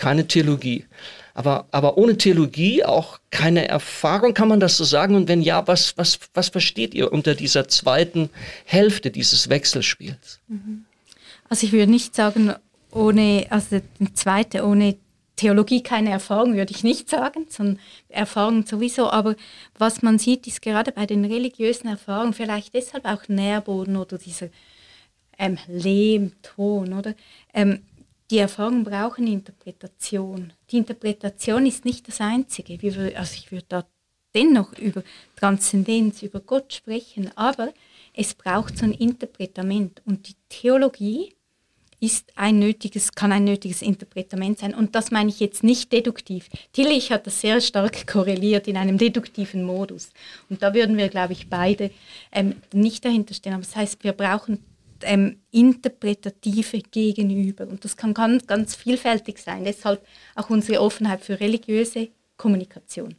keine 0.00 0.26
Theologie. 0.26 0.86
Aber, 1.34 1.66
aber 1.70 1.96
ohne 1.96 2.18
Theologie 2.18 2.84
auch 2.84 3.20
keine 3.30 3.68
Erfahrung, 3.68 4.34
kann 4.34 4.48
man 4.48 4.58
das 4.58 4.76
so 4.76 4.84
sagen? 4.84 5.14
Und 5.14 5.28
wenn 5.28 5.42
ja, 5.42 5.66
was, 5.68 5.96
was, 5.96 6.18
was 6.34 6.48
versteht 6.48 6.94
ihr 6.94 7.12
unter 7.12 7.34
dieser 7.34 7.68
zweiten 7.68 8.30
Hälfte 8.64 9.10
dieses 9.10 9.48
Wechselspiels? 9.48 10.40
Mhm. 10.48 10.84
Also 11.48 11.66
ich 11.66 11.72
würde 11.72 11.90
nicht 11.90 12.14
sagen, 12.14 12.54
ohne, 12.90 13.46
also 13.50 13.80
die 14.00 14.12
zweite, 14.14 14.64
ohne 14.64 14.96
Theologie 15.36 15.82
keine 15.82 16.10
Erfahrung, 16.10 16.54
würde 16.54 16.72
ich 16.72 16.82
nicht 16.82 17.08
sagen, 17.08 17.46
sondern 17.48 17.78
Erfahrung 18.08 18.66
sowieso. 18.66 19.10
Aber 19.10 19.36
was 19.78 20.02
man 20.02 20.18
sieht, 20.18 20.46
ist 20.46 20.62
gerade 20.62 20.92
bei 20.92 21.06
den 21.06 21.24
religiösen 21.24 21.88
Erfahrungen 21.88 22.34
vielleicht 22.34 22.74
deshalb 22.74 23.04
auch 23.04 23.28
Nährboden 23.28 23.96
oder 23.96 24.18
dieser 24.18 24.48
ähm, 25.38 25.56
Lehmton, 25.68 26.92
oder? 26.92 27.14
Ähm, 27.54 27.80
die 28.30 28.38
Erfahrungen 28.38 28.84
brauchen 28.84 29.26
Interpretation. 29.26 30.52
Die 30.70 30.78
Interpretation 30.78 31.66
ist 31.66 31.84
nicht 31.84 32.06
das 32.08 32.20
Einzige. 32.20 32.78
also 33.16 33.34
ich 33.34 33.50
würde 33.50 33.66
da 33.68 33.84
dennoch 34.34 34.72
über 34.78 35.02
Transzendenz, 35.36 36.22
über 36.22 36.40
Gott 36.40 36.72
sprechen, 36.72 37.30
aber 37.36 37.72
es 38.14 38.34
braucht 38.34 38.78
so 38.78 38.84
ein 38.84 38.92
Interpretament. 38.92 40.00
Und 40.06 40.28
die 40.28 40.36
Theologie 40.48 41.34
ist 41.98 42.32
ein 42.36 42.58
nötiges, 42.58 43.12
kann 43.12 43.32
ein 43.32 43.44
nötiges 43.44 43.82
Interpretament 43.82 44.60
sein. 44.60 44.74
Und 44.74 44.94
das 44.94 45.10
meine 45.10 45.28
ich 45.28 45.40
jetzt 45.40 45.62
nicht 45.62 45.92
deduktiv. 45.92 46.48
Tillich 46.72 47.12
hat 47.12 47.26
das 47.26 47.40
sehr 47.40 47.60
stark 47.60 48.06
korreliert 48.06 48.68
in 48.68 48.76
einem 48.76 48.96
deduktiven 48.96 49.64
Modus. 49.64 50.10
Und 50.48 50.62
da 50.62 50.72
würden 50.72 50.96
wir, 50.96 51.08
glaube 51.08 51.34
ich, 51.34 51.50
beide 51.50 51.90
ähm, 52.32 52.56
nicht 52.72 53.04
dahinter 53.04 53.34
stehen. 53.34 53.52
Aber 53.52 53.62
das 53.62 53.76
heißt, 53.76 54.02
wir 54.02 54.12
brauchen 54.12 54.64
ähm, 55.02 55.40
interpretative 55.50 56.80
Gegenüber. 56.80 57.66
Und 57.66 57.84
das 57.84 57.96
kann 57.96 58.14
ganz, 58.14 58.46
ganz 58.46 58.74
vielfältig 58.74 59.38
sein. 59.38 59.64
Deshalb 59.64 60.04
auch 60.34 60.50
unsere 60.50 60.80
Offenheit 60.80 61.24
für 61.24 61.38
religiöse 61.40 62.08
Kommunikation. 62.36 63.14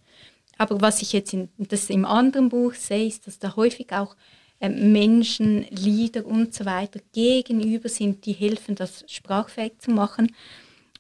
Aber 0.58 0.80
was 0.82 1.02
ich 1.02 1.14
jetzt 1.14 1.34
in, 1.34 1.50
das 1.58 1.90
im 1.90 2.06
anderen 2.06 2.50
Buch 2.50 2.74
sehe, 2.74 3.08
ist, 3.08 3.28
dass 3.28 3.40
da 3.40 3.56
häufig 3.56 3.92
auch 3.94 4.16
ähm, 4.60 4.92
Menschen, 4.92 5.66
Lieder 5.72 6.26
und 6.26 6.54
so 6.54 6.66
weiter 6.66 7.00
gegenüber 7.14 7.90
sind, 7.90 8.26
die 8.26 8.34
helfen, 8.34 8.76
das 8.76 9.04
sprachfähig 9.08 9.80
zu 9.80 9.92
machen 9.92 10.36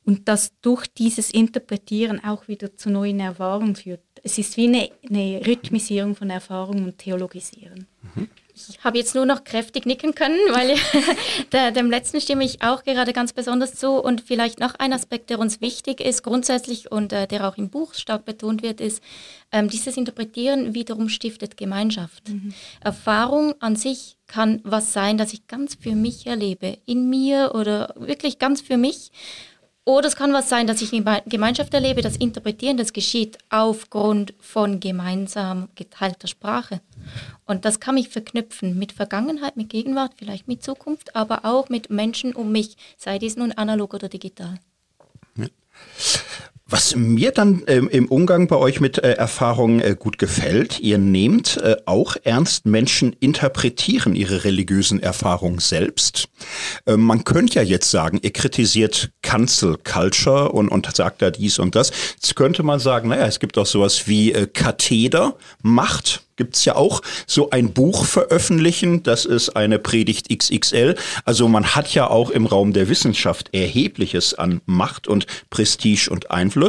und 0.03 0.27
das 0.27 0.51
durch 0.61 0.88
dieses 0.88 1.32
Interpretieren 1.32 2.23
auch 2.23 2.47
wieder 2.47 2.75
zu 2.75 2.89
neuen 2.89 3.19
Erfahrungen 3.19 3.75
führt. 3.75 4.01
Es 4.23 4.38
ist 4.38 4.57
wie 4.57 4.67
eine, 4.67 4.89
eine 5.07 5.45
Rhythmisierung 5.45 6.15
von 6.15 6.32
Erfahrung 6.32 6.84
und 6.84 6.97
Theologisieren. 6.97 7.86
Mhm. 8.15 8.29
Ich 8.70 8.84
habe 8.84 8.97
jetzt 8.97 9.16
nur 9.16 9.26
noch 9.26 9.43
kräftig 9.43 9.86
nicken 9.86 10.16
können, 10.16 10.39
weil 10.51 10.76
der, 11.51 11.72
dem 11.72 11.89
letzten 11.89 12.22
stimme 12.22 12.43
ich 12.43 12.62
auch 12.62 12.84
gerade 12.84 13.14
ganz 13.14 13.34
besonders 13.34 13.76
zu. 13.76 13.91
Und 13.91 14.22
vielleicht 14.22 14.59
noch 14.59 14.76
ein 14.76 14.93
Aspekt, 14.93 15.30
der 15.30 15.39
uns 15.39 15.62
wichtig 15.62 16.01
ist, 16.01 16.24
grundsätzlich 16.24 16.91
und 16.91 17.14
äh, 17.14 17.28
der 17.28 17.47
auch 17.47 17.57
im 17.57 17.70
Buch 17.70 17.93
stark 17.93 18.26
betont 18.26 18.64
wird, 18.64 18.82
ist, 18.82 19.03
ähm, 19.51 19.70
dieses 19.70 19.97
Interpretieren 19.97 20.74
wiederum 20.74 21.09
stiftet 21.09 21.57
Gemeinschaft. 21.57 22.30
Mhm. 22.30 22.53
Erfahrung 22.82 23.53
an 23.59 23.76
sich 23.76 24.18
kann 24.28 24.62
was 24.64 24.93
sein, 24.93 25.18
das 25.18 25.34
ich 25.34 25.47
ganz 25.47 25.76
für 25.76 25.95
mich 25.95 26.26
erlebe, 26.26 26.78
in 26.86 27.09
mir 27.09 27.51
oder 27.53 27.93
wirklich 27.97 28.39
ganz 28.39 28.62
für 28.62 28.78
mich. 28.78 29.12
Oder 29.84 30.07
es 30.07 30.16
kann 30.16 30.32
was 30.32 30.47
sein, 30.47 30.68
dass 30.68 30.82
ich 30.82 30.93
in 30.93 31.05
Gemeinschaft 31.26 31.74
erlebe, 31.74 32.01
das 32.01 32.16
Interpretieren, 32.16 32.78
das 32.78 32.93
geschieht 32.93 33.39
aufgrund 33.49 34.34
von 34.39 34.80
gemeinsam 34.80 35.70
geteilter 35.76 36.28
Sprache. 36.28 36.82
Und 37.45 37.66
das 37.66 37.80
kann 37.80 37.95
mich 37.95 38.09
verknüpfen 38.09 38.78
mit 38.78 38.91
Vergangenheit, 38.91 39.57
mit 39.57 39.70
Gegenwart, 39.70 40.14
vielleicht 40.18 40.47
mit 40.47 40.64
Zukunft, 40.64 41.16
aber 41.16 41.45
auch 41.45 41.70
mit 41.70 41.89
Menschen 41.89 42.34
um 42.34 42.51
mich, 42.51 42.78
sei 42.97 43.20
dies 43.20 43.36
nun 43.36 43.51
analog 43.51 43.93
oder 43.93 44.09
digital. 44.09 44.59
Ja. 45.36 45.47
Was 46.72 46.95
mir 46.95 47.32
dann 47.32 47.63
ähm, 47.67 47.89
im 47.89 48.07
Umgang 48.07 48.47
bei 48.47 48.55
euch 48.55 48.80
mit 48.80 48.97
äh, 48.97 49.11
Erfahrungen 49.11 49.82
äh, 49.82 49.93
gut 49.99 50.17
gefällt, 50.17 50.80
ihr 50.80 50.97
nehmt 50.97 51.57
äh, 51.57 51.76
auch 51.86 52.15
ernst, 52.24 52.65
Menschen 52.65 53.13
interpretieren 53.19 54.15
ihre 54.15 54.45
religiösen 54.45 55.03
Erfahrungen 55.03 55.59
selbst. 55.59 56.30
Ähm, 56.88 57.01
man 57.01 57.26
könnte 57.26 57.55
ja 57.55 57.61
jetzt 57.61 57.91
sagen, 57.91 58.19
ihr 58.22 58.32
kritisiert 58.32 59.11
Cancel 59.22 59.80
Culture 59.84 60.53
und, 60.53 60.69
und 60.69 60.95
sagt 60.95 61.22
da 61.22 61.30
dies 61.30 61.59
und 61.59 61.76
das. 61.76 61.91
Jetzt 62.15 62.38
könnte 62.38 62.63
man 62.63 62.80
sagen, 62.80 63.09
naja, 63.09 63.28
es 63.28 63.41
gibt 63.41 63.57
auch 63.57 63.65
sowas 63.65 64.07
wie 64.07 64.32
äh, 64.32 64.47
Katheder, 64.47 65.36
Macht 65.61 66.24
gibt's 66.41 66.65
ja 66.65 66.76
auch 66.76 67.03
so 67.28 67.51
ein 67.51 67.72
Buch 67.72 68.03
veröffentlichen, 68.03 69.03
das 69.03 69.26
ist 69.26 69.49
eine 69.49 69.78
Predigt 69.78 70.36
XXL. 70.36 70.95
Also 71.24 71.47
man 71.47 71.76
hat 71.76 71.93
ja 71.93 72.09
auch 72.09 72.32
im 72.32 72.47
Raum 72.47 72.74
der 72.74 72.89
Wissenschaft 72.89 73.53
erhebliches 73.53 74.34
an 74.34 74.59
Macht 74.65 75.07
und 75.07 75.28
Prestige 75.51 76.09
und 76.09 76.32
Einfluss. 76.32 76.61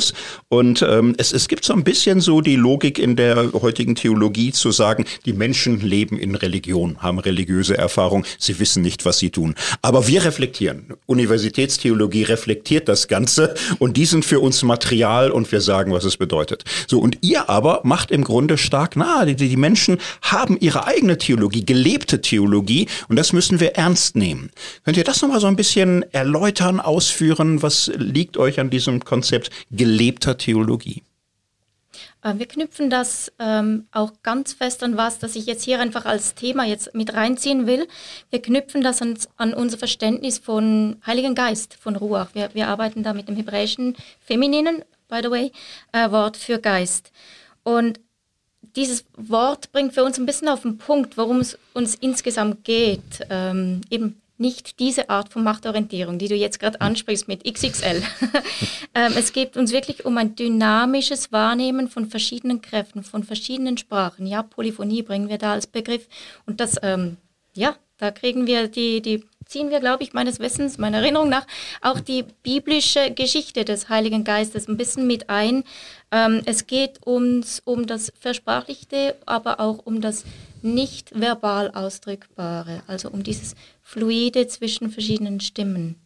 Und 0.48 0.82
ähm, 0.82 1.14
es, 1.18 1.32
es 1.32 1.48
gibt 1.48 1.64
so 1.64 1.72
ein 1.72 1.84
bisschen 1.84 2.20
so 2.20 2.40
die 2.40 2.56
Logik 2.56 2.98
in 2.98 3.16
der 3.16 3.52
heutigen 3.52 3.94
Theologie 3.94 4.52
zu 4.52 4.70
sagen, 4.70 5.04
die 5.24 5.32
Menschen 5.32 5.80
leben 5.80 6.18
in 6.18 6.34
Religion, 6.34 6.98
haben 7.00 7.18
religiöse 7.18 7.76
Erfahrung, 7.76 8.24
sie 8.38 8.58
wissen 8.58 8.82
nicht, 8.82 9.04
was 9.04 9.18
sie 9.18 9.30
tun. 9.30 9.54
Aber 9.82 10.06
wir 10.08 10.24
reflektieren. 10.24 10.94
Universitätstheologie 11.06 12.24
reflektiert 12.24 12.88
das 12.88 13.08
Ganze 13.08 13.54
und 13.78 13.96
die 13.96 14.06
sind 14.06 14.24
für 14.24 14.40
uns 14.40 14.62
Material 14.62 15.30
und 15.30 15.50
wir 15.52 15.60
sagen, 15.60 15.92
was 15.92 16.04
es 16.04 16.16
bedeutet. 16.16 16.64
So, 16.86 17.00
und 17.00 17.18
ihr 17.22 17.48
aber 17.48 17.80
macht 17.84 18.10
im 18.10 18.24
Grunde 18.24 18.58
stark 18.58 18.96
nahe, 18.96 19.26
die, 19.26 19.36
die 19.36 19.56
Menschen 19.56 19.98
haben 20.22 20.56
ihre 20.58 20.86
eigene 20.86 21.18
Theologie, 21.18 21.64
gelebte 21.64 22.20
Theologie 22.20 22.88
und 23.08 23.16
das 23.16 23.32
müssen 23.32 23.60
wir 23.60 23.76
ernst 23.76 24.16
nehmen. 24.16 24.50
Könnt 24.84 24.96
ihr 24.96 25.04
das 25.04 25.22
nochmal 25.22 25.40
so 25.40 25.46
ein 25.46 25.56
bisschen 25.56 26.04
erläutern, 26.12 26.80
ausführen? 26.80 27.62
Was 27.62 27.90
liegt 27.96 28.36
euch 28.36 28.60
an 28.60 28.70
diesem 28.70 29.04
Konzept 29.04 29.50
gelebter 29.82 30.38
Theologie? 30.38 31.02
Äh, 32.22 32.34
wir 32.36 32.46
knüpfen 32.46 32.88
das 32.88 33.32
ähm, 33.40 33.88
auch 33.90 34.12
ganz 34.22 34.52
fest 34.52 34.84
an 34.84 34.96
was, 34.96 35.18
das 35.18 35.34
ich 35.34 35.46
jetzt 35.46 35.64
hier 35.64 35.80
einfach 35.80 36.04
als 36.04 36.36
Thema 36.36 36.64
jetzt 36.64 36.94
mit 36.94 37.14
reinziehen 37.14 37.66
will. 37.66 37.88
Wir 38.30 38.40
knüpfen 38.40 38.80
das 38.80 39.02
an, 39.02 39.18
an 39.36 39.52
unser 39.52 39.78
Verständnis 39.78 40.38
von 40.38 40.98
Heiligen 41.04 41.34
Geist, 41.34 41.74
von 41.74 41.96
Ruach. 41.96 42.28
Wir, 42.32 42.50
wir 42.54 42.68
arbeiten 42.68 43.02
da 43.02 43.12
mit 43.12 43.26
dem 43.26 43.34
hebräischen 43.34 43.96
femininen, 44.20 44.84
by 45.08 45.18
the 45.20 45.30
way, 45.32 45.52
äh, 45.90 46.12
Wort 46.12 46.36
für 46.36 46.60
Geist. 46.60 47.10
Und 47.64 47.98
dieses 48.76 49.04
Wort 49.16 49.72
bringt 49.72 49.94
für 49.94 50.04
uns 50.04 50.16
ein 50.16 50.26
bisschen 50.26 50.48
auf 50.48 50.62
den 50.62 50.78
Punkt, 50.78 51.16
worum 51.16 51.40
es 51.40 51.58
uns 51.74 51.96
insgesamt 51.96 52.62
geht. 52.62 53.26
Ähm, 53.30 53.80
eben 53.90 54.21
nicht 54.38 54.80
diese 54.80 55.10
Art 55.10 55.28
von 55.28 55.44
Machtorientierung, 55.44 56.18
die 56.18 56.28
du 56.28 56.34
jetzt 56.34 56.58
gerade 56.58 56.80
ansprichst 56.80 57.28
mit 57.28 57.44
XXL. 57.44 58.02
ähm, 58.94 59.12
es 59.16 59.32
geht 59.32 59.56
uns 59.56 59.72
wirklich 59.72 60.04
um 60.04 60.18
ein 60.18 60.34
dynamisches 60.34 61.32
Wahrnehmen 61.32 61.88
von 61.88 62.06
verschiedenen 62.06 62.60
Kräften, 62.60 63.04
von 63.04 63.24
verschiedenen 63.24 63.78
Sprachen. 63.78 64.26
Ja, 64.26 64.42
Polyphonie 64.42 65.02
bringen 65.02 65.28
wir 65.28 65.38
da 65.38 65.52
als 65.52 65.66
Begriff. 65.66 66.08
Und 66.46 66.60
das, 66.60 66.76
ähm, 66.82 67.16
ja, 67.54 67.76
da 67.98 68.10
kriegen 68.10 68.46
wir 68.46 68.68
die, 68.68 69.00
die 69.00 69.24
ziehen 69.46 69.70
wir, 69.70 69.80
glaube 69.80 70.02
ich, 70.02 70.12
meines 70.12 70.40
Wissens, 70.40 70.78
meiner 70.78 70.98
Erinnerung 70.98 71.28
nach, 71.28 71.46
auch 71.82 72.00
die 72.00 72.24
biblische 72.42 73.10
Geschichte 73.10 73.64
des 73.64 73.88
Heiligen 73.88 74.24
Geistes 74.24 74.66
ein 74.66 74.76
bisschen 74.76 75.06
mit 75.06 75.28
ein. 75.28 75.64
Ähm, 76.10 76.42
es 76.46 76.66
geht 76.66 77.02
uns 77.04 77.60
um 77.64 77.86
das 77.86 78.12
Versprachlichte, 78.18 79.16
aber 79.26 79.60
auch 79.60 79.78
um 79.84 80.00
das 80.00 80.24
nicht 80.64 81.18
verbal 81.18 81.70
Ausdrückbare, 81.70 82.82
also 82.86 83.10
um 83.10 83.22
dieses 83.22 83.54
Fluide 83.82 84.46
zwischen 84.46 84.90
verschiedenen 84.90 85.40
Stimmen. 85.40 85.96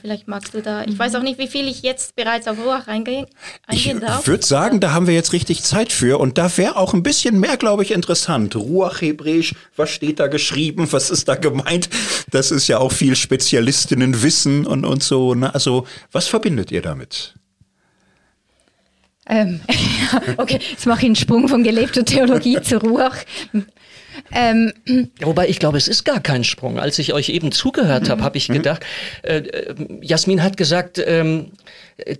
Vielleicht 0.00 0.28
magst 0.28 0.54
du 0.54 0.62
da, 0.62 0.84
ich 0.84 0.96
weiß 0.96 1.16
auch 1.16 1.22
nicht, 1.22 1.40
wie 1.40 1.48
viel 1.48 1.66
ich 1.66 1.82
jetzt 1.82 2.14
bereits 2.14 2.46
auf 2.46 2.58
Ruach 2.64 2.86
eingehen, 2.86 3.26
eingehen 3.66 3.98
darf. 3.98 4.20
Ich 4.20 4.28
würde 4.28 4.46
sagen, 4.46 4.78
da 4.78 4.92
haben 4.92 5.08
wir 5.08 5.14
jetzt 5.14 5.32
richtig 5.32 5.64
Zeit 5.64 5.90
für 5.90 6.20
und 6.20 6.38
da 6.38 6.56
wäre 6.56 6.76
auch 6.76 6.94
ein 6.94 7.02
bisschen 7.02 7.40
mehr, 7.40 7.56
glaube 7.56 7.82
ich, 7.82 7.90
interessant. 7.90 8.54
Ruach 8.54 9.00
Hebräisch, 9.00 9.56
was 9.74 9.90
steht 9.90 10.20
da 10.20 10.28
geschrieben, 10.28 10.86
was 10.92 11.10
ist 11.10 11.26
da 11.26 11.34
gemeint? 11.34 11.90
Das 12.30 12.52
ist 12.52 12.68
ja 12.68 12.78
auch 12.78 12.92
viel 12.92 13.16
Spezialistinnen 13.16 14.22
wissen 14.22 14.64
und, 14.64 14.84
und 14.84 15.02
so. 15.02 15.34
Ne? 15.34 15.52
Also, 15.52 15.88
was 16.12 16.28
verbindet 16.28 16.70
ihr 16.70 16.82
damit? 16.82 17.34
Ähm, 19.30 19.60
okay, 20.36 20.58
jetzt 20.70 20.86
mache 20.86 21.00
ich 21.00 21.06
einen 21.06 21.16
Sprung 21.16 21.48
von 21.48 21.62
gelebter 21.62 22.04
Theologie 22.04 22.60
zu 22.60 22.78
Ruach. 22.78 23.16
Ähm, 24.32 24.72
Wobei 25.20 25.48
ich 25.48 25.60
glaube, 25.60 25.78
es 25.78 25.88
ist 25.88 26.04
gar 26.04 26.20
kein 26.20 26.44
Sprung. 26.44 26.78
Als 26.78 26.98
ich 26.98 27.14
euch 27.14 27.28
eben 27.28 27.52
zugehört 27.52 28.10
habe, 28.10 28.22
habe 28.22 28.36
ich 28.36 28.48
mhm. 28.48 28.54
gedacht, 28.54 28.84
äh, 29.22 29.38
äh, 29.38 29.74
Jasmin 30.02 30.42
hat 30.42 30.56
gesagt, 30.56 31.02
ähm, 31.04 31.52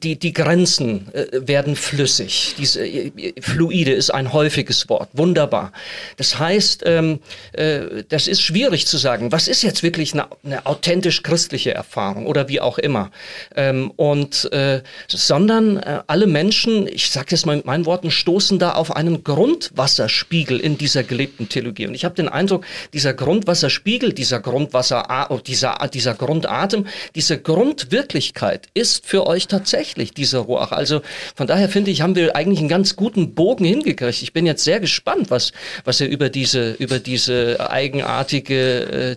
die, 0.03 0.19
die 0.19 0.33
Grenzen 0.33 1.13
äh, 1.13 1.27
werden 1.33 1.77
flüssig. 1.77 2.55
Diese 2.59 2.87
äh, 2.87 3.33
fluide 3.41 3.93
ist 3.93 4.11
ein 4.11 4.33
häufiges 4.33 4.89
Wort. 4.89 5.09
Wunderbar. 5.13 5.73
Das 6.17 6.39
heißt, 6.39 6.83
ähm, 6.87 7.21
äh, 7.53 8.05
das 8.09 8.29
ist 8.29 8.43
schwierig 8.43 8.87
zu 8.87 8.99
sagen, 8.99 9.33
was 9.33 9.49
ist 9.49 9.63
jetzt 9.63 9.83
wirklich 9.83 10.13
eine, 10.13 10.27
eine 10.45 10.67
authentisch 10.67 11.23
christliche 11.23 11.73
Erfahrung 11.73 12.27
oder 12.27 12.49
wie 12.49 12.61
auch 12.61 12.79
immer. 12.79 13.11
Ähm, 13.57 13.91
und 13.97 14.53
äh, 14.53 14.83
sondern 15.09 15.79
äh, 15.79 16.03
alle 16.07 16.27
Menschen, 16.27 16.87
ich 16.87 17.11
sage 17.11 17.29
jetzt 17.31 17.47
mal 17.47 17.57
mit 17.57 17.67
meinen 17.67 17.87
Worten, 17.87 18.11
stoßen 18.11 18.59
da 18.59 18.73
auf 18.73 18.95
einen 18.95 19.25
Grundwasserspiegel 19.25 20.61
in 20.61 20.79
dieser 20.79 21.03
gelebten 21.03 21.49
Theologie. 21.49 21.87
Und 21.87 21.95
ich 21.95 22.05
habe 22.05 22.15
den 22.15 22.29
Eindruck, 22.29 22.65
dieser 22.93 23.15
Grundwasserspiegel, 23.15 24.13
dieser 24.13 24.41
Grundwasser, 24.41 25.41
dieser, 25.47 25.77
dieser 25.93 26.15
Grundatem, 26.15 26.87
diese 27.15 27.41
Grundwirklichkeit 27.41 28.69
ist 28.75 29.07
für 29.07 29.27
euch 29.27 29.47
tatsächlich 29.47 29.70
tatsächlich 29.71 30.13
dieser 30.13 30.41
Ruach. 30.41 30.73
Also 30.73 31.01
von 31.35 31.47
daher 31.47 31.69
finde 31.69 31.91
ich, 31.91 32.03
haben 32.03 32.17
wir 32.17 32.35
eigentlich 32.35 32.59
einen 32.59 32.69
ganz 32.69 32.97
guten 32.97 33.35
Bogen 33.35 33.65
hingekriegt. 33.65 34.23
Ich 34.23 34.33
bin 34.33 34.47
jetzt 34.47 34.65
sehr 34.65 34.81
gespannt, 34.81 35.31
was, 35.31 35.53
was 35.85 36.01
ihr 36.01 36.09
über 36.09 36.29
diese, 36.29 36.73
über 36.73 36.99
diese 36.99 37.71
eigenartige 37.71 39.17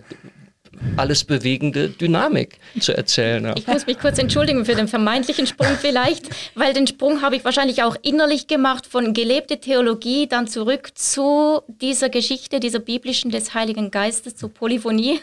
alles 0.96 1.24
bewegende 1.24 1.88
Dynamik 1.88 2.58
zu 2.80 2.96
erzählen. 2.96 3.44
Ja. 3.44 3.54
Ich 3.56 3.66
muss 3.66 3.86
mich 3.86 3.98
kurz 3.98 4.18
entschuldigen 4.18 4.64
für 4.64 4.74
den 4.74 4.88
vermeintlichen 4.88 5.46
Sprung 5.46 5.76
vielleicht, 5.80 6.28
weil 6.54 6.72
den 6.72 6.86
Sprung 6.86 7.22
habe 7.22 7.36
ich 7.36 7.44
wahrscheinlich 7.44 7.82
auch 7.82 7.96
innerlich 8.02 8.46
gemacht 8.46 8.86
von 8.86 9.12
gelebte 9.12 9.58
Theologie 9.58 10.26
dann 10.26 10.46
zurück 10.46 10.90
zu 10.94 11.62
dieser 11.68 12.08
Geschichte, 12.08 12.60
dieser 12.60 12.78
biblischen 12.78 13.30
des 13.30 13.54
Heiligen 13.54 13.90
Geistes, 13.90 14.36
zur 14.36 14.48
Polyphonie. 14.52 15.20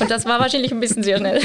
Und 0.00 0.10
das 0.10 0.26
war 0.26 0.40
wahrscheinlich 0.40 0.72
ein 0.72 0.80
bisschen 0.80 1.02
sehr 1.02 1.18
schnell. 1.18 1.40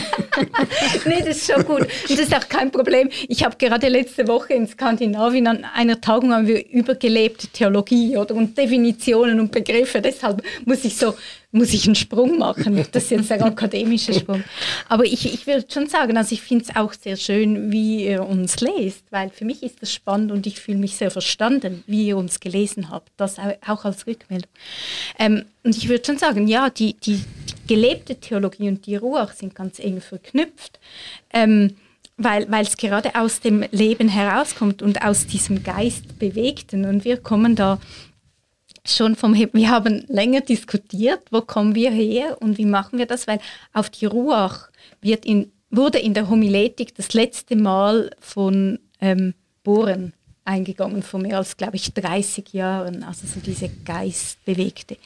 nee, 1.05 1.19
das 1.19 1.37
ist 1.37 1.51
schon 1.51 1.65
gut. 1.65 1.81
Und 1.81 2.09
das 2.09 2.19
ist 2.19 2.35
auch 2.35 2.47
kein 2.49 2.71
Problem. 2.71 3.09
Ich 3.27 3.43
habe 3.43 3.55
gerade 3.57 3.87
letzte 3.87 4.27
Woche 4.27 4.53
in 4.53 4.67
Skandinavien 4.67 5.47
an 5.47 5.65
einer 5.73 5.99
Tagung 6.01 6.33
haben 6.33 6.47
wir 6.47 6.67
über 6.69 6.95
gelebte 6.95 7.47
Theologie 7.47 8.17
oder 8.17 8.35
und 8.35 8.57
Definitionen 8.57 9.39
und 9.39 9.51
Begriffe. 9.51 10.01
Deshalb 10.01 10.43
muss 10.65 10.83
ich 10.83 10.97
so 10.97 11.15
muss 11.53 11.73
ich 11.73 11.85
einen 11.85 11.95
Sprung 11.95 12.39
machen. 12.39 12.83
Das 12.91 13.03
ist 13.03 13.11
jetzt 13.11 13.31
ein 13.31 13.41
akademischer 13.43 14.13
Sprung. 14.13 14.43
Aber 14.89 15.05
ich, 15.05 15.31
ich 15.31 15.45
würde 15.45 15.65
schon 15.71 15.87
sagen, 15.87 16.17
also 16.17 16.33
ich 16.33 16.41
finde 16.41 16.65
es 16.67 16.75
auch 16.75 16.93
sehr 16.93 17.15
schön, 17.15 17.71
wie 17.71 18.05
ihr 18.07 18.25
uns 18.25 18.59
lest, 18.59 19.03
weil 19.11 19.29
für 19.29 19.45
mich 19.45 19.61
ist 19.61 19.81
das 19.81 19.93
spannend 19.93 20.31
und 20.31 20.47
ich 20.47 20.59
fühle 20.59 20.79
mich 20.79 20.95
sehr 20.95 21.11
verstanden, 21.11 21.83
wie 21.85 22.07
ihr 22.07 22.17
uns 22.17 22.39
gelesen 22.39 22.89
habt. 22.89 23.11
Das 23.17 23.37
auch 23.39 23.85
als 23.85 24.07
Rückmeldung. 24.07 24.49
Ähm, 25.19 25.45
und 25.63 25.77
ich 25.77 25.87
würde 25.87 26.03
schon 26.03 26.17
sagen, 26.17 26.47
ja, 26.47 26.71
die, 26.71 26.95
die, 26.95 27.17
die, 27.17 27.67
gelebte 27.67 28.15
Theologie 28.15 28.67
und 28.67 28.85
die 28.87 28.97
Ruhe 28.97 29.25
sind 29.33 29.55
ganz 29.55 29.79
eng 29.79 30.01
verknüpft. 30.01 30.79
Ähm, 31.31 31.75
weil 32.17 32.47
es 32.61 32.77
gerade 32.77 33.15
aus 33.15 33.39
dem 33.39 33.63
Leben 33.71 34.07
herauskommt 34.07 34.81
und 34.81 35.03
aus 35.03 35.25
diesem 35.25 35.63
Geist 35.63 36.19
bewegten. 36.19 36.85
Und 36.85 37.05
wir 37.05 37.17
kommen 37.17 37.55
da 37.55 37.79
schon 38.85 39.15
vom, 39.15 39.33
wir 39.33 39.69
haben 39.69 40.03
länger 40.07 40.41
diskutiert, 40.41 41.21
wo 41.31 41.41
kommen 41.41 41.75
wir 41.75 41.91
her 41.91 42.37
und 42.41 42.57
wie 42.57 42.65
machen 42.65 42.99
wir 42.99 43.05
das, 43.05 43.27
weil 43.27 43.39
auf 43.71 43.89
die 43.89 44.05
Ruach 44.05 44.69
wird 45.01 45.25
in, 45.25 45.51
wurde 45.69 45.99
in 45.99 46.13
der 46.13 46.29
Homiletik 46.29 46.95
das 46.95 47.13
letzte 47.13 47.55
Mal 47.55 48.11
von 48.19 48.79
ähm, 48.99 49.33
Bohren 49.63 50.13
eingegangen, 50.45 51.03
vor 51.03 51.19
mehr 51.19 51.37
als, 51.37 51.55
glaube 51.55 51.77
ich, 51.77 51.93
30 51.93 52.53
Jahren, 52.53 53.03
also 53.03 53.25
so 53.25 53.39
diese 53.39 53.69
Geistbewegte. 53.69 54.97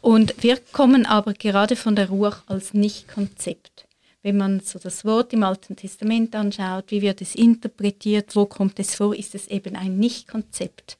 Und 0.00 0.42
wir 0.42 0.58
kommen 0.72 1.06
aber 1.06 1.34
gerade 1.34 1.76
von 1.76 1.96
der 1.96 2.08
Ruach 2.08 2.42
als 2.46 2.72
Nicht-Konzept. 2.72 3.86
Wenn 4.22 4.36
man 4.36 4.60
so 4.60 4.78
das 4.78 5.04
Wort 5.04 5.32
im 5.32 5.42
Alten 5.42 5.76
Testament 5.76 6.36
anschaut, 6.36 6.84
wie 6.88 7.02
wird 7.02 7.20
es 7.20 7.34
interpretiert, 7.34 8.36
wo 8.36 8.46
kommt 8.46 8.78
es 8.78 8.94
vor, 8.94 9.16
ist 9.16 9.34
es 9.34 9.48
eben 9.48 9.76
ein 9.76 9.98
Nicht-Konzept. 9.98 10.98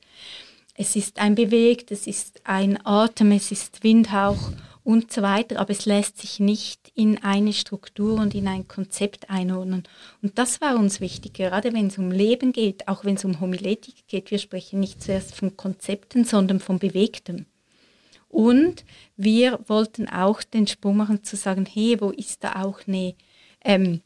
Es 0.80 0.96
ist 0.96 1.18
ein 1.18 1.34
Bewegt, 1.34 1.90
es 1.90 2.06
ist 2.06 2.40
ein 2.44 2.78
Atem, 2.86 3.32
es 3.32 3.52
ist 3.52 3.84
Windhauch 3.84 4.50
und 4.82 5.12
so 5.12 5.20
weiter, 5.20 5.60
aber 5.60 5.72
es 5.72 5.84
lässt 5.84 6.16
sich 6.16 6.40
nicht 6.40 6.90
in 6.94 7.22
eine 7.22 7.52
Struktur 7.52 8.14
und 8.14 8.34
in 8.34 8.48
ein 8.48 8.66
Konzept 8.66 9.28
einordnen. 9.28 9.82
Und 10.22 10.38
das 10.38 10.62
war 10.62 10.76
uns 10.76 11.02
wichtig, 11.02 11.34
gerade 11.34 11.74
wenn 11.74 11.88
es 11.88 11.98
um 11.98 12.10
Leben 12.10 12.52
geht, 12.52 12.88
auch 12.88 13.04
wenn 13.04 13.16
es 13.16 13.26
um 13.26 13.42
Homiletik 13.42 14.08
geht. 14.08 14.30
Wir 14.30 14.38
sprechen 14.38 14.80
nicht 14.80 15.02
zuerst 15.02 15.34
von 15.34 15.54
Konzepten, 15.54 16.24
sondern 16.24 16.60
von 16.60 16.78
Bewegtem. 16.78 17.44
Und 18.30 18.86
wir 19.18 19.60
wollten 19.66 20.08
auch 20.08 20.42
den 20.42 20.66
Sprung 20.66 20.96
machen 20.96 21.22
zu 21.24 21.36
sagen, 21.36 21.66
hey, 21.66 22.00
wo 22.00 22.08
ist 22.08 22.42
da 22.42 22.62
auch 22.62 22.80
eine, 22.86 23.14
ähm, 23.66 24.00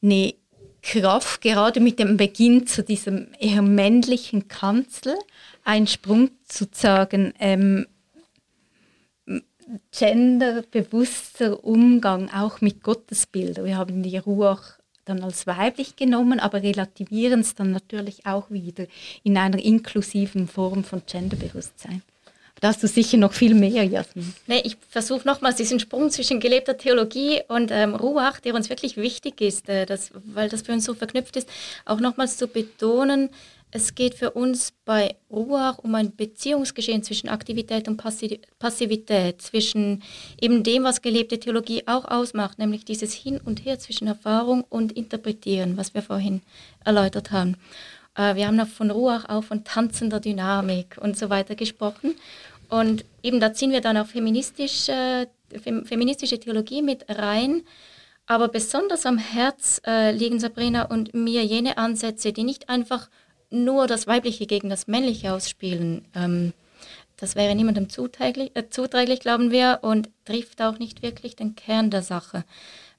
eine 0.00 0.32
Kraft, 0.82 1.40
gerade 1.40 1.80
mit 1.80 1.98
dem 1.98 2.16
Beginn 2.16 2.66
zu 2.66 2.82
diesem 2.82 3.28
eher 3.38 3.62
männlichen 3.62 4.48
Kanzel, 4.48 5.14
ein 5.64 5.86
Sprung 5.86 6.30
zu 6.46 6.66
sagen, 6.72 7.34
ähm, 7.38 7.86
genderbewusster 9.96 11.62
Umgang 11.64 12.30
auch 12.30 12.60
mit 12.60 12.82
Gottesbildern. 12.82 13.64
Wir 13.64 13.76
haben 13.76 14.02
die 14.02 14.16
Ruach 14.16 14.78
dann 15.04 15.22
als 15.22 15.46
weiblich 15.46 15.96
genommen, 15.96 16.40
aber 16.40 16.62
relativieren 16.62 17.40
es 17.40 17.54
dann 17.54 17.72
natürlich 17.72 18.26
auch 18.26 18.50
wieder 18.50 18.86
in 19.22 19.36
einer 19.36 19.58
inklusiven 19.58 20.48
Form 20.48 20.84
von 20.84 21.02
Genderbewusstsein. 21.06 22.02
Da 22.60 22.68
hast 22.68 22.82
du 22.82 22.86
sicher 22.86 23.16
noch 23.16 23.32
viel 23.32 23.54
mehr, 23.54 23.84
Jasmin. 23.84 24.34
Nee, 24.46 24.60
ich 24.64 24.76
versuche 24.88 25.26
nochmals 25.26 25.56
diesen 25.56 25.80
Sprung 25.80 26.10
zwischen 26.10 26.40
gelebter 26.40 26.76
Theologie 26.76 27.40
und 27.48 27.70
ähm, 27.70 27.94
Ruach, 27.94 28.38
der 28.40 28.54
uns 28.54 28.68
wirklich 28.68 28.98
wichtig 28.98 29.40
ist, 29.40 29.68
äh, 29.68 29.86
das, 29.86 30.10
weil 30.12 30.50
das 30.50 30.62
für 30.62 30.72
uns 30.72 30.84
so 30.84 30.92
verknüpft 30.94 31.36
ist, 31.36 31.48
auch 31.86 32.00
nochmals 32.00 32.36
zu 32.36 32.46
betonen, 32.46 33.30
es 33.72 33.94
geht 33.94 34.14
für 34.14 34.32
uns 34.32 34.72
bei 34.84 35.14
Ruach 35.30 35.78
um 35.78 35.94
ein 35.94 36.14
Beziehungsgeschehen 36.16 37.04
zwischen 37.04 37.28
Aktivität 37.28 37.86
und 37.86 37.96
Passivität, 37.98 39.40
zwischen 39.40 40.02
eben 40.40 40.64
dem, 40.64 40.82
was 40.82 41.02
gelebte 41.02 41.38
Theologie 41.38 41.84
auch 41.86 42.04
ausmacht, 42.04 42.58
nämlich 42.58 42.84
dieses 42.84 43.12
Hin 43.12 43.40
und 43.42 43.64
Her 43.64 43.78
zwischen 43.78 44.08
Erfahrung 44.08 44.64
und 44.68 44.92
Interpretieren, 44.92 45.76
was 45.76 45.94
wir 45.94 46.02
vorhin 46.02 46.42
erläutert 46.84 47.30
haben. 47.30 47.56
Äh, 48.16 48.34
wir 48.34 48.48
haben 48.48 48.66
von 48.66 48.90
Ruach 48.90 49.28
auch 49.28 49.44
von 49.44 49.62
tanzender 49.62 50.18
Dynamik 50.18 50.96
und 51.00 51.16
so 51.16 51.30
weiter 51.30 51.54
gesprochen. 51.54 52.16
Und 52.70 53.04
eben 53.22 53.40
da 53.40 53.52
ziehen 53.52 53.72
wir 53.72 53.80
dann 53.80 53.96
auch 53.96 54.06
feministische, 54.06 55.28
feministische 55.50 56.38
Theologie 56.38 56.82
mit 56.82 57.04
rein. 57.08 57.62
Aber 58.26 58.48
besonders 58.48 59.06
am 59.06 59.18
Herz 59.18 59.80
äh, 59.86 60.12
liegen 60.12 60.38
Sabrina 60.38 60.84
und 60.84 61.12
mir 61.14 61.44
jene 61.44 61.78
Ansätze, 61.78 62.32
die 62.32 62.44
nicht 62.44 62.68
einfach 62.68 63.10
nur 63.50 63.88
das 63.88 64.06
Weibliche 64.06 64.46
gegen 64.46 64.70
das 64.70 64.86
Männliche 64.86 65.32
ausspielen. 65.32 66.04
Ähm, 66.14 66.52
das 67.16 67.34
wäre 67.34 67.54
niemandem 67.54 67.88
zuträglich, 67.90 68.52
äh, 68.54 68.70
zuträglich, 68.70 69.20
glauben 69.20 69.50
wir, 69.50 69.80
und 69.82 70.08
trifft 70.24 70.62
auch 70.62 70.78
nicht 70.78 71.02
wirklich 71.02 71.36
den 71.36 71.56
Kern 71.56 71.90
der 71.90 72.02
Sache. 72.02 72.44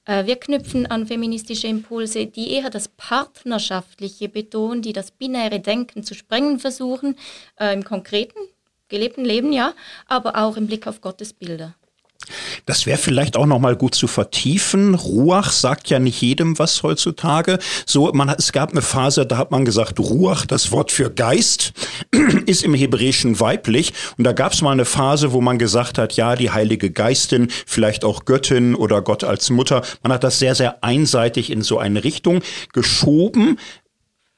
Äh, 0.04 0.26
wir 0.26 0.36
knüpfen 0.36 0.86
an 0.86 1.06
feministische 1.06 1.66
Impulse, 1.66 2.26
die 2.26 2.52
eher 2.52 2.70
das 2.70 2.88
Partnerschaftliche 2.88 4.28
betonen, 4.28 4.82
die 4.82 4.92
das 4.92 5.10
binäre 5.10 5.60
Denken 5.60 6.04
zu 6.04 6.14
sprengen 6.14 6.58
versuchen, 6.58 7.16
äh, 7.58 7.72
im 7.72 7.84
konkreten, 7.84 8.38
gelebten 8.92 9.24
Leben, 9.24 9.52
ja, 9.52 9.74
aber 10.06 10.36
auch 10.36 10.56
im 10.56 10.68
Blick 10.68 10.86
auf 10.86 11.00
Gottesbilder. 11.00 11.74
Das 12.66 12.86
wäre 12.86 12.98
vielleicht 12.98 13.36
auch 13.36 13.46
noch 13.46 13.58
mal 13.58 13.76
gut 13.76 13.94
zu 13.94 14.06
vertiefen. 14.06 14.94
Ruach 14.94 15.50
sagt 15.50 15.90
ja 15.90 15.98
nicht 15.98 16.20
jedem 16.20 16.58
was 16.58 16.82
heutzutage. 16.82 17.58
So, 17.86 18.12
man, 18.12 18.28
es 18.30 18.52
gab 18.52 18.70
eine 18.70 18.82
Phase, 18.82 19.26
da 19.26 19.36
hat 19.36 19.50
man 19.50 19.64
gesagt, 19.64 19.98
Ruach, 19.98 20.46
das 20.46 20.70
Wort 20.70 20.92
für 20.92 21.10
Geist, 21.10 21.72
ist 22.46 22.62
im 22.62 22.74
Hebräischen 22.74 23.40
weiblich. 23.40 23.92
Und 24.16 24.24
da 24.24 24.32
gab 24.32 24.52
es 24.52 24.62
mal 24.62 24.70
eine 24.70 24.84
Phase, 24.84 25.32
wo 25.32 25.40
man 25.40 25.58
gesagt 25.58 25.98
hat, 25.98 26.14
ja, 26.14 26.36
die 26.36 26.50
Heilige 26.50 26.90
Geistin, 26.90 27.48
vielleicht 27.66 28.04
auch 28.04 28.24
Göttin 28.24 28.74
oder 28.74 29.02
Gott 29.02 29.24
als 29.24 29.50
Mutter. 29.50 29.82
Man 30.02 30.12
hat 30.12 30.22
das 30.22 30.38
sehr, 30.38 30.54
sehr 30.54 30.84
einseitig 30.84 31.50
in 31.50 31.62
so 31.62 31.78
eine 31.78 32.04
Richtung 32.04 32.42
geschoben. 32.72 33.58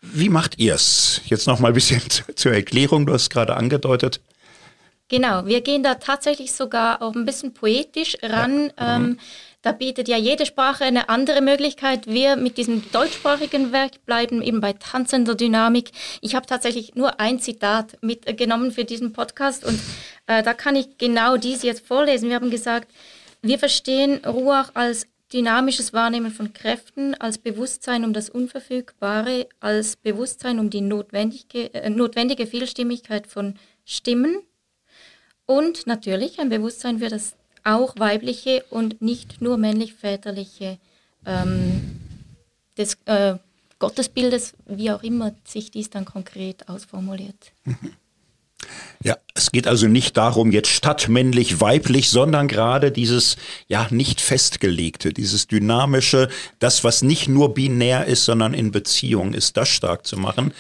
Wie 0.01 0.29
macht 0.29 0.59
ihr's? 0.59 1.21
Jetzt 1.27 1.47
noch 1.47 1.61
mal 1.61 1.69
ein 1.69 1.75
bisschen 1.75 2.01
zur 2.35 2.53
Erklärung. 2.53 3.07
Du 3.07 3.13
hast 3.13 3.31
gerade 3.31 3.57
angedeutet. 3.57 4.21
Genau, 5.09 5.45
wir 5.45 5.61
gehen 5.61 5.83
da 5.83 5.97
tatsächlich 5.97 6.53
sogar 6.53 7.03
auch 7.03 7.15
ein 7.15 7.27
bisschen 7.27 7.53
poetisch 7.53 8.17
ran. 8.23 8.73
Ja. 8.79 8.99
Mhm. 8.99 9.05
Ähm, 9.05 9.19
da 9.61 9.73
bietet 9.73 10.09
ja 10.09 10.19
jede 10.19 10.45
Sprache 10.45 10.85
eine 10.85 11.09
andere 11.09 11.41
Möglichkeit. 11.41 12.07
Wir 12.07 12.37
mit 12.37 12.59
diesem 12.59 12.91
deutschsprachigen 12.91 13.73
Werk 13.73 14.05
bleiben 14.05 14.43
eben 14.43 14.61
bei 14.61 14.75
tanzender 14.75 15.35
Dynamik. 15.35 15.91
Ich 16.21 16.35
habe 16.35 16.47
tatsächlich 16.47 16.95
nur 16.95 17.19
ein 17.19 17.39
Zitat 17.39 17.97
mitgenommen 18.03 18.73
für 18.73 18.85
diesen 18.85 19.13
Podcast 19.15 19.65
und 19.65 19.81
äh, 20.27 20.43
da 20.43 20.53
kann 20.53 20.77
ich 20.77 20.99
genau 20.99 21.39
dies 21.39 21.63
jetzt 21.63 21.87
vorlesen. 21.87 22.29
Wir 22.29 22.37
haben 22.37 22.51
gesagt, 22.51 22.91
wir 23.41 23.59
verstehen 23.59 24.23
Ruach 24.25 24.71
als 24.75 25.07
dynamisches 25.33 25.93
Wahrnehmen 25.93 26.31
von 26.31 26.53
Kräften, 26.53 27.15
als 27.15 27.39
Bewusstsein 27.39 28.05
um 28.05 28.13
das 28.13 28.29
Unverfügbare, 28.29 29.49
als 29.61 29.97
Bewusstsein 29.97 30.59
um 30.59 30.71
die 30.71 30.83
notwendige, 30.83 31.73
äh, 31.75 31.91
notwendige 31.91 32.47
Vielstimmigkeit 32.47 33.27
von 33.27 33.55
Stimmen 33.85 34.43
und 35.47 35.87
natürlich 35.87 36.39
ein 36.41 36.49
Bewusstsein 36.49 36.99
für 36.99 37.09
das 37.09 37.35
auch 37.65 37.95
weibliche 37.99 38.65
und 38.71 39.01
nicht 39.01 39.41
nur 39.41 39.57
männlich-väterliche 39.57 40.79
ähm, 41.27 42.01
des 42.77 42.99
äh, 43.07 43.37
Gottesbildes, 43.79 44.55
wie 44.67 44.91
auch 44.91 45.03
immer 45.03 45.35
sich 45.45 45.71
dies 45.71 45.91
dann 45.91 46.05
konkret 46.05 46.69
ausformuliert. 46.69 47.53
Ja, 49.03 49.19
es 49.35 49.51
geht 49.51 49.67
also 49.67 49.89
nicht 49.89 50.17
darum, 50.17 50.51
jetzt 50.51 50.71
statt 50.71 51.09
männlich, 51.09 51.61
weiblich, 51.61 52.09
sondern 52.09 52.49
gerade 52.49 52.91
dieses, 52.93 53.37
ja, 53.69 53.87
nicht 53.91 54.23
festgelegte, 54.23 55.13
dieses 55.13 55.47
dynamische, 55.47 56.29
das, 56.61 56.85
was 56.85 57.03
nicht 57.03 57.29
nur 57.29 57.53
binär 57.53 58.07
ist, 58.07 58.25
sondern 58.25 58.55
in 58.55 58.71
Beziehung 58.71 59.35
ist, 59.35 59.59
das 59.59 59.69
stark 59.69 60.07
zu 60.07 60.17
machen 60.17 60.55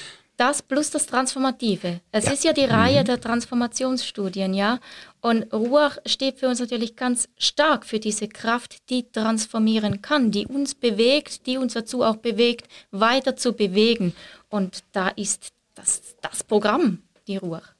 das 0.44 0.60
plus 0.60 0.90
das 0.90 1.06
Transformative. 1.06 2.00
Es 2.12 2.26
ja. 2.26 2.32
ist 2.32 2.44
ja 2.44 2.52
die 2.52 2.66
Reihe 2.66 3.00
mhm. 3.00 3.06
der 3.06 3.20
Transformationsstudien, 3.20 4.52
ja. 4.52 4.78
Und 5.22 5.50
Ruach 5.54 5.96
steht 6.04 6.38
für 6.38 6.48
uns 6.48 6.60
natürlich 6.60 6.96
ganz 6.96 7.30
stark 7.38 7.86
für 7.86 7.98
diese 7.98 8.28
Kraft, 8.28 8.90
die 8.90 9.10
transformieren 9.10 10.02
kann, 10.02 10.30
die 10.30 10.46
uns 10.46 10.74
bewegt, 10.74 11.46
die 11.46 11.56
uns 11.56 11.72
dazu 11.72 12.02
auch 12.02 12.16
bewegt, 12.16 12.68
weiter 12.90 13.36
zu 13.36 13.54
bewegen. 13.54 14.14
Und 14.50 14.84
da 14.92 15.08
ist 15.08 15.48
das, 15.74 16.14
das 16.20 16.44
Programm, 16.44 17.02
die 17.26 17.38
Ruach. 17.38 17.73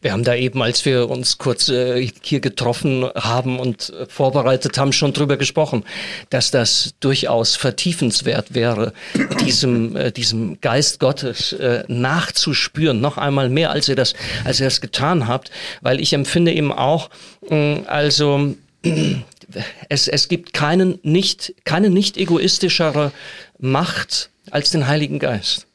Wir 0.00 0.12
haben 0.12 0.24
da 0.24 0.34
eben, 0.34 0.62
als 0.62 0.84
wir 0.84 1.08
uns 1.10 1.38
kurz 1.38 1.68
äh, 1.68 2.08
hier 2.22 2.40
getroffen 2.40 3.04
haben 3.14 3.58
und 3.58 3.90
äh, 3.90 4.06
vorbereitet 4.06 4.78
haben, 4.78 4.92
schon 4.92 5.12
drüber 5.12 5.36
gesprochen, 5.36 5.84
dass 6.30 6.50
das 6.50 6.94
durchaus 7.00 7.56
vertiefenswert 7.56 8.54
wäre, 8.54 8.92
diesem, 9.40 9.96
äh, 9.96 10.12
diesem 10.12 10.60
Geist 10.60 11.00
Gottes 11.00 11.52
äh, 11.52 11.84
nachzuspüren, 11.88 13.00
noch 13.00 13.18
einmal 13.18 13.48
mehr, 13.48 13.70
als 13.70 13.88
ihr 13.88 13.96
das, 13.96 14.14
als 14.44 14.60
ihr 14.60 14.66
das 14.66 14.80
getan 14.80 15.26
habt, 15.26 15.50
weil 15.80 16.00
ich 16.00 16.12
empfinde 16.12 16.52
eben 16.52 16.72
auch, 16.72 17.10
also 17.86 18.54
es, 19.88 20.08
es 20.08 20.28
gibt 20.28 20.52
keinen 20.52 20.98
nicht, 21.02 21.54
keine 21.64 21.90
nicht 21.90 22.16
egoistischere 22.16 23.12
Macht 23.58 24.30
als 24.50 24.70
den 24.70 24.86
Heiligen 24.86 25.18
Geist. 25.18 25.66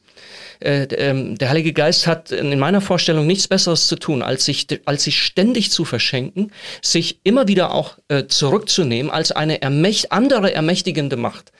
Äh, 0.64 0.84
ähm, 0.94 1.36
der 1.36 1.50
Heilige 1.50 1.72
Geist 1.72 2.06
hat 2.06 2.30
in 2.32 2.58
meiner 2.58 2.80
Vorstellung 2.80 3.26
nichts 3.26 3.48
Besseres 3.48 3.86
zu 3.86 3.96
tun, 3.96 4.22
als 4.22 4.44
sich, 4.44 4.66
als 4.84 5.04
sich 5.04 5.22
ständig 5.22 5.70
zu 5.70 5.84
verschenken, 5.84 6.52
sich 6.80 7.20
immer 7.24 7.48
wieder 7.48 7.74
auch 7.74 7.98
äh, 8.08 8.26
zurückzunehmen 8.26 9.10
als 9.10 9.32
eine 9.32 9.62
ermächt 9.62 10.12
andere 10.12 10.52
ermächtigende 10.54 11.16
Macht. 11.16 11.52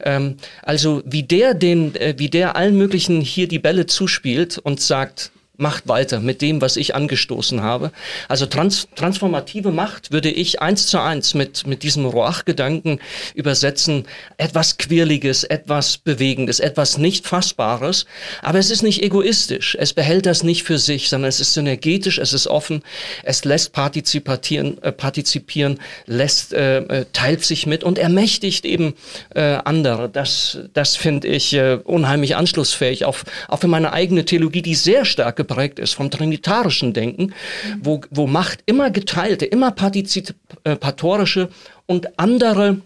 Ähm, 0.00 0.36
also 0.62 1.02
wie 1.04 1.22
der 1.22 1.54
den, 1.54 1.94
äh, 1.96 2.14
wie 2.18 2.30
der 2.30 2.56
allen 2.56 2.76
möglichen 2.76 3.20
hier 3.20 3.48
die 3.48 3.58
Bälle 3.58 3.86
zuspielt 3.86 4.58
und 4.58 4.80
sagt, 4.80 5.32
macht 5.62 5.88
weiter 5.88 6.20
mit 6.20 6.42
dem, 6.42 6.60
was 6.60 6.76
ich 6.76 6.94
angestoßen 6.94 7.62
habe. 7.62 7.92
Also 8.28 8.44
trans 8.44 8.88
transformative 8.96 9.70
Macht 9.70 10.10
würde 10.10 10.28
ich 10.28 10.60
eins 10.60 10.88
zu 10.88 11.00
eins 11.00 11.32
mit, 11.32 11.66
mit 11.66 11.84
diesem 11.84 12.04
Roach-Gedanken 12.04 12.98
übersetzen. 13.34 14.04
Etwas 14.36 14.76
Quirliges, 14.76 15.44
etwas 15.44 15.96
Bewegendes, 15.96 16.60
etwas 16.60 16.98
nicht 16.98 17.26
Fassbares. 17.26 18.04
Aber 18.42 18.58
es 18.58 18.70
ist 18.70 18.82
nicht 18.82 19.02
egoistisch. 19.02 19.76
Es 19.78 19.94
behält 19.94 20.26
das 20.26 20.42
nicht 20.42 20.64
für 20.64 20.78
sich, 20.78 21.08
sondern 21.08 21.28
es 21.28 21.40
ist 21.40 21.54
synergetisch, 21.54 22.18
es 22.18 22.32
ist 22.32 22.48
offen, 22.48 22.82
es 23.22 23.44
lässt 23.44 23.72
partizipieren, 23.72 24.82
äh, 24.82 24.90
partizipieren 24.92 25.78
lässt, 26.06 26.52
äh, 26.52 26.78
äh 26.78 27.04
teilt 27.12 27.44
sich 27.44 27.66
mit 27.66 27.84
und 27.84 27.98
ermächtigt 27.98 28.64
eben 28.64 28.94
äh, 29.34 29.58
andere. 29.64 30.08
Das, 30.08 30.58
das 30.74 30.96
finde 30.96 31.28
ich 31.28 31.54
äh, 31.54 31.78
unheimlich 31.84 32.34
anschlussfähig, 32.34 33.04
auch, 33.04 33.18
auch 33.46 33.60
für 33.60 33.68
meine 33.68 33.92
eigene 33.92 34.24
Theologie, 34.24 34.62
die 34.62 34.74
sehr 34.74 35.04
stark 35.04 35.36
geprägt 35.36 35.51
ist 35.78 35.94
vom 35.94 36.10
trinitarischen 36.10 36.92
Denken, 36.92 37.34
wo, 37.80 38.00
wo 38.10 38.26
Macht 38.26 38.60
immer 38.66 38.90
geteilte, 38.90 39.46
immer 39.46 39.70
partizipatorische 39.70 41.48
und 41.86 42.18
andere 42.18 42.80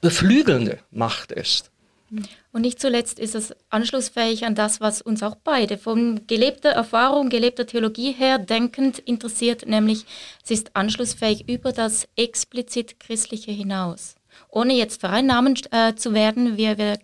beflügelnde 0.00 0.78
Macht 0.90 1.32
ist. 1.32 1.70
Und 2.52 2.62
nicht 2.62 2.80
zuletzt 2.80 3.20
ist 3.20 3.36
es 3.36 3.54
anschlussfähig 3.68 4.44
an 4.44 4.56
das, 4.56 4.80
was 4.80 5.00
uns 5.00 5.22
auch 5.22 5.36
beide 5.36 5.78
von 5.78 6.26
gelebter 6.26 6.70
Erfahrung, 6.70 7.28
gelebter 7.28 7.66
Theologie 7.66 8.10
her 8.10 8.38
denkend 8.38 8.98
interessiert, 8.98 9.66
nämlich 9.66 10.04
es 10.42 10.50
ist 10.50 10.74
anschlussfähig 10.74 11.48
über 11.48 11.70
das 11.70 12.08
explizit 12.16 12.98
Christliche 12.98 13.52
hinaus. 13.52 14.16
Ohne 14.48 14.74
jetzt 14.74 15.00
vereinnahmen 15.00 15.56
äh, 15.70 15.94
zu 15.94 16.12
werden, 16.12 16.56
wir, 16.56 16.78
wir 16.78 16.98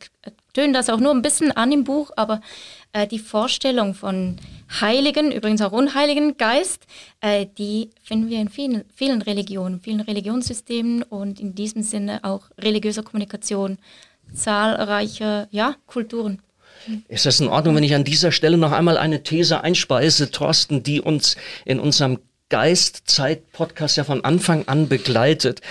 tönen 0.53 0.73
das 0.73 0.91
auch 0.91 0.99
nur 0.99 1.13
ein 1.13 1.23
bisschen 1.23 1.53
an 1.53 1.71
im 1.71 1.85
Buch, 1.85 2.11
aber 2.17 2.41
äh, 2.93 3.07
die 3.07 3.21
Vorstellung 3.21 3.95
von 3.95 4.39
Heiligen, 4.81 5.33
übrigens 5.33 5.63
auch 5.63 5.73
Unheiligen 5.73 6.37
Geist, 6.37 6.87
äh, 7.21 7.47
die 7.59 7.91
finden 8.03 8.29
wir 8.29 8.41
in 8.41 8.49
vielen, 8.49 8.85
vielen 8.95 9.23
Religionen, 9.23 9.81
vielen 9.81 10.01
Religionssystemen 10.01 11.03
und 11.03 11.41
in 11.41 11.55
diesem 11.55 11.83
Sinne 11.83 12.25
auch 12.25 12.51
religiöser 12.59 13.03
Kommunikation 13.03 13.79
zahlreicher 14.35 15.49
ja, 15.51 15.77
Kulturen. 15.87 16.43
Ist 17.09 17.27
das 17.27 17.41
in 17.41 17.49
Ordnung, 17.49 17.77
wenn 17.77 17.85
ich 17.85 17.95
an 17.95 18.05
dieser 18.05 18.33
Stelle 18.33 18.57
noch 18.57 18.73
einmal 18.73 18.99
eine 18.99 19.23
These 19.23 19.63
einspeise, 19.63 20.31
Thorsten, 20.31 20.83
die 20.83 21.01
uns 21.01 21.37
in 21.65 21.81
unserem 21.81 22.19
Geist-Zeit-Podcast 22.49 23.97
ja 23.97 24.05
von 24.05 24.25
Anfang 24.25 24.69
an 24.69 24.89
begleitet. 24.89 25.63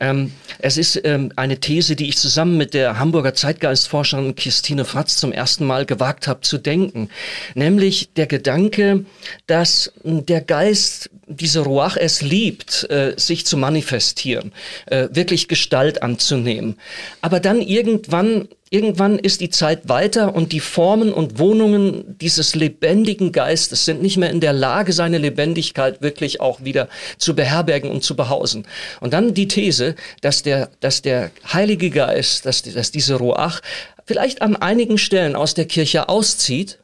Ähm, 0.00 0.32
es 0.60 0.78
ist 0.78 0.98
ähm, 1.04 1.30
eine 1.36 1.60
These, 1.60 1.94
die 1.94 2.08
ich 2.08 2.16
zusammen 2.16 2.56
mit 2.56 2.72
der 2.72 2.98
Hamburger 2.98 3.34
Zeitgeistforscherin 3.34 4.34
Christine 4.34 4.86
Fratz 4.86 5.16
zum 5.16 5.32
ersten 5.32 5.66
Mal 5.66 5.84
gewagt 5.84 6.28
habe 6.28 6.40
zu 6.40 6.56
denken. 6.56 7.10
Nämlich 7.54 8.14
der 8.14 8.26
Gedanke, 8.26 9.04
dass 9.46 9.92
der 10.04 10.40
Geist 10.40 11.10
diese 11.26 11.60
Ruach 11.60 11.96
es 11.96 12.22
liebt, 12.22 12.88
äh, 12.90 13.12
sich 13.16 13.44
zu 13.44 13.58
manifestieren, 13.58 14.52
äh, 14.86 15.08
wirklich 15.12 15.48
Gestalt 15.48 16.02
anzunehmen. 16.02 16.78
Aber 17.20 17.40
dann 17.40 17.60
irgendwann 17.60 18.48
Irgendwann 18.72 19.18
ist 19.18 19.42
die 19.42 19.50
Zeit 19.50 19.90
weiter 19.90 20.34
und 20.34 20.50
die 20.50 20.60
Formen 20.60 21.12
und 21.12 21.38
Wohnungen 21.38 22.16
dieses 22.18 22.54
lebendigen 22.54 23.30
Geistes 23.30 23.84
sind 23.84 24.00
nicht 24.00 24.16
mehr 24.16 24.30
in 24.30 24.40
der 24.40 24.54
Lage, 24.54 24.94
seine 24.94 25.18
Lebendigkeit 25.18 26.00
wirklich 26.00 26.40
auch 26.40 26.64
wieder 26.64 26.88
zu 27.18 27.36
beherbergen 27.36 27.90
und 27.90 28.02
zu 28.02 28.16
behausen. 28.16 28.66
Und 29.00 29.12
dann 29.12 29.34
die 29.34 29.46
These, 29.46 29.94
dass 30.22 30.42
der, 30.42 30.70
dass 30.80 31.02
der 31.02 31.32
Heilige 31.52 31.90
Geist, 31.90 32.46
dass, 32.46 32.62
dass 32.62 32.90
diese 32.90 33.16
Ruach 33.16 33.60
vielleicht 34.06 34.40
an 34.40 34.56
einigen 34.56 34.96
Stellen 34.96 35.36
aus 35.36 35.52
der 35.52 35.66
Kirche 35.66 36.08
auszieht 36.08 36.78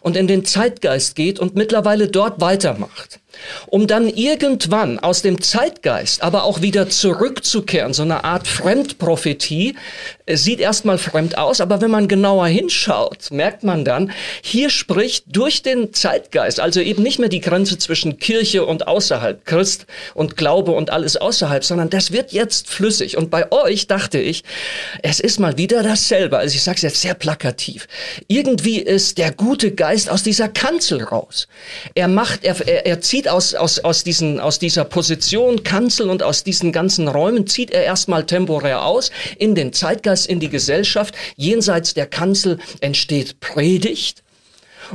und 0.00 0.16
in 0.16 0.28
den 0.28 0.44
Zeitgeist 0.44 1.16
geht 1.16 1.40
und 1.40 1.56
mittlerweile 1.56 2.06
dort 2.06 2.40
weitermacht 2.40 3.18
um 3.66 3.86
dann 3.86 4.08
irgendwann 4.08 4.98
aus 4.98 5.22
dem 5.22 5.40
Zeitgeist 5.40 6.22
aber 6.22 6.44
auch 6.44 6.62
wieder 6.62 6.88
zurückzukehren, 6.88 7.92
so 7.92 8.02
eine 8.02 8.24
Art 8.24 8.46
Fremdprophetie, 8.46 9.76
es 10.26 10.44
sieht 10.44 10.60
erstmal 10.60 10.98
fremd 10.98 11.38
aus, 11.38 11.60
aber 11.60 11.80
wenn 11.80 11.90
man 11.90 12.06
genauer 12.06 12.46
hinschaut, 12.48 13.30
merkt 13.30 13.64
man 13.64 13.84
dann, 13.84 14.12
hier 14.42 14.68
spricht 14.68 15.24
durch 15.28 15.62
den 15.62 15.94
Zeitgeist, 15.94 16.60
also 16.60 16.80
eben 16.80 17.02
nicht 17.02 17.18
mehr 17.18 17.30
die 17.30 17.40
Grenze 17.40 17.78
zwischen 17.78 18.18
Kirche 18.18 18.66
und 18.66 18.86
außerhalb, 18.86 19.44
Christ 19.46 19.86
und 20.14 20.36
Glaube 20.36 20.72
und 20.72 20.90
alles 20.90 21.16
außerhalb, 21.16 21.64
sondern 21.64 21.88
das 21.88 22.12
wird 22.12 22.32
jetzt 22.32 22.68
flüssig. 22.68 23.16
Und 23.16 23.30
bei 23.30 23.50
euch 23.52 23.86
dachte 23.86 24.18
ich, 24.18 24.44
es 25.02 25.20
ist 25.20 25.40
mal 25.40 25.56
wieder 25.56 25.82
dasselbe. 25.82 26.38
Also 26.38 26.56
ich 26.56 26.62
sage 26.62 26.76
es 26.76 26.82
jetzt 26.82 27.00
sehr 27.00 27.14
plakativ. 27.14 27.88
Irgendwie 28.26 28.78
ist 28.80 29.18
der 29.18 29.32
gute 29.32 29.72
Geist 29.72 30.10
aus 30.10 30.22
dieser 30.22 30.48
Kanzel 30.48 31.04
raus. 31.04 31.48
Er 31.94 32.08
macht, 32.08 32.44
er, 32.44 32.86
er 32.86 33.00
zieht 33.00 33.27
aus, 33.28 33.54
aus, 33.54 33.78
aus, 33.80 34.04
diesen, 34.04 34.40
aus 34.40 34.58
dieser 34.58 34.84
Position 34.84 35.62
Kanzel 35.62 36.10
und 36.10 36.22
aus 36.22 36.44
diesen 36.44 36.72
ganzen 36.72 37.08
Räumen, 37.08 37.46
zieht 37.46 37.70
er 37.70 37.84
erstmal 37.84 38.26
temporär 38.26 38.84
aus 38.84 39.10
in 39.38 39.54
den 39.54 39.72
Zeitgeist 39.72 40.26
in 40.26 40.40
die 40.40 40.48
Gesellschaft. 40.48 41.14
Jenseits 41.36 41.94
der 41.94 42.06
Kanzel 42.06 42.58
entsteht 42.80 43.40
Predigt. 43.40 44.22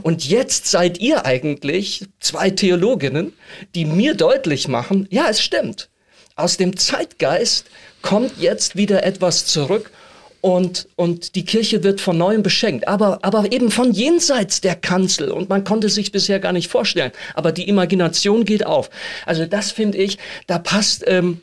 Und 0.02 0.26
jetzt 0.28 0.68
seid 0.68 0.98
ihr 1.00 1.26
eigentlich 1.26 2.06
zwei 2.20 2.50
Theologinnen, 2.50 3.34
die 3.76 3.86
mir 3.86 4.16
deutlich 4.16 4.68
machen, 4.68 5.08
ja, 5.12 5.28
es 5.30 5.42
stimmt. 5.42 5.90
Aus 6.36 6.58
dem 6.58 6.78
Zeitgeist 6.78 7.68
kommt 8.02 8.40
jetzt 8.40 8.76
wieder 8.76 9.04
etwas 9.04 9.46
zurück 9.46 9.92
und, 10.44 10.89
und 10.98 11.36
die 11.36 11.46
Kirche 11.46 11.86
wird 11.86 12.02
von 12.02 12.18
neuem 12.18 12.44
beschenkt, 12.44 12.86
aber, 12.86 13.20
aber 13.22 13.54
eben 13.54 13.72
von 13.72 13.94
jenseits 13.94 14.60
der 14.60 14.76
Kanzel 14.76 15.32
und 15.32 15.48
man 15.48 15.64
konnte 15.64 15.88
sich 15.88 16.12
bisher 16.12 16.41
gar 16.41 16.52
nicht 16.52 16.70
vorstellen. 16.70 17.14
Aber 17.34 17.54
die 17.54 17.70
Imagination 17.70 18.44
geht 18.44 18.66
auf. 18.66 18.89
Also 19.26 19.46
das 19.46 19.72
finde 19.72 20.00
ich, 20.00 20.18
da 20.48 20.60
passt 20.60 21.06
ähm, 21.08 21.39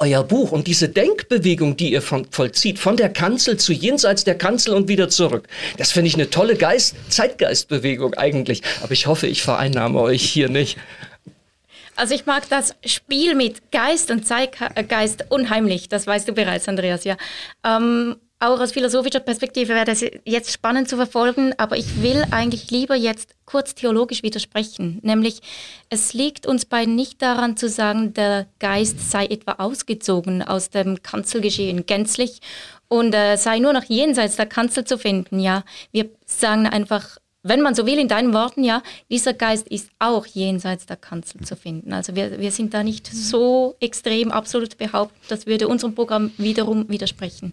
euer 0.00 0.24
Buch 0.24 0.50
und 0.50 0.66
diese 0.66 0.88
Denkbewegung, 0.88 1.76
die 1.76 1.92
ihr 1.92 2.02
von, 2.02 2.26
vollzieht, 2.32 2.80
von 2.80 2.96
der 2.96 3.10
Kanzel 3.10 3.58
zu 3.58 3.72
jenseits 3.72 4.24
der 4.24 4.36
Kanzel 4.36 4.74
und 4.74 4.88
wieder 4.88 5.08
zurück. 5.08 5.46
Das 5.78 5.92
finde 5.92 6.08
ich 6.08 6.14
eine 6.14 6.28
tolle 6.28 6.56
Geist, 6.56 6.96
Zeitgeistbewegung 7.10 8.14
eigentlich. 8.14 8.62
Aber 8.82 8.90
ich 8.90 9.06
hoffe, 9.06 9.28
ich 9.28 9.42
vereinnahme 9.42 10.00
euch 10.00 10.24
hier 10.24 10.48
nicht. 10.48 10.78
Also 11.94 12.16
ich 12.16 12.26
mag 12.26 12.48
das 12.48 12.74
Spiel 12.84 13.36
mit 13.36 13.70
Geist 13.70 14.10
und 14.10 14.26
Zeitgeist 14.26 15.26
unheimlich. 15.28 15.88
Das 15.88 16.08
weißt 16.08 16.26
du 16.26 16.32
bereits, 16.32 16.68
Andreas, 16.68 17.04
ja. 17.04 17.16
Ähm, 17.64 18.16
auch 18.42 18.60
aus 18.60 18.72
philosophischer 18.72 19.20
Perspektive 19.20 19.74
wäre 19.74 19.84
das 19.84 20.04
jetzt 20.24 20.52
spannend 20.52 20.88
zu 20.88 20.96
verfolgen, 20.96 21.54
aber 21.58 21.76
ich 21.76 22.02
will 22.02 22.24
eigentlich 22.30 22.70
lieber 22.70 22.96
jetzt 22.96 23.34
kurz 23.46 23.74
theologisch 23.74 24.22
widersprechen. 24.22 24.98
Nämlich, 25.02 25.40
es 25.90 26.12
liegt 26.12 26.46
uns 26.46 26.64
beiden 26.64 26.96
nicht 26.96 27.22
daran 27.22 27.56
zu 27.56 27.68
sagen, 27.68 28.14
der 28.14 28.46
Geist 28.58 29.10
sei 29.10 29.26
etwa 29.26 29.52
ausgezogen 29.52 30.42
aus 30.42 30.70
dem 30.70 31.02
Kanzelgeschehen 31.02 31.86
gänzlich 31.86 32.40
und 32.88 33.14
äh, 33.14 33.36
sei 33.36 33.60
nur 33.60 33.72
noch 33.72 33.84
jenseits 33.84 34.36
der 34.36 34.46
Kanzel 34.46 34.84
zu 34.84 34.98
finden. 34.98 35.38
Ja, 35.38 35.64
wir 35.92 36.10
sagen 36.26 36.66
einfach, 36.66 37.18
wenn 37.44 37.60
man 37.60 37.74
so 37.74 37.86
will, 37.86 37.98
in 37.98 38.08
deinen 38.08 38.32
Worten, 38.34 38.64
ja, 38.64 38.82
dieser 39.10 39.34
Geist 39.34 39.68
ist 39.68 39.90
auch 39.98 40.26
jenseits 40.26 40.86
der 40.86 40.96
Kanzel 40.96 41.40
zu 41.42 41.56
finden. 41.56 41.92
Also 41.92 42.14
wir, 42.14 42.38
wir 42.40 42.50
sind 42.52 42.74
da 42.74 42.82
nicht 42.82 43.06
so 43.06 43.76
extrem 43.80 44.30
absolut 44.30 44.78
behauptet, 44.78 45.18
das 45.28 45.46
würde 45.46 45.68
unserem 45.68 45.94
Programm 45.94 46.32
wiederum 46.38 46.88
widersprechen. 46.88 47.52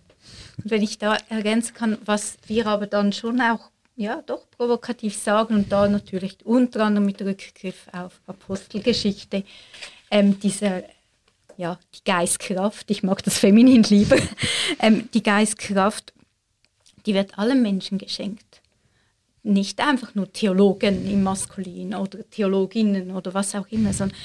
Wenn 0.63 0.81
ich 0.81 0.97
da 0.97 1.17
ergänzen 1.29 1.73
kann, 1.73 1.97
was 2.05 2.37
wir 2.47 2.67
aber 2.67 2.87
dann 2.87 3.13
schon 3.13 3.41
auch 3.41 3.69
ja, 3.99 4.21
doch 4.25 4.49
provokativ 4.51 5.13
sagen 5.17 5.55
und 5.55 5.71
da 5.73 5.87
natürlich 5.89 6.37
unter 6.45 6.85
anderem 6.85 7.05
mit 7.05 7.21
Rückgriff 7.21 7.87
auf 7.91 8.21
Apostelgeschichte, 8.27 9.43
ähm, 10.09 10.39
diese, 10.39 10.85
ja, 11.57 11.77
die 11.93 12.03
Geistkraft, 12.05 12.89
ich 12.89 13.03
mag 13.03 13.21
das 13.23 13.37
Feminin 13.37 13.83
lieber, 13.83 14.15
ähm, 14.79 15.09
die 15.13 15.21
Geistkraft, 15.21 16.13
die 17.05 17.13
wird 17.13 17.37
allen 17.37 17.61
Menschen 17.61 17.97
geschenkt. 17.97 18.61
Nicht 19.43 19.81
einfach 19.81 20.15
nur 20.15 20.31
Theologen 20.31 21.05
im 21.05 21.21
Maskulin 21.23 21.93
oder 21.93 22.29
Theologinnen 22.29 23.11
oder 23.11 23.33
was 23.33 23.53
auch 23.53 23.67
immer, 23.69 23.91
sondern 23.91 24.17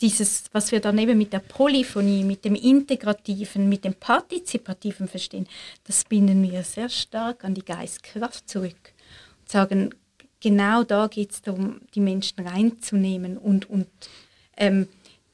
dieses, 0.00 0.44
was 0.52 0.70
wir 0.70 0.80
dann 0.80 0.98
eben 0.98 1.18
mit 1.18 1.32
der 1.32 1.40
Polyphonie, 1.40 2.22
mit 2.24 2.44
dem 2.44 2.54
Integrativen, 2.54 3.68
mit 3.68 3.84
dem 3.84 3.94
Partizipativen 3.94 5.08
verstehen, 5.08 5.48
das 5.84 6.04
binden 6.04 6.42
wir 6.42 6.62
sehr 6.62 6.88
stark 6.88 7.44
an 7.44 7.54
die 7.54 7.64
Geistkraft 7.64 8.48
zurück. 8.48 8.92
Und 9.40 9.50
sagen, 9.50 9.94
genau 10.40 10.84
da 10.84 11.08
geht 11.08 11.32
es 11.32 11.42
darum, 11.42 11.80
die 11.94 12.00
Menschen 12.00 12.46
reinzunehmen 12.46 13.36
und, 13.36 13.68
und 13.68 13.88
ähm, 14.56 14.88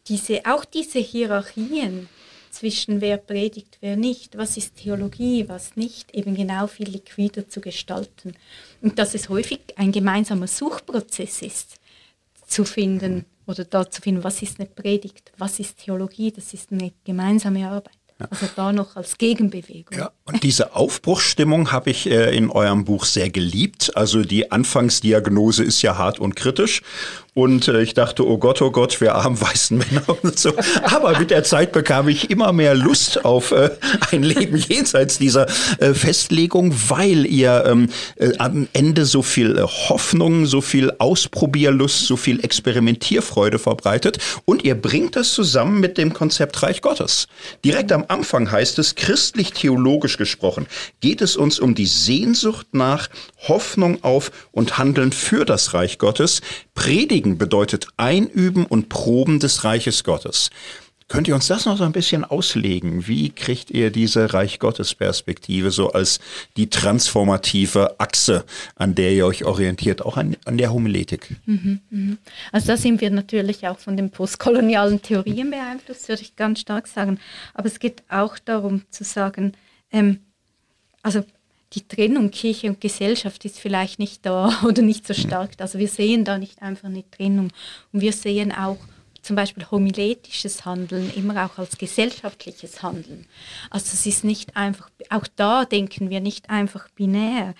diese, 0.08 0.40
auch 0.46 0.64
diese 0.64 0.98
Hierarchien 0.98 2.08
zwischen 2.50 3.00
wer 3.00 3.16
predigt, 3.16 3.78
wer 3.80 3.96
nicht, 3.96 4.38
was 4.38 4.56
ist 4.56 4.76
Theologie, 4.76 5.48
was 5.48 5.76
nicht, 5.76 6.14
eben 6.14 6.34
genau 6.34 6.68
viel 6.68 6.88
liquider 6.88 7.48
zu 7.48 7.60
gestalten. 7.60 8.34
Und 8.80 8.98
dass 8.98 9.14
es 9.14 9.28
häufig 9.28 9.60
ein 9.76 9.92
gemeinsamer 9.92 10.46
Suchprozess 10.46 11.42
ist, 11.42 11.80
zu 12.46 12.64
finden 12.64 13.24
oder 13.46 13.64
da 13.64 13.90
zu 13.90 14.00
finden, 14.00 14.24
was 14.24 14.42
ist 14.42 14.58
eine 14.58 14.68
Predigt, 14.68 15.32
was 15.38 15.60
ist 15.60 15.78
Theologie, 15.78 16.32
das 16.32 16.54
ist 16.54 16.72
eine 16.72 16.92
gemeinsame 17.04 17.68
Arbeit. 17.68 17.98
Also 18.18 18.46
da 18.54 18.72
noch 18.72 18.94
als 18.94 19.18
Gegenbewegung. 19.18 19.98
Ja, 19.98 20.12
und 20.24 20.44
diese 20.44 20.76
Aufbruchsstimmung 20.76 21.72
habe 21.72 21.90
ich 21.90 22.08
äh, 22.08 22.36
in 22.36 22.48
eurem 22.48 22.84
Buch 22.84 23.04
sehr 23.04 23.28
geliebt. 23.28 23.96
Also 23.96 24.22
die 24.22 24.52
Anfangsdiagnose 24.52 25.64
ist 25.64 25.82
ja 25.82 25.98
hart 25.98 26.20
und 26.20 26.36
kritisch. 26.36 26.82
Und 27.34 27.66
äh, 27.66 27.82
ich 27.82 27.94
dachte, 27.94 28.26
oh 28.26 28.38
Gott, 28.38 28.62
oh 28.62 28.70
Gott, 28.70 29.00
wir 29.00 29.16
armen 29.16 29.40
weißen 29.40 29.76
Männer 29.76 30.04
und 30.22 30.38
so. 30.38 30.52
Aber 30.84 31.18
mit 31.18 31.30
der 31.30 31.42
Zeit 31.42 31.72
bekam 31.72 32.08
ich 32.08 32.30
immer 32.30 32.52
mehr 32.52 32.76
Lust 32.76 33.24
auf 33.24 33.50
äh, 33.50 33.70
ein 34.12 34.22
Leben 34.22 34.56
jenseits 34.56 35.18
dieser 35.18 35.48
äh, 35.80 35.92
Festlegung, 35.94 36.72
weil 36.88 37.26
ihr 37.26 37.64
ähm, 37.66 37.88
äh, 38.16 38.32
am 38.38 38.68
Ende 38.72 39.04
so 39.04 39.22
viel 39.22 39.58
äh, 39.58 39.62
Hoffnung, 39.62 40.46
so 40.46 40.60
viel 40.60 40.92
Ausprobierlust, 40.98 42.06
so 42.06 42.16
viel 42.16 42.42
Experimentierfreude 42.44 43.58
verbreitet. 43.58 44.18
Und 44.44 44.62
ihr 44.62 44.76
bringt 44.76 45.16
das 45.16 45.32
zusammen 45.32 45.80
mit 45.80 45.98
dem 45.98 46.14
Konzept 46.14 46.62
Reich 46.62 46.82
Gottes. 46.82 47.26
Direkt 47.64 47.90
am 47.90 48.03
Anfang 48.08 48.50
heißt 48.50 48.78
es, 48.78 48.94
christlich-theologisch 48.94 50.16
gesprochen, 50.16 50.66
geht 51.00 51.20
es 51.20 51.36
uns 51.36 51.58
um 51.58 51.74
die 51.74 51.86
Sehnsucht 51.86 52.68
nach 52.72 53.08
Hoffnung 53.48 54.02
auf 54.02 54.30
und 54.52 54.78
Handeln 54.78 55.12
für 55.12 55.44
das 55.44 55.74
Reich 55.74 55.98
Gottes. 55.98 56.40
Predigen 56.74 57.38
bedeutet 57.38 57.88
Einüben 57.96 58.66
und 58.66 58.88
Proben 58.88 59.40
des 59.40 59.64
Reiches 59.64 60.04
Gottes. 60.04 60.50
Könnt 61.14 61.28
ihr 61.28 61.36
uns 61.36 61.46
das 61.46 61.64
noch 61.64 61.76
so 61.76 61.84
ein 61.84 61.92
bisschen 61.92 62.24
auslegen? 62.24 63.06
Wie 63.06 63.30
kriegt 63.30 63.70
ihr 63.70 63.92
diese 63.92 64.34
Reich 64.34 64.58
Gottes 64.58 64.96
Perspektive 64.96 65.70
so 65.70 65.92
als 65.92 66.18
die 66.56 66.68
transformative 66.68 68.00
Achse, 68.00 68.44
an 68.74 68.96
der 68.96 69.12
ihr 69.12 69.24
euch 69.24 69.44
orientiert, 69.44 70.04
auch 70.04 70.16
an, 70.16 70.36
an 70.44 70.58
der 70.58 70.72
Homiletik? 70.72 71.36
Mhm, 71.46 71.78
mh. 71.88 72.16
Also 72.50 72.66
da 72.66 72.76
sind 72.76 73.00
wir 73.00 73.10
natürlich 73.10 73.68
auch 73.68 73.78
von 73.78 73.96
den 73.96 74.10
postkolonialen 74.10 75.02
Theorien 75.02 75.52
beeinflusst, 75.52 76.08
würde 76.08 76.22
ich 76.22 76.34
ganz 76.34 76.58
stark 76.58 76.88
sagen. 76.88 77.20
Aber 77.54 77.68
es 77.68 77.78
geht 77.78 78.02
auch 78.08 78.36
darum 78.40 78.82
zu 78.90 79.04
sagen, 79.04 79.52
ähm, 79.92 80.18
also 81.04 81.22
die 81.74 81.86
Trennung 81.86 82.32
Kirche 82.32 82.68
und 82.68 82.80
Gesellschaft 82.80 83.44
ist 83.44 83.60
vielleicht 83.60 84.00
nicht 84.00 84.26
da 84.26 84.62
oder 84.64 84.82
nicht 84.82 85.06
so 85.06 85.14
stark. 85.14 85.50
Also 85.58 85.78
wir 85.78 85.86
sehen 85.86 86.24
da 86.24 86.38
nicht 86.38 86.60
einfach 86.60 86.88
eine 86.88 87.08
Trennung. 87.08 87.52
Und 87.92 88.00
wir 88.00 88.12
sehen 88.12 88.50
auch 88.50 88.78
zum 89.24 89.36
Beispiel 89.36 89.64
homiletisches 89.70 90.64
Handeln 90.64 91.12
immer 91.14 91.46
auch 91.46 91.58
als 91.58 91.78
gesellschaftliches 91.78 92.82
Handeln. 92.82 93.26
Also 93.70 93.92
es 93.92 94.06
ist 94.06 94.24
nicht 94.24 94.56
einfach, 94.56 94.90
auch 95.10 95.26
da 95.36 95.64
denken 95.64 96.10
wir 96.10 96.20
nicht 96.20 96.50
einfach 96.50 96.88
binär. 96.90 97.54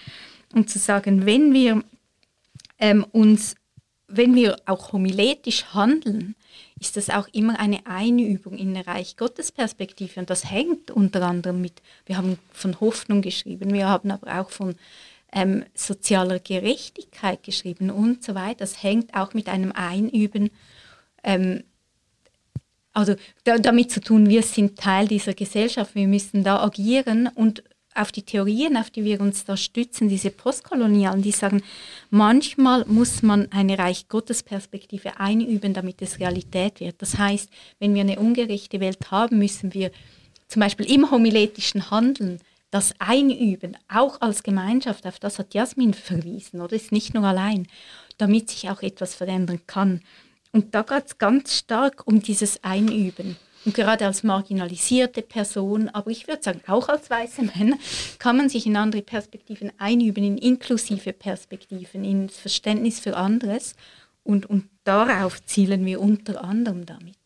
Und 0.53 0.71
zu 0.71 0.79
sagen, 0.79 1.27
wenn 1.27 1.53
wir 1.53 1.83
ähm, 2.79 3.05
uns, 3.13 3.57
wenn 4.09 4.35
wir 4.35 4.57
auch 4.67 4.93
homiletisch 4.93 5.65
handeln, 5.73 6.37
ist 6.79 6.97
das 6.97 7.09
auch 7.09 7.29
immer 7.33 7.59
eine 7.59 7.87
Einübung 7.87 8.59
in 8.59 8.77
eine 8.77 8.87
Reich 8.87 9.17
Gottes 9.17 9.51
Perspektive. 9.51 10.21
Und 10.21 10.29
das 10.29 10.51
hängt 10.51 10.91
unter 10.91 11.23
anderem 11.23 11.61
mit, 11.61 11.81
wir 12.05 12.19
haben 12.19 12.39
von 12.53 12.79
Hoffnung 12.81 13.23
geschrieben, 13.23 13.73
wir 13.73 13.89
haben 13.89 14.11
aber 14.11 14.41
auch 14.41 14.51
von 14.51 14.77
ähm, 15.33 15.65
sozialer 15.75 16.39
Gerechtigkeit 16.39 17.43
geschrieben 17.43 17.91
und 17.91 18.23
so 18.23 18.35
weiter. 18.35 18.59
Das 18.59 18.83
hängt 18.83 19.15
auch 19.15 19.35
mit 19.35 19.49
einem 19.49 19.73
Einüben 19.73 20.51
ähm, 21.25 21.65
also 22.93 23.17
da, 23.43 23.59
damit 23.59 23.91
zu 23.91 24.01
tun, 24.01 24.29
wir 24.29 24.43
sind 24.43 24.79
Teil 24.79 25.09
dieser 25.09 25.35
Gesellschaft, 25.35 25.95
wir 25.97 26.07
müssen 26.07 26.45
da 26.45 26.63
agieren 26.63 27.29
und 27.35 27.65
auf 27.95 28.11
die 28.11 28.23
Theorien, 28.23 28.77
auf 28.77 28.91
die 28.91 29.05
wir 29.05 29.21
uns 29.21 29.45
da 29.45 29.57
stützen, 29.57 30.09
diese 30.09 30.31
Postkolonialen, 30.31 31.23
die 31.23 31.31
sagen, 31.31 31.63
manchmal 32.11 32.85
muss 32.87 33.23
man 33.23 33.51
eine 33.53 33.79
Reich 33.79 34.09
Gottes 34.09 34.43
Perspektive 34.43 35.21
einüben, 35.21 35.75
damit 35.75 36.03
es 36.03 36.19
Realität 36.19 36.81
wird. 36.81 37.01
Das 37.01 37.19
heißt, 37.19 37.49
wenn 37.79 37.95
wir 37.95 38.01
eine 38.01 38.19
ungerechte 38.19 38.81
Welt 38.81 39.11
haben, 39.11 39.39
müssen 39.39 39.75
wir 39.75 39.93
zum 40.49 40.61
Beispiel 40.61 40.91
im 40.91 41.11
homiletischen 41.11 41.91
Handeln 41.91 42.41
das 42.71 42.95
einüben, 42.99 43.77
auch 43.89 44.21
als 44.21 44.43
Gemeinschaft, 44.43 45.07
auf 45.07 45.21
das 45.21 45.39
hat 45.39 45.55
Jasmin 45.55 45.95
verwiesen, 45.95 46.61
oder 46.61 46.75
ist 46.75 46.91
nicht 46.91 47.15
nur 47.15 47.25
allein, 47.25 47.69
damit 48.19 48.51
sich 48.51 48.69
auch 48.69 48.83
etwas 48.83 49.15
verändern 49.15 49.61
kann. 49.69 50.01
Und 50.55 50.73
da 50.73 50.83
geht 50.83 51.07
es 51.07 51.19
ganz 51.19 51.59
stark 51.59 52.07
um 52.07 52.23
dieses 52.23 52.63
Einüben. 52.63 53.37
Und 53.65 53.75
gerade 53.75 54.07
als 54.07 54.23
marginalisierte 54.23 55.21
Person, 55.21 55.89
aber 55.89 56.13
ich 56.13 56.29
würde 56.29 56.45
sagen 56.45 56.61
auch 56.69 56.89
als 56.89 57.11
weiße 57.11 57.43
Männer, 57.43 57.77
kann 58.21 58.37
man 58.37 58.49
sich 58.49 58.65
in 58.65 58.77
andere 58.77 59.03
Perspektiven 59.03 59.73
einüben, 59.79 60.23
in 60.23 60.39
inklusive 60.39 61.13
Perspektiven, 61.13 62.05
in 62.05 62.29
Verständnis 62.29 63.01
für 63.01 63.17
anderes. 63.17 63.75
Und, 64.23 64.47
und 64.47 64.69
darauf 64.85 65.45
zielen 65.45 65.85
wir 65.85 66.01
unter 66.01 66.45
anderem 66.45 66.87
damit. 66.87 67.17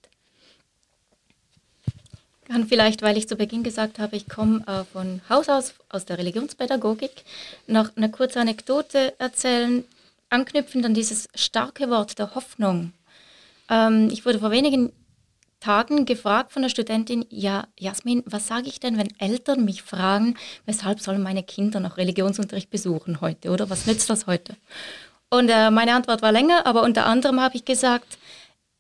Kann 2.47 2.67
vielleicht, 2.67 3.03
weil 3.03 3.19
ich 3.19 3.29
zu 3.29 3.37
Beginn 3.37 3.63
gesagt 3.63 3.99
habe, 3.99 4.17
ich 4.17 4.27
komme 4.27 4.65
äh, 4.67 4.85
von 4.91 5.21
Haus 5.29 5.51
aus, 5.51 5.75
aus 5.91 6.07
der 6.07 6.17
Religionspädagogik, 6.17 7.25
noch 7.67 7.95
eine 7.95 8.11
kurze 8.11 8.41
Anekdote 8.41 9.13
erzählen, 9.19 9.85
anknüpfend 10.31 10.87
an 10.87 10.95
dieses 10.95 11.29
starke 11.35 11.91
Wort 11.91 12.19
der 12.19 12.35
Hoffnung 12.35 12.95
ähm, 13.69 14.09
ich 14.11 14.25
wurde 14.25 14.39
vor 14.39 14.51
wenigen 14.51 14.93
Tagen 15.61 16.05
gefragt 16.07 16.53
von 16.53 16.63
der 16.63 16.69
Studentin, 16.69 17.27
ja, 17.31 17.67
Jasmin, 17.79 18.23
was 18.27 18.47
sage 18.47 18.69
ich 18.69 18.79
denn, 18.79 18.97
wenn 18.97 19.13
Eltern 19.19 19.65
mich 19.65 19.83
fragen, 19.83 20.37
weshalb 20.67 21.01
sollen 21.01 21.23
meine 21.23 21.43
Kinder 21.43 21.81
noch 21.81 21.97
Religionsunterricht 21.97 22.71
besuchen 22.71 23.21
heute 23.21 23.51
oder 23.51 23.69
was 23.69 23.87
nützt 23.87 24.09
das 24.09 24.27
heute? 24.27 24.55
Und 25.31 25.49
äh, 25.49 25.71
meine 25.71 25.95
Antwort 25.95 26.23
war 26.23 26.33
länger, 26.33 26.65
aber 26.65 26.83
unter 26.83 27.07
anderem 27.07 27.41
habe 27.41 27.57
ich 27.57 27.65
gesagt, 27.65 28.19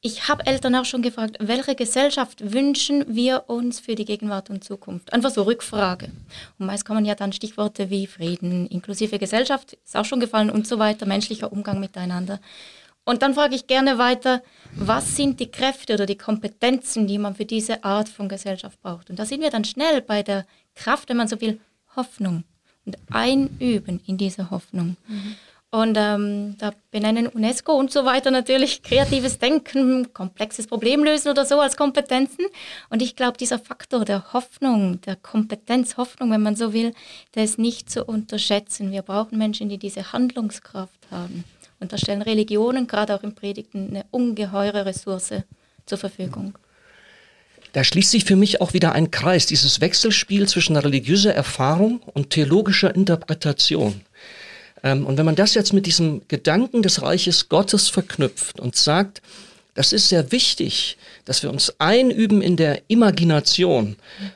ich 0.00 0.28
habe 0.28 0.46
Eltern 0.46 0.76
auch 0.76 0.84
schon 0.84 1.02
gefragt, 1.02 1.38
welche 1.40 1.74
Gesellschaft 1.74 2.52
wünschen 2.52 3.04
wir 3.08 3.44
uns 3.48 3.80
für 3.80 3.96
die 3.96 4.04
Gegenwart 4.04 4.48
und 4.48 4.62
Zukunft? 4.62 5.12
Einfach 5.12 5.30
so 5.30 5.42
Rückfrage. 5.42 6.10
Und 6.58 6.66
meist 6.66 6.84
kommen 6.84 7.04
ja 7.04 7.16
dann 7.16 7.32
Stichworte 7.32 7.90
wie 7.90 8.06
Frieden, 8.06 8.68
inklusive 8.68 9.18
Gesellschaft, 9.18 9.72
ist 9.84 9.96
auch 9.96 10.04
schon 10.04 10.20
gefallen 10.20 10.50
und 10.50 10.68
so 10.68 10.78
weiter, 10.78 11.04
menschlicher 11.04 11.52
Umgang 11.52 11.80
miteinander. 11.80 12.38
Und 13.08 13.22
dann 13.22 13.32
frage 13.32 13.54
ich 13.54 13.66
gerne 13.66 13.96
weiter, 13.96 14.42
was 14.74 15.16
sind 15.16 15.40
die 15.40 15.50
Kräfte 15.50 15.94
oder 15.94 16.04
die 16.04 16.18
Kompetenzen, 16.18 17.06
die 17.06 17.16
man 17.16 17.34
für 17.34 17.46
diese 17.46 17.82
Art 17.82 18.06
von 18.06 18.28
Gesellschaft 18.28 18.82
braucht? 18.82 19.08
Und 19.08 19.18
da 19.18 19.24
sind 19.24 19.40
wir 19.40 19.48
dann 19.48 19.64
schnell 19.64 20.02
bei 20.02 20.22
der 20.22 20.44
Kraft, 20.74 21.08
wenn 21.08 21.16
man 21.16 21.26
so 21.26 21.40
will, 21.40 21.58
Hoffnung 21.96 22.44
und 22.84 22.98
Einüben 23.10 24.02
in 24.06 24.18
dieser 24.18 24.50
Hoffnung. 24.50 24.98
Mhm. 25.06 25.36
Und 25.70 25.96
ähm, 25.98 26.56
da 26.58 26.74
benennen 26.90 27.28
UNESCO 27.28 27.72
und 27.72 27.90
so 27.90 28.04
weiter 28.04 28.30
natürlich 28.30 28.82
kreatives 28.82 29.38
Denken, 29.38 30.12
komplexes 30.12 30.66
Problemlösen 30.66 31.30
oder 31.30 31.46
so 31.46 31.60
als 31.60 31.78
Kompetenzen. 31.78 32.44
Und 32.90 33.00
ich 33.00 33.16
glaube, 33.16 33.38
dieser 33.38 33.58
Faktor 33.58 34.04
der 34.04 34.34
Hoffnung, 34.34 35.00
der 35.00 35.16
Kompetenz, 35.16 35.96
Hoffnung, 35.96 36.30
wenn 36.30 36.42
man 36.42 36.56
so 36.56 36.74
will, 36.74 36.92
der 37.34 37.44
ist 37.44 37.58
nicht 37.58 37.88
zu 37.88 38.04
unterschätzen. 38.04 38.92
Wir 38.92 39.00
brauchen 39.00 39.38
Menschen, 39.38 39.70
die 39.70 39.78
diese 39.78 40.12
Handlungskraft 40.12 41.10
haben. 41.10 41.44
Und 41.80 41.92
da 41.92 41.98
stellen 41.98 42.22
Religionen, 42.22 42.86
gerade 42.86 43.14
auch 43.14 43.22
im 43.22 43.34
Predigten, 43.34 43.88
eine 43.90 44.04
ungeheure 44.10 44.84
Ressource 44.84 45.32
zur 45.86 45.98
Verfügung. 45.98 46.58
Da 47.72 47.84
schließt 47.84 48.10
sich 48.10 48.24
für 48.24 48.36
mich 48.36 48.60
auch 48.60 48.72
wieder 48.72 48.92
ein 48.92 49.10
Kreis, 49.10 49.46
dieses 49.46 49.80
Wechselspiel 49.80 50.48
zwischen 50.48 50.76
religiöser 50.76 51.34
Erfahrung 51.34 52.00
und 52.14 52.30
theologischer 52.30 52.94
Interpretation. 52.94 54.00
Ähm, 54.82 55.06
und 55.06 55.18
wenn 55.18 55.26
man 55.26 55.36
das 55.36 55.54
jetzt 55.54 55.72
mit 55.72 55.86
diesem 55.86 56.22
Gedanken 56.28 56.82
des 56.82 57.02
Reiches 57.02 57.48
Gottes 57.48 57.88
verknüpft 57.88 58.60
und 58.60 58.76
sagt, 58.76 59.22
das 59.74 59.92
ist 59.92 60.08
sehr 60.08 60.32
wichtig, 60.32 60.96
dass 61.24 61.44
wir 61.44 61.50
uns 61.50 61.72
einüben 61.78 62.42
in 62.42 62.56
der 62.56 62.82
Imagination. 62.88 63.94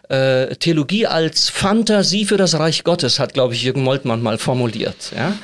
Äh, 0.09 0.55
Theologie 0.55 1.09
als 1.09 1.49
Fantasie 1.49 2.27
für 2.27 2.37
das 2.37 2.57
Reich 2.57 2.85
Gottes, 2.85 3.19
hat, 3.19 3.35
glaube 3.35 3.55
ich, 3.55 3.65
Jürgen 3.65 3.83
Moltmann 3.83 4.23
mal 4.23 4.39
formuliert. 4.39 5.11
Ja? 5.17 5.37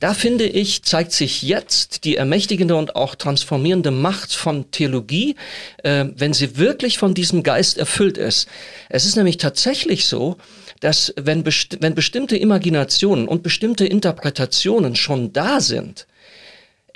Da 0.00 0.12
finde 0.12 0.44
ich, 0.44 0.82
zeigt 0.82 1.12
sich 1.12 1.42
jetzt 1.42 2.04
die 2.04 2.16
ermächtigende 2.16 2.76
und 2.76 2.96
auch 2.96 3.14
transformierende 3.14 3.90
Macht 3.90 4.34
von 4.34 4.70
Theologie, 4.70 5.36
äh, 5.82 6.06
wenn 6.14 6.34
sie 6.34 6.58
wirklich 6.58 6.98
von 6.98 7.14
diesem 7.14 7.42
Geist 7.42 7.78
erfüllt 7.78 8.18
ist. 8.18 8.48
Es 8.88 9.06
ist 9.06 9.16
nämlich 9.16 9.38
tatsächlich 9.38 10.04
so, 10.04 10.36
dass 10.80 11.14
wenn, 11.16 11.42
besti 11.42 11.78
wenn 11.80 11.94
bestimmte 11.94 12.36
Imaginationen 12.36 13.26
und 13.26 13.42
bestimmte 13.42 13.86
Interpretationen 13.86 14.96
schon 14.96 15.32
da 15.32 15.60
sind, 15.60 16.06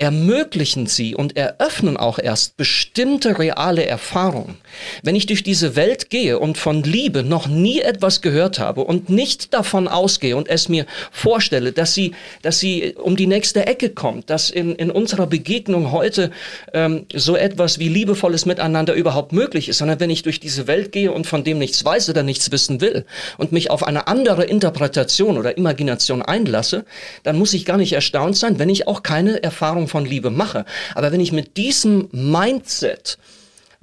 ermöglichen 0.01 0.87
sie 0.87 1.15
und 1.15 1.37
eröffnen 1.37 1.97
auch 1.99 2.19
erst 2.19 2.57
bestimmte 2.57 3.39
reale 3.39 3.85
Erfahrungen. 3.85 4.57
Wenn 5.03 5.15
ich 5.15 5.27
durch 5.27 5.43
diese 5.43 5.77
Welt 5.77 6.09
gehe 6.09 6.39
und 6.39 6.57
von 6.57 6.83
Liebe 6.83 7.23
noch 7.23 7.47
nie 7.47 7.81
etwas 7.81 8.23
gehört 8.23 8.59
habe 8.59 8.83
und 8.83 9.11
nicht 9.11 9.53
davon 9.53 9.89
ausgehe 9.89 10.37
und 10.37 10.49
es 10.49 10.69
mir 10.71 10.87
vorstelle, 11.13 11.73
dass 11.73 11.93
sie, 11.93 12.13
dass 12.41 12.59
sie 12.59 12.95
um 12.97 13.15
die 13.15 13.27
nächste 13.27 13.67
Ecke 13.67 13.91
kommt, 13.91 14.31
dass 14.31 14.49
in, 14.49 14.75
in 14.75 14.91
unserer 14.91 15.27
Begegnung 15.27 15.93
heute 15.93 16.31
ähm, 16.73 17.05
so 17.15 17.37
etwas 17.37 17.79
wie 17.79 17.89
liebevolles 17.89 18.47
Miteinander 18.47 18.95
überhaupt 18.95 19.33
möglich 19.33 19.69
ist, 19.69 19.79
sondern 19.79 20.01
wenn 20.01 20.11
ich 20.11 20.23
durch 20.23 20.41
diese 20.41 20.67
Welt 20.67 20.93
gehe 20.93 21.13
und 21.13 21.27
von 21.27 21.45
dem 21.45 21.59
nichts 21.59 21.85
weiß 21.85 22.09
oder 22.09 22.23
nichts 22.23 22.51
wissen 22.51 22.81
will 22.81 23.05
und 23.37 23.53
mich 23.53 23.71
auf 23.71 23.87
eine 23.87 24.09
andere 24.09 24.45
Interpretation 24.45 25.37
oder 25.37 25.59
Imagination 25.59 26.23
einlasse, 26.23 26.87
dann 27.23 27.37
muss 27.37 27.53
ich 27.53 27.67
gar 27.67 27.77
nicht 27.77 27.93
erstaunt 27.93 28.37
sein, 28.37 28.59
wenn 28.59 28.71
ich 28.71 28.89
auch 28.89 29.03
keine 29.03 29.43
Erfahrung 29.43 29.90
von 29.91 30.07
Liebe 30.07 30.31
mache. 30.31 30.65
Aber 30.95 31.13
wenn 31.13 31.21
ich 31.21 31.33
mit 31.33 31.57
diesem 31.57 32.09
Mindset 32.13 33.19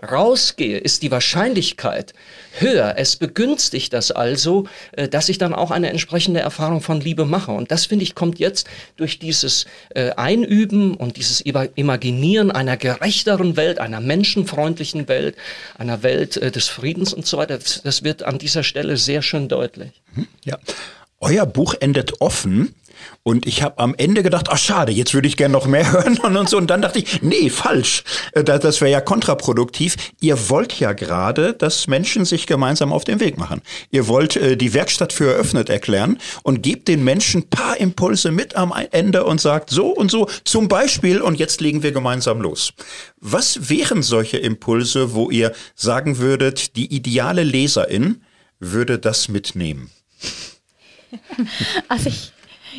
rausgehe, 0.01 0.77
ist 0.77 1.01
die 1.01 1.09
Wahrscheinlichkeit 1.09 2.13
höher. 2.59 2.95
Es 2.97 3.15
begünstigt 3.15 3.93
das 3.93 4.11
also, 4.11 4.67
äh, 4.91 5.07
dass 5.07 5.29
ich 5.29 5.37
dann 5.37 5.53
auch 5.53 5.71
eine 5.71 5.89
entsprechende 5.89 6.39
Erfahrung 6.39 6.81
von 6.81 7.01
Liebe 7.01 7.25
mache. 7.25 7.51
Und 7.51 7.71
das, 7.71 7.87
finde 7.87 8.03
ich, 8.03 8.13
kommt 8.13 8.37
jetzt 8.37 8.67
durch 8.95 9.17
dieses 9.17 9.65
äh, 9.89 10.11
Einüben 10.11 10.95
und 10.95 11.17
dieses 11.17 11.41
Imaginieren 11.41 12.51
einer 12.51 12.77
gerechteren 12.77 13.57
Welt, 13.57 13.79
einer 13.79 13.99
menschenfreundlichen 13.99 15.07
Welt, 15.07 15.35
einer 15.77 16.03
Welt 16.03 16.37
äh, 16.37 16.51
des 16.51 16.67
Friedens 16.67 17.13
und 17.13 17.25
so 17.25 17.37
weiter. 17.37 17.57
Das 17.83 18.03
wird 18.03 18.23
an 18.23 18.37
dieser 18.37 18.63
Stelle 18.63 18.97
sehr 18.97 19.23
schön 19.23 19.47
deutlich. 19.47 19.91
Ja. 20.43 20.59
Euer 21.19 21.47
Buch 21.47 21.73
endet 21.79 22.21
offen 22.21 22.75
und 23.23 23.45
ich 23.45 23.61
habe 23.61 23.79
am 23.79 23.93
Ende 23.95 24.23
gedacht, 24.23 24.47
ach 24.49 24.57
schade, 24.57 24.91
jetzt 24.91 25.13
würde 25.13 25.27
ich 25.27 25.37
gerne 25.37 25.51
noch 25.51 25.67
mehr 25.67 25.91
hören 25.91 26.37
und 26.37 26.49
so. 26.49 26.57
Und 26.57 26.67
dann 26.67 26.81
dachte 26.81 26.99
ich, 26.99 27.21
nee, 27.21 27.49
falsch. 27.49 28.03
Äh, 28.33 28.43
das 28.43 28.81
wäre 28.81 28.91
ja 28.91 29.01
kontraproduktiv. 29.01 29.95
Ihr 30.19 30.49
wollt 30.49 30.79
ja 30.79 30.93
gerade, 30.93 31.53
dass 31.53 31.87
Menschen 31.87 32.25
sich 32.25 32.47
gemeinsam 32.47 32.93
auf 32.93 33.03
den 33.03 33.19
Weg 33.19 33.37
machen. 33.37 33.61
Ihr 33.91 34.07
wollt 34.07 34.35
äh, 34.35 34.57
die 34.57 34.73
Werkstatt 34.73 35.13
für 35.13 35.31
eröffnet 35.31 35.69
erklären 35.69 36.19
und 36.43 36.63
gebt 36.63 36.87
den 36.87 37.03
Menschen 37.03 37.49
paar 37.49 37.77
Impulse 37.77 38.31
mit 38.31 38.55
am 38.55 38.73
Ende 38.91 39.25
und 39.25 39.41
sagt 39.41 39.69
so 39.69 39.87
und 39.87 40.09
so 40.11 40.29
zum 40.43 40.67
Beispiel 40.67 41.21
und 41.21 41.39
jetzt 41.39 41.61
legen 41.61 41.83
wir 41.83 41.91
gemeinsam 41.91 42.41
los. 42.41 42.73
Was 43.19 43.69
wären 43.69 44.03
solche 44.03 44.37
Impulse, 44.37 45.13
wo 45.13 45.29
ihr 45.29 45.53
sagen 45.75 46.17
würdet, 46.17 46.75
die 46.75 46.93
ideale 46.93 47.43
Leserin 47.43 48.21
würde 48.59 48.99
das 48.99 49.27
mitnehmen? 49.27 49.91
Also 51.87 52.09
ich 52.09 52.33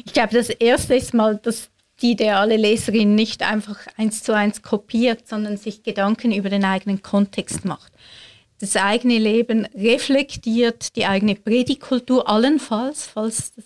ich 0.05 0.13
glaube, 0.13 0.35
das 0.35 0.51
erste 0.51 0.95
ist 0.95 1.15
mal, 1.15 1.37
dass 1.37 1.71
die 2.01 2.13
ideale 2.13 2.57
Leserin 2.57 3.15
nicht 3.15 3.43
einfach 3.43 3.79
eins 3.97 4.23
zu 4.23 4.35
eins 4.35 4.63
kopiert, 4.63 5.27
sondern 5.27 5.57
sich 5.57 5.83
Gedanken 5.83 6.33
über 6.33 6.49
den 6.49 6.65
eigenen 6.65 7.03
Kontext 7.03 7.65
macht. 7.65 7.93
Das 8.61 8.77
eigene 8.77 9.19
Leben 9.19 9.67
reflektiert, 9.75 10.97
die 10.97 11.07
eigene 11.07 11.35
Predigkultur 11.35 12.29
allenfalls, 12.29 13.07
falls 13.07 13.53
das 13.55 13.65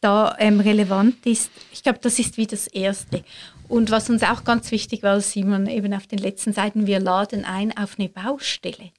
da 0.00 0.36
ähm, 0.38 0.60
relevant 0.60 1.24
ist. 1.26 1.50
Ich 1.72 1.82
glaube, 1.82 1.98
das 2.02 2.18
ist 2.18 2.36
wie 2.36 2.46
das 2.46 2.66
Erste. 2.66 3.24
Und 3.68 3.90
was 3.90 4.10
uns 4.10 4.22
auch 4.22 4.44
ganz 4.44 4.70
wichtig 4.70 5.02
war, 5.02 5.20
Simon, 5.20 5.66
eben 5.66 5.92
auf 5.94 6.06
den 6.06 6.18
letzten 6.18 6.52
Seiten, 6.52 6.86
wir 6.86 7.00
laden 7.00 7.44
ein 7.44 7.76
auf 7.76 7.98
eine 7.98 8.08
Baustelle. 8.08 8.92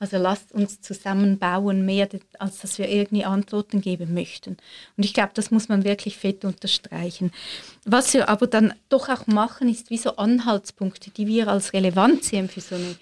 Also 0.00 0.16
lasst 0.16 0.52
uns 0.52 0.80
zusammenbauen, 0.80 1.84
mehr 1.84 2.08
als 2.38 2.60
dass 2.60 2.78
wir 2.78 2.88
irgendwie 2.88 3.26
Antworten 3.26 3.82
geben 3.82 4.14
möchten. 4.14 4.56
Und 4.96 5.04
ich 5.04 5.12
glaube, 5.12 5.32
das 5.34 5.50
muss 5.50 5.68
man 5.68 5.84
wirklich 5.84 6.16
fett 6.16 6.42
unterstreichen. 6.46 7.32
Was 7.84 8.14
wir 8.14 8.30
aber 8.30 8.46
dann 8.46 8.72
doch 8.88 9.10
auch 9.10 9.26
machen, 9.26 9.68
ist 9.68 9.90
wie 9.90 9.98
so 9.98 10.16
Anhaltspunkte, 10.16 11.10
die 11.10 11.26
wir 11.26 11.48
als 11.48 11.74
relevant 11.74 12.24
sehen 12.24 12.48
für 12.48 12.62
so 12.62 12.76
eine 12.76 12.96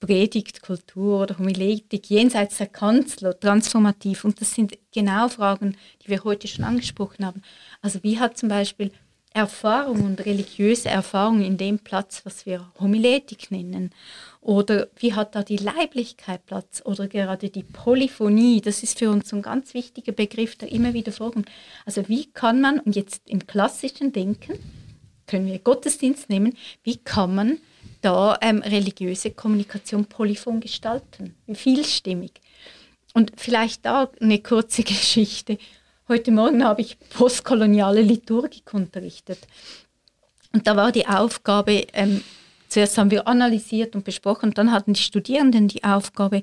Predigt, 0.00 0.60
Kultur 0.60 1.22
oder 1.22 1.38
Homiletik 1.38 2.10
jenseits 2.10 2.58
der 2.58 2.66
Kanzler, 2.66 3.40
transformativ. 3.40 4.24
Und 4.24 4.38
das 4.38 4.52
sind 4.54 4.76
genau 4.92 5.28
Fragen, 5.28 5.78
die 6.02 6.08
wir 6.08 6.24
heute 6.24 6.46
schon 6.46 6.66
angesprochen 6.66 7.24
haben. 7.24 7.40
Also 7.80 8.02
wie 8.02 8.20
hat 8.20 8.36
zum 8.36 8.50
Beispiel 8.50 8.90
Erfahrung 9.34 10.04
und 10.04 10.24
religiöse 10.24 10.88
Erfahrung 10.88 11.42
in 11.42 11.56
dem 11.56 11.80
Platz, 11.80 12.22
was 12.24 12.46
wir 12.46 12.70
Homiletik 12.78 13.50
nennen? 13.50 13.90
Oder 14.40 14.86
wie 14.96 15.12
hat 15.12 15.34
da 15.34 15.42
die 15.42 15.56
Leiblichkeit 15.56 16.46
Platz? 16.46 16.80
Oder 16.84 17.08
gerade 17.08 17.50
die 17.50 17.64
Polyphonie, 17.64 18.60
das 18.60 18.84
ist 18.84 19.00
für 19.00 19.10
uns 19.10 19.32
ein 19.32 19.42
ganz 19.42 19.74
wichtiger 19.74 20.12
Begriff, 20.12 20.54
der 20.54 20.70
immer 20.70 20.94
wieder 20.94 21.10
vorkommt. 21.10 21.50
Also 21.84 22.08
wie 22.08 22.26
kann 22.26 22.60
man, 22.60 22.78
und 22.78 22.94
jetzt 22.94 23.28
im 23.28 23.44
klassischen 23.44 24.12
Denken, 24.12 24.56
können 25.26 25.46
wir 25.46 25.58
Gottesdienst 25.58 26.30
nehmen, 26.30 26.56
wie 26.84 26.98
kann 26.98 27.34
man 27.34 27.58
da 28.02 28.38
ähm, 28.40 28.62
religiöse 28.62 29.32
Kommunikation 29.32 30.04
polyphon 30.04 30.60
gestalten? 30.60 31.34
Vielstimmig? 31.52 32.40
Und 33.14 33.32
vielleicht 33.36 33.84
da 33.84 34.10
eine 34.20 34.40
kurze 34.40 34.82
Geschichte. 34.84 35.58
Heute 36.08 36.30
Morgen 36.32 36.64
habe 36.64 36.82
ich 36.82 36.98
postkoloniale 37.10 38.02
Liturgik 38.02 38.74
unterrichtet. 38.74 39.38
Und 40.52 40.66
da 40.66 40.76
war 40.76 40.92
die 40.92 41.06
Aufgabe, 41.06 41.86
ähm, 41.92 42.22
Zuerst 42.74 42.98
haben 42.98 43.12
wir 43.12 43.28
analysiert 43.28 43.94
und 43.94 44.04
besprochen, 44.04 44.52
dann 44.52 44.72
hatten 44.72 44.94
die 44.94 45.00
Studierenden 45.00 45.68
die 45.68 45.84
Aufgabe, 45.84 46.42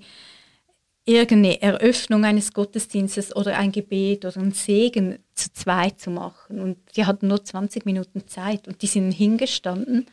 irgendeine 1.04 1.62
Eröffnung 1.62 2.24
eines 2.24 2.54
Gottesdienstes 2.54 3.36
oder 3.36 3.58
ein 3.58 3.74
Gebet 3.74 4.24
oder 4.24 4.38
ein 4.38 4.54
Segen 4.54 5.20
zu 5.36 5.52
zweit 5.52 6.00
zu 6.00 6.10
machen. 6.10 6.62
Und 6.62 6.78
die 6.96 7.06
hatten 7.06 7.28
nur 7.28 7.44
20 7.44 7.86
Minuten 7.86 8.30
Zeit 8.30 8.66
und 8.70 8.82
die 8.82 8.88
sind 8.88 9.12
hingestanden 9.12 10.06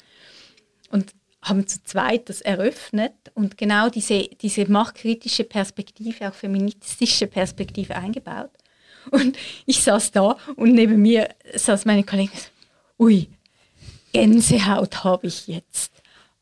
und 0.91 1.13
haben 1.41 1.69
zu 1.69 1.85
zweit 1.85 2.29
das 2.29 2.41
eröffnet 2.41 3.15
und 3.35 3.57
genau 3.57 3.89
diese, 3.89 4.25
diese 4.41 4.69
machtkritische 4.69 5.45
Perspektive, 5.45 6.31
auch 6.31 6.35
feministische 6.35 7.29
Perspektive 7.29 7.95
eingebaut. 7.95 8.51
Und 9.11 9.37
ich 9.67 9.83
saß 9.83 10.13
da 10.13 10.37
und 10.57 10.73
neben 10.73 11.01
mir 11.01 11.29
saß 11.55 11.85
meine 11.85 12.05
Kollegin, 12.05 12.39
ui, 12.99 13.29
Gänsehaut 14.13 15.05
habe 15.05 15.27
ich 15.27 15.47
jetzt. 15.47 15.93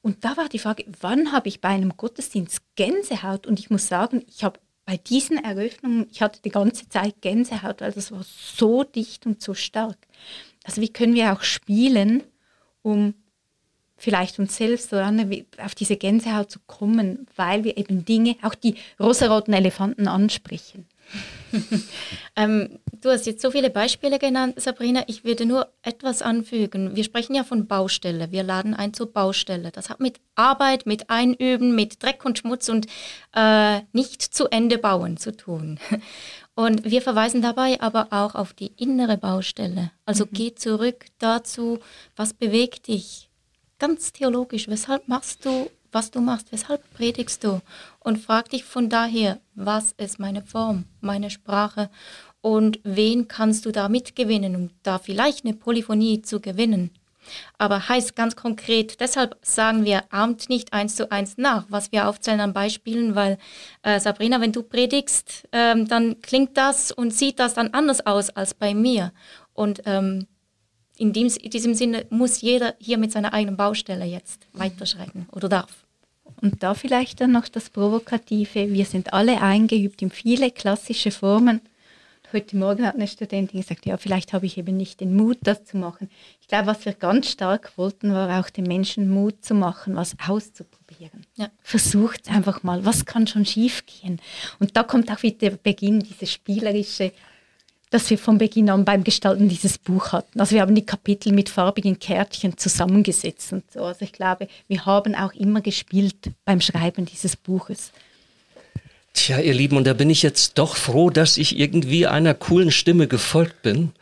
Und 0.03 0.25
da 0.25 0.37
war 0.37 0.49
die 0.49 0.59
Frage, 0.59 0.85
wann 1.01 1.33
habe 1.33 1.49
ich 1.49 1.61
bei 1.61 1.71
einem 1.71 1.97
Gottesdienst 1.97 2.61
Gänsehaut? 2.77 3.47
Und 3.47 3.59
ich 3.59 3.71
muss 3.71 3.89
sagen, 3.89 4.25
ich 4.29 4.45
habe 4.45 4.61
bei 4.85 4.97
diesen 4.97 5.43
Eröffnungen, 5.43 6.07
ich 6.13 6.23
hatte 6.23 6.41
die 6.43 6.51
ganze 6.51 6.89
Zeit 6.89 7.21
Gänsehaut, 7.21 7.81
weil 7.81 7.93
das 7.93 8.13
war 8.13 8.25
so 8.25 8.85
dicht 8.85 9.27
und 9.27 9.43
so 9.43 9.53
stark. 9.53 9.99
Also 10.63 10.81
wie 10.81 10.89
können 10.89 11.15
wir 11.15 11.33
auch 11.33 11.43
spielen, 11.43 12.23
um 12.83 13.15
vielleicht 13.97 14.39
uns 14.39 14.57
selbst 14.57 14.93
oder 14.93 15.07
andere 15.07 15.45
auf 15.59 15.75
diese 15.75 15.97
Gänsehaut 15.97 16.51
zu 16.51 16.61
kommen, 16.67 17.27
weil 17.35 17.65
wir 17.65 17.77
eben 17.77 18.05
Dinge, 18.05 18.37
auch 18.43 18.55
die 18.55 18.77
rosaroten 19.01 19.55
Elefanten 19.55 20.07
ansprechen. 20.07 20.87
ähm, 22.37 22.79
du 23.01 23.11
hast 23.11 23.27
jetzt 23.27 23.43
so 23.43 23.51
viele 23.51 23.71
Beispiele 23.71 24.19
genannt, 24.19 24.61
Sabrina. 24.61 25.05
Ich 25.07 25.25
würde 25.25 25.47
nur 25.47 25.69
etwas 25.83 26.23
anfügen. 26.23 26.97
Wir 26.97 27.05
sprechen 27.05 27.35
ja 27.35 27.45
von 27.45 27.67
Baustelle. 27.67 28.33
Wir 28.33 28.43
laden 28.43 28.75
ein 28.75 28.95
zur 28.95 29.13
Baustelle. 29.13 29.71
Das 29.71 29.91
hat 29.91 30.01
mit 30.01 30.21
Arbeit, 30.35 30.87
mit 30.87 31.11
Einüben, 31.11 31.75
mit 31.75 32.03
Dreck 32.03 32.25
und 32.25 32.39
Schmutz 32.39 32.69
und 32.69 32.87
äh, 33.35 33.81
nicht 33.93 34.23
zu 34.23 34.49
Ende 34.49 34.79
bauen 34.79 35.17
zu 35.17 35.37
tun. 35.37 35.79
Und 36.59 36.91
wir 36.91 37.03
verweisen 37.03 37.43
dabei 37.43 37.79
aber 37.83 38.09
auch 38.13 38.35
auf 38.35 38.55
die 38.55 38.73
innere 38.79 39.19
Baustelle. 39.19 39.91
Also 40.07 40.25
mhm. 40.25 40.31
geh 40.33 40.55
zurück 40.55 41.05
dazu, 41.19 41.81
was 42.17 42.33
bewegt 42.33 42.89
dich? 42.89 43.29
Ganz 43.79 44.15
theologisch, 44.15 44.67
weshalb 44.67 45.07
machst 45.07 45.45
du 45.45 45.71
was 45.97 46.11
du 46.11 46.21
machst, 46.21 46.53
weshalb 46.53 46.83
predigst 46.93 47.43
du 47.43 47.63
und 48.01 48.19
frag 48.19 48.51
dich 48.51 48.65
von 48.65 48.91
daher, 48.91 49.41
was 49.55 49.93
ist 49.93 50.19
meine 50.19 50.43
Form, 50.43 50.85
meine 51.01 51.31
Sprache 51.31 51.89
und 52.43 52.79
wen 52.85 53.29
kannst 53.29 53.65
du 53.65 53.73
da 53.73 53.89
mitgewinnen, 53.89 54.55
um 54.57 54.71
da 54.83 54.99
vielleicht 54.99 55.47
eine 55.47 55.55
Polyphonie 55.55 56.21
zu 56.21 56.39
gewinnen. 56.39 56.91
Aber 57.57 57.89
heißt 57.89 58.15
ganz 58.15 58.37
konkret, 58.37 59.01
deshalb 59.01 59.39
sagen 59.41 59.87
wir, 59.87 60.03
ahmt 60.13 60.51
nicht 60.51 60.75
eins 60.75 60.97
zu 60.97 61.11
eins 61.11 61.39
nach, 61.39 61.65
was 61.71 61.93
wir 61.93 62.07
aufzählen 62.09 62.41
an 62.41 62.53
Beispielen, 62.53 63.15
weil 63.15 63.39
äh, 63.83 63.99
Sabrina, 63.99 64.39
wenn 64.43 64.53
du 64.53 64.63
predigst, 64.63 65.49
ähm, 65.53 65.89
dann 65.89 66.21
klingt 66.21 66.59
das 66.59 66.93
und 66.93 67.15
sieht 67.15 67.39
das 67.39 67.55
dann 67.55 67.73
anders 67.73 68.05
aus 68.07 68.29
als 68.29 68.53
bei 68.53 68.75
mir. 68.75 69.15
Und 69.55 69.81
ähm, 69.87 70.27
in, 70.99 71.15
dem, 71.15 71.29
in 71.29 71.51
diesem 71.51 71.73
Sinne 71.73 72.05
muss 72.11 72.43
jeder 72.43 72.75
hier 72.79 72.99
mit 72.99 73.13
seiner 73.13 73.33
eigenen 73.33 73.57
Baustelle 73.57 74.05
jetzt 74.05 74.47
weiterschreiten 74.53 75.27
oder 75.33 75.49
darf. 75.49 75.86
Und 76.41 76.63
da 76.63 76.75
vielleicht 76.75 77.21
dann 77.21 77.33
noch 77.33 77.49
das 77.49 77.71
Provokative. 77.71 78.73
Wir 78.73 78.85
sind 78.85 79.13
alle 79.13 79.41
eingeübt 79.41 80.03
in 80.03 80.11
viele 80.11 80.51
klassische 80.51 81.11
Formen. 81.11 81.61
Heute 82.33 82.57
Morgen 82.57 82.85
hat 82.85 82.97
eine 82.97 83.07
Studentin 83.07 83.61
gesagt, 83.61 83.87
ja, 83.87 83.97
vielleicht 83.97 84.33
habe 84.33 84.47
ich 84.47 84.59
eben 84.59 84.77
nicht 84.77 85.01
den 85.01 85.15
Mut, 85.15 85.39
das 85.43 85.65
zu 85.65 85.77
machen. 85.77 86.11
Ich 86.41 86.49
glaube, 86.49 86.67
was 86.67 86.85
wir 86.85 86.93
ganz 86.93 87.31
stark 87.31 87.73
wollten, 87.77 88.13
war 88.13 88.41
auch 88.41 88.51
den 88.51 88.65
Menschen 88.65 89.09
Mut 89.09 89.45
zu 89.45 89.55
machen, 89.55 89.95
was 89.95 90.17
auszuprobieren. 90.27 91.25
Ja. 91.37 91.49
Versucht 91.63 92.29
einfach 92.29 92.65
mal, 92.65 92.85
was 92.85 93.07
kann 93.07 93.29
schon 93.29 93.47
schiefgehen? 93.47 94.21
Und 94.59 94.77
da 94.77 94.83
kommt 94.83 95.11
auch 95.11 95.23
wieder 95.23 95.51
der 95.51 95.57
Beginn, 95.57 96.01
diese 96.01 96.27
spielerische 96.27 97.13
das 97.97 98.11
wir 98.11 98.19
von 98.19 98.37
Beginn 98.37 98.69
an 98.69 98.85
beim 98.85 99.05
Gestalten 99.05 99.49
dieses 99.49 99.79
Buch 99.79 100.13
hatten. 100.13 100.39
Also 100.39 100.55
wir 100.55 100.61
haben 100.61 100.75
die 100.75 100.85
Kapitel 100.85 101.33
mit 101.33 101.49
farbigen 101.49 101.99
Kärtchen 101.99 102.59
zusammengesetzt 102.59 103.55
und 103.55 103.65
so. 103.73 103.85
Also 103.85 104.05
ich 104.05 104.13
glaube, 104.13 104.49
wir 104.69 104.85
haben 104.85 105.15
auch 105.15 105.33
immer 105.33 105.63
gespielt 105.63 106.31
beim 106.45 106.61
Schreiben 106.61 107.07
dieses 107.07 107.37
Buches. 107.37 107.93
Tja, 109.15 109.39
ihr 109.39 109.55
Lieben, 109.55 109.79
und 109.79 109.87
da 109.87 109.95
bin 109.95 110.11
ich 110.11 110.23
jetzt 110.23 110.59
doch 110.59 110.77
froh, 110.77 111.09
dass 111.09 111.39
ich 111.39 111.59
irgendwie 111.59 112.07
einer 112.07 112.35
coolen 112.35 112.71
Stimme 112.71 113.09
gefolgt 113.09 113.63
bin 113.63 113.93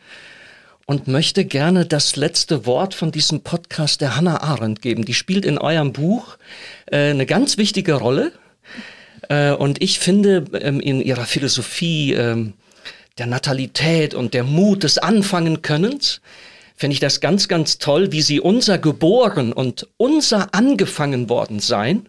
und 0.85 1.07
möchte 1.07 1.45
gerne 1.45 1.85
das 1.85 2.17
letzte 2.17 2.65
Wort 2.65 2.95
von 2.95 3.13
diesem 3.13 3.43
Podcast 3.43 4.01
der 4.01 4.17
Hannah 4.17 4.41
Arendt 4.41 4.81
geben. 4.81 5.05
Die 5.05 5.13
spielt 5.13 5.45
in 5.45 5.57
eurem 5.57 5.93
Buch 5.93 6.37
äh, 6.87 7.11
eine 7.11 7.25
ganz 7.25 7.57
wichtige 7.57 7.93
Rolle. 7.93 8.33
Äh, 9.29 9.53
und 9.53 9.81
ich 9.81 9.99
finde 9.99 10.43
ähm, 10.59 10.81
in 10.81 10.99
ihrer 10.99 11.23
Philosophie 11.23 12.11
ähm, 12.11 12.55
der 13.17 13.27
Natalität 13.27 14.13
und 14.13 14.33
der 14.33 14.43
Mut 14.43 14.83
des 14.83 14.97
Anfangenkönnens, 14.97 16.21
finde 16.75 16.93
ich 16.93 16.99
das 16.99 17.21
ganz, 17.21 17.47
ganz 17.47 17.77
toll, 17.77 18.11
wie 18.11 18.21
sie 18.21 18.39
unser 18.39 18.77
geboren 18.77 19.53
und 19.53 19.87
unser 19.97 20.53
angefangen 20.53 21.29
worden 21.29 21.59
sein 21.59 22.07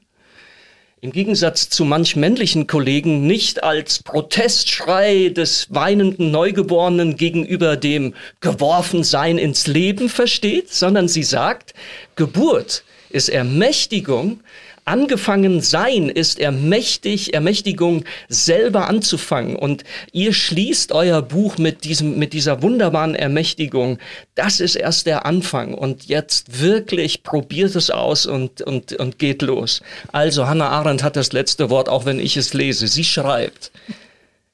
im 1.07 1.13
Gegensatz 1.13 1.69
zu 1.69 1.85
manch 1.85 2.17
männlichen 2.17 2.67
Kollegen 2.67 3.27
nicht 3.29 3.63
als 3.63 4.03
Protestschrei 4.03 5.29
des 5.29 5.69
weinenden 5.71 6.33
Neugeborenen 6.33 7.17
gegenüber 7.17 7.77
dem 7.77 8.15
Geworfensein 8.41 9.39
ins 9.39 9.69
Leben 9.69 10.09
versteht, 10.09 10.73
sondern 10.73 11.07
sie 11.07 11.23
sagt, 11.23 11.75
Geburt 12.17 12.83
ist 13.11 13.29
Ermächtigung 13.29 14.41
angefangen 14.87 15.61
sein 15.61 16.09
ist 16.09 16.39
ermächtig, 16.39 17.35
Ermächtigung 17.35 18.05
selber 18.29 18.89
anzufangen. 18.89 19.57
Und 19.57 19.85
ihr 20.13 20.33
schließt 20.33 20.93
euer 20.93 21.21
Buch 21.23 21.59
mit 21.59 21.85
diesem, 21.85 22.19
mit 22.19 22.33
dieser 22.33 22.63
wunderbaren 22.63 23.15
Ermächtigung. 23.15 23.99
Das 24.35 24.61
ist 24.61 24.77
erst 24.77 25.07
der 25.07 25.27
Anfang. 25.27 25.75
Und 25.75 26.07
jetzt 26.07 26.61
wirklich 26.61 27.23
probiert 27.23 27.75
es 27.75 27.91
aus 27.91 28.27
und, 28.27 28.63
und, 28.63 28.93
und 28.95 29.19
geht 29.19 29.43
los. 29.43 29.83
Also 30.13 30.47
Hannah 30.47 30.69
Arendt 30.69 31.03
hat 31.03 31.17
das 31.17 31.33
letzte 31.33 31.69
Wort, 31.69 31.89
auch 31.89 32.07
wenn 32.07 32.21
ich 32.21 32.37
es 32.37 32.55
lese. 32.55 32.87
Sie 32.87 33.05
schreibt, 33.05 33.73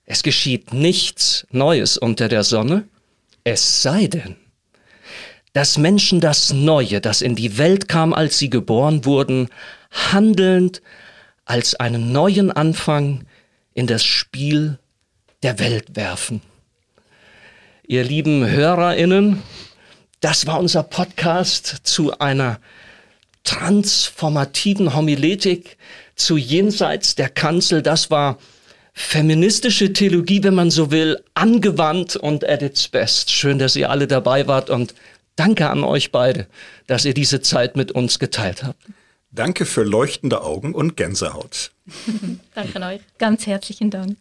es 0.06 0.22
geschieht 0.22 0.72
nichts 0.72 1.46
Neues 1.50 1.96
unter 1.96 2.28
der 2.28 2.42
Sonne, 2.42 2.84
es 3.44 3.82
sei 3.82 4.06
denn, 4.06 4.36
dass 5.52 5.78
Menschen 5.78 6.20
das 6.20 6.52
Neue, 6.52 7.00
das 7.00 7.20
in 7.20 7.34
die 7.34 7.58
Welt 7.58 7.88
kam, 7.88 8.14
als 8.14 8.38
sie 8.38 8.48
geboren 8.48 9.04
wurden, 9.04 9.48
handelnd 9.92 10.82
als 11.44 11.74
einen 11.74 12.12
neuen 12.12 12.50
Anfang 12.50 13.24
in 13.74 13.86
das 13.86 14.04
Spiel 14.04 14.78
der 15.42 15.58
Welt 15.58 15.96
werfen. 15.96 16.40
Ihr 17.86 18.04
lieben 18.04 18.48
Hörerinnen, 18.48 19.42
das 20.20 20.46
war 20.46 20.58
unser 20.58 20.82
Podcast 20.82 21.80
zu 21.82 22.18
einer 22.18 22.60
transformativen 23.44 24.94
Homiletik 24.94 25.76
zu 26.14 26.36
jenseits 26.36 27.16
der 27.16 27.28
Kanzel. 27.28 27.82
Das 27.82 28.10
war 28.10 28.38
feministische 28.92 29.92
Theologie, 29.92 30.44
wenn 30.44 30.54
man 30.54 30.70
so 30.70 30.90
will, 30.90 31.22
angewandt 31.34 32.14
und 32.16 32.48
at 32.48 32.62
its 32.62 32.88
best. 32.88 33.30
Schön, 33.30 33.58
dass 33.58 33.74
ihr 33.74 33.90
alle 33.90 34.06
dabei 34.06 34.46
wart 34.46 34.70
und 34.70 34.94
danke 35.34 35.68
an 35.70 35.82
euch 35.82 36.12
beide, 36.12 36.46
dass 36.86 37.04
ihr 37.04 37.14
diese 37.14 37.40
Zeit 37.40 37.76
mit 37.76 37.90
uns 37.90 38.18
geteilt 38.18 38.62
habt. 38.62 38.80
Danke 39.34 39.64
für 39.64 39.82
leuchtende 39.82 40.42
Augen 40.42 40.74
und 40.74 40.96
Gänsehaut. 40.96 41.72
Danke 42.54 42.76
an 42.76 42.82
euch. 42.82 43.00
Ganz 43.18 43.46
herzlichen 43.46 43.90
Dank. 43.90 44.18